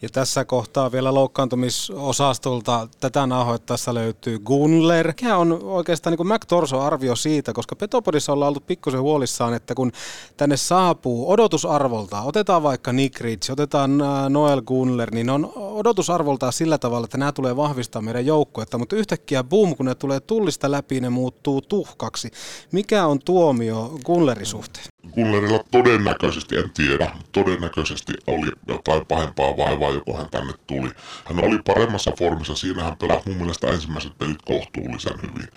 [0.01, 5.07] Ja tässä kohtaa vielä loukkaantumisosastolta tätä nauhoittaessa löytyy Gunler.
[5.07, 9.91] Mikä on oikeastaan niin McTorso arvio siitä, koska Petopodissa ollaan ollut pikkusen huolissaan, että kun
[10.38, 16.77] tänne saapuu odotusarvolta, otetaan vaikka Nick Ritchie, otetaan äh, Noel Gunler, niin on odotusarvolta sillä
[16.77, 20.99] tavalla, että nämä tulee vahvistaa meidän joukkuetta, mutta yhtäkkiä boom, kun ne tulee tullista läpi,
[20.99, 22.31] ne muuttuu tuhkaksi.
[22.72, 24.85] Mikä on tuomio Gunlerin suhteen?
[25.15, 30.89] Gunlerilla todennäköisesti, en tiedä, todennäköisesti oli jotain pahempaa vaivaa, joko hän tänne tuli.
[31.25, 35.47] Hän oli paremmassa formissa, siinä hän pelasi mun mielestä ensimmäiset pelit kohtuullisen hyvin.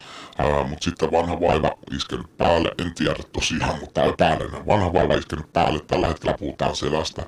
[0.68, 4.66] mutta sitten vanha vaiva iskenyt päälle, en tiedä tosiaan, mutta epäilen.
[4.66, 7.22] Vanha vaiva iskenyt päälle, tällä hetkellä puhutaan selästä.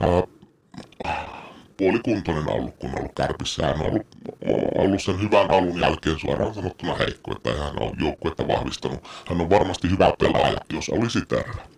[0.00, 0.22] Ää,
[1.76, 3.66] puolikuntoinen ollut, kun ollut kärpissä.
[3.66, 4.06] Hän on ollut,
[4.78, 9.08] ollut sen hyvän alun jälkeen suoraan sanottuna heikko, että hän on joukkuetta vahvistanut.
[9.28, 11.75] Hän on varmasti hyvä pelaaja, jos olisi terve.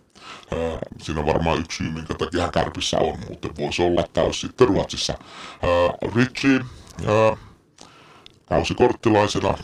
[1.03, 4.41] Siinä on varmaan yksi syy, minkä takia hän kärpissä on, mutta voisi olla, että olisi
[4.41, 5.15] sitten Ruotsissa.
[6.15, 6.61] Richie,
[8.49, 9.55] kausikorttilaisena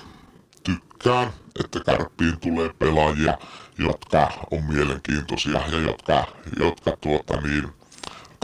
[0.62, 1.32] tykkään,
[1.64, 3.38] että kärppiin tulee pelaajia,
[3.78, 6.24] jotka on mielenkiintoisia ja jotka,
[6.60, 7.68] jotka tuota niin,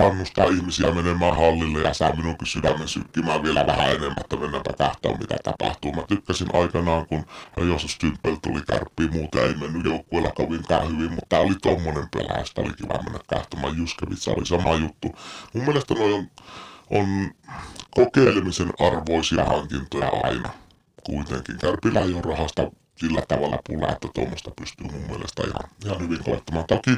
[0.00, 5.20] kannustaa ihmisiä menemään hallille ja saa minunkin sydämen sykkimään vielä vähän enemmän, että mennäänpä katsomaan
[5.20, 5.92] mitä tapahtuu.
[5.92, 7.24] Mä tykkäsin aikanaan, kun
[7.56, 12.44] Josef Stympel tuli kärppiin, muuten ei mennyt joukkueella kovinkaan hyvin, mutta tämä oli tommonen pelaaja,
[12.44, 13.76] sitä oli kiva mennä katsomaan.
[13.76, 15.08] Juskevitsa oli sama juttu.
[15.52, 16.26] Mun mielestä noi on,
[16.90, 17.06] on
[17.90, 20.50] kokeilemisen arvoisia hankintoja aina.
[21.04, 26.00] Kuitenkin Kärpillä ei ole rahasta sillä tavalla pulaa, että tuommoista pystyy mun mielestä ihan, ihan
[26.00, 26.66] hyvin koettamaan.
[26.66, 26.90] Toki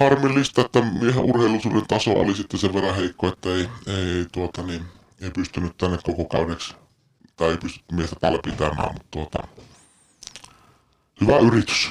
[0.00, 4.82] harmillista, että miehen urheilusuuden taso oli sitten sen verran heikko, että ei, ei, tuota, niin,
[5.20, 6.74] ei pystynyt tänne koko kaudeksi
[7.36, 9.38] tai ei pystynyt miestä täällä pitämään, mutta tuota,
[11.20, 11.90] hyvä yritys.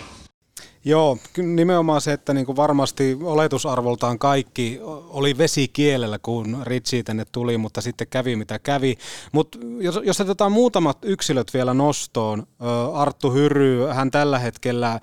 [0.85, 4.79] Joo, nimenomaan se, että niinku varmasti oletusarvoltaan kaikki
[5.09, 8.97] oli vesikielellä, kun Ritchie tänne tuli, mutta sitten kävi mitä kävi.
[9.31, 12.47] Mutta jos, jos otetaan muutamat yksilöt vielä nostoon,
[12.93, 14.99] Arttu Hyry, hän tällä hetkellä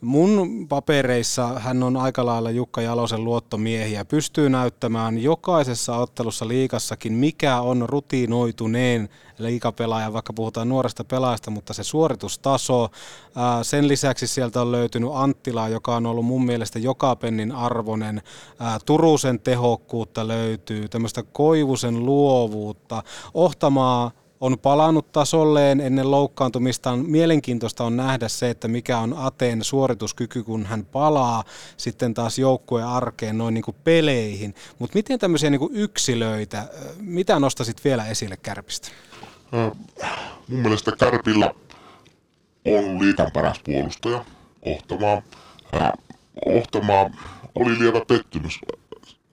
[0.00, 4.04] Mun papereissa hän on aika lailla Jukka Jalosen luottomiehiä.
[4.04, 9.08] Pystyy näyttämään jokaisessa ottelussa liikassakin, mikä on rutiinoituneen
[9.38, 12.90] liikapelaaja, vaikka puhutaan nuoresta pelaajasta, mutta se suoritustaso.
[13.62, 18.22] Sen lisäksi sieltä on löytynyt Anttila, joka on ollut mun mielestä joka pennin arvonen.
[18.86, 23.02] Turusen tehokkuutta löytyy, tämmöistä Koivusen luovuutta.
[23.34, 26.98] Ohtamaa on palannut tasolleen ennen loukkaantumistaan.
[26.98, 31.44] Mielenkiintoista on nähdä se, että mikä on Ateen suorituskyky, kun hän palaa
[31.76, 34.54] sitten taas joukkueen arkeen noin niin kuin peleihin.
[34.78, 36.68] Mutta miten tämmöisiä niin kuin yksilöitä,
[37.00, 38.88] mitä nostasit vielä esille Kärpistä?
[40.48, 41.54] mun mielestä Kärpillä
[42.64, 44.24] on liikan paras puolustaja,
[44.62, 45.22] Ohtamaa.
[46.46, 47.10] Ohtamaa
[47.54, 48.60] oli lievä pettymys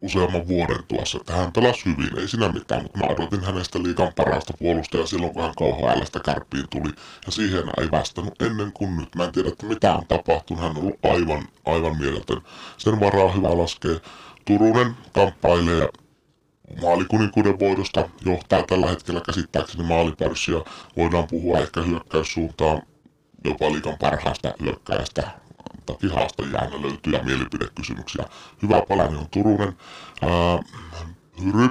[0.06, 4.12] useamman vuoden tuossa, että hän pelasi hyvin, ei siinä mitään, mutta mä odotin hänestä liikan
[4.16, 6.92] parasta puolustajaa silloin, kun hän KHLstä kärppiin tuli,
[7.26, 9.16] ja siihen ei vastannut ennen kuin nyt.
[9.16, 12.42] Mä en tiedä, että mitä on tapahtunut, hän on ollut aivan, aivan mieletön.
[12.78, 14.02] Sen varaa hyvä laskee.
[14.46, 15.90] Turunen kamppailee
[16.82, 20.58] maalikuninkuuden voitosta, johtaa tällä hetkellä käsittääkseni maalipörssia.
[20.98, 22.82] Voidaan puhua ehkä hyökkäyssuuntaan
[23.46, 25.45] jopa liikan parhaasta hyökkäjästä
[25.86, 28.26] toki haastajia aina löytyy ja mielipidekysymyksiä.
[28.62, 29.78] Hyvä palani on Turunen.
[30.22, 30.60] Ää,
[31.44, 31.70] hyry,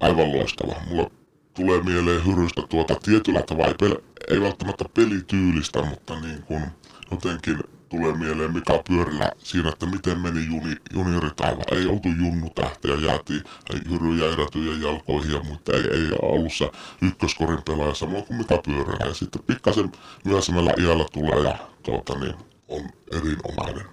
[0.00, 0.74] aivan loistava.
[0.90, 1.10] Mulla
[1.54, 6.62] tulee mieleen Hyrystä tuota tietyllä tavalla, ei, pel- ei välttämättä pelityylistä, mutta niin kuin
[7.10, 7.58] jotenkin
[7.88, 11.62] tulee mieleen Mika Pyörillä siinä, että miten meni juni, junioritaiva.
[11.72, 13.42] Ei oltu junnu tähteä, jäätiin
[13.90, 16.70] Hyry ja erätyjen jalkoihin ja mutta ei, ei ollut se
[17.02, 19.06] ykköskorin pelaaja samoin kuin Mika Pyörillä.
[19.06, 19.92] Ja sitten pikkasen
[20.24, 22.34] myöhemmällä iällä tulee ja tuota, niin,
[22.74, 23.86] on erinomainen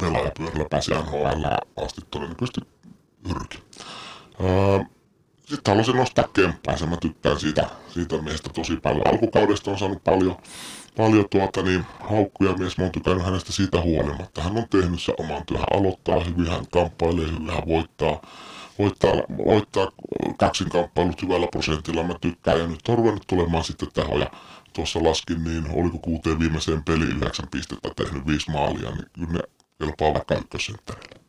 [0.00, 1.44] pelaaja Pyörillä pääsi NHL
[1.84, 2.60] asti todennäköisesti.
[4.40, 4.78] Öö,
[5.50, 6.88] sitten haluaisin nostaa Kemppaisen.
[6.88, 9.06] Mä tykkään siitä, siitä miestä tosi paljon.
[9.06, 10.36] Alkukaudesta on saanut paljon,
[10.96, 12.78] paljon tuota, niin, haukkuja mies.
[12.78, 14.42] Mä oon tykännyt hänestä siitä huolimatta.
[14.42, 15.60] Hän on tehnyt se oman työn.
[15.60, 18.22] Hän aloittaa hyvin, hän kamppailee hyvin, hän voittaa,
[18.78, 19.12] voittaa,
[19.46, 19.88] voittaa
[20.38, 22.02] kaksinkamppailut hyvällä prosentilla.
[22.02, 24.30] Mä tykkään ja nyt on ruvennut tulemaan sitten tehoja.
[24.72, 29.40] Tuossa laskin, niin oliko kuuteen viimeiseen peliin yhdeksän pistettä tehnyt viisi maalia, niin kyllä ne
[29.78, 31.20] kelpaa vaikka ykkössentterille.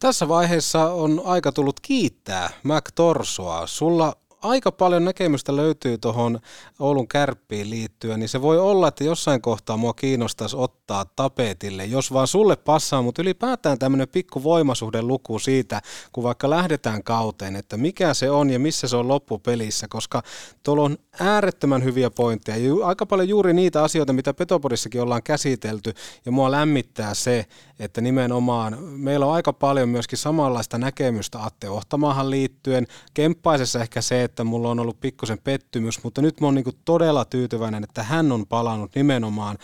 [0.00, 3.66] Tässä vaiheessa on aika tullut kiittää Mac Torsoa.
[3.66, 6.40] Sulla aika paljon näkemystä löytyy tuohon
[6.78, 12.12] Oulun kärppiin liittyen, niin se voi olla, että jossain kohtaa mua kiinnostaisi ottaa tapetille, jos
[12.12, 15.82] vaan sulle passaa, mutta ylipäätään tämmöinen pikku voimasuhden luku siitä,
[16.12, 20.22] kun vaikka lähdetään kauteen, että mikä se on ja missä se on loppupelissä, koska
[20.62, 25.94] tuolla on äärettömän hyviä pointteja, aika paljon juuri niitä asioita, mitä Petopodissakin ollaan käsitelty,
[26.26, 27.46] ja mua lämmittää se,
[27.78, 34.27] että nimenomaan meillä on aika paljon myöskin samanlaista näkemystä Atte Ohtamaahan liittyen, Kemppaisessa ehkä se,
[34.28, 38.32] että mulla on ollut pikkusen pettymys, mutta nyt mä oon niin todella tyytyväinen, että hän
[38.32, 39.58] on palannut nimenomaan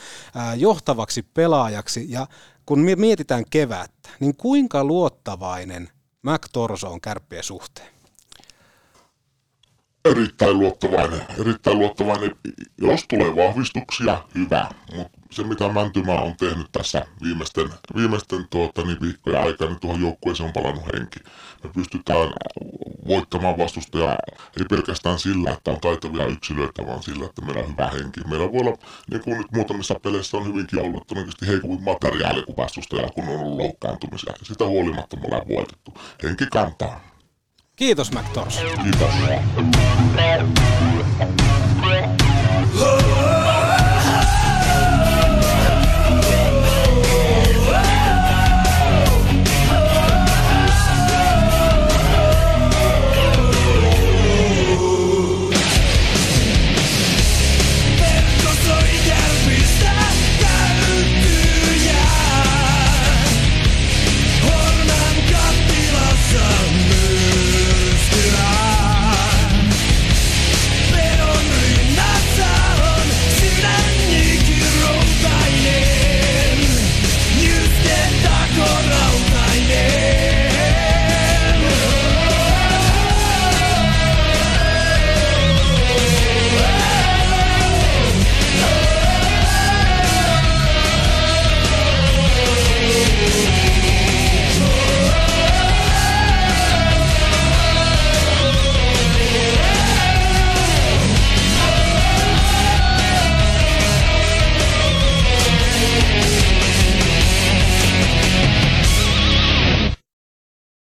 [0.56, 2.06] johtavaksi pelaajaksi.
[2.08, 2.26] Ja
[2.66, 5.88] kun mietitään kevättä, niin kuinka luottavainen
[6.22, 7.93] Mac Torso on kärppien suhteen?
[10.04, 12.36] Erittäin luottavainen, erittäin luottavainen.
[12.78, 14.68] Jos tulee vahvistuksia, hyvä.
[14.96, 20.00] Mutta se mitä Mäntymä on tehnyt tässä viimeisten, viimeisten tuota, niin viikkojen aikana, niin tuohon
[20.00, 21.20] joukkueeseen on palannut henki.
[21.62, 22.32] Me pystytään
[23.08, 24.16] voittamaan vastustajaa
[24.60, 28.20] ei pelkästään sillä, että on taitavia yksilöitä, vaan sillä, että meillä on hyvä henki.
[28.20, 28.76] Meillä voi olla,
[29.10, 33.40] niin kuin nyt muutamissa peleissä on hyvinkin ollut todennäköisesti heikompi materiaali kuin vastustajalla, kun on
[33.40, 34.32] ollut loukkaantumisia.
[34.42, 35.94] Sitä huolimatta me ollaan voitettu.
[36.22, 37.13] Henki kantaa.
[37.76, 38.60] Kiitos McTors.
[38.82, 39.10] Kiitos.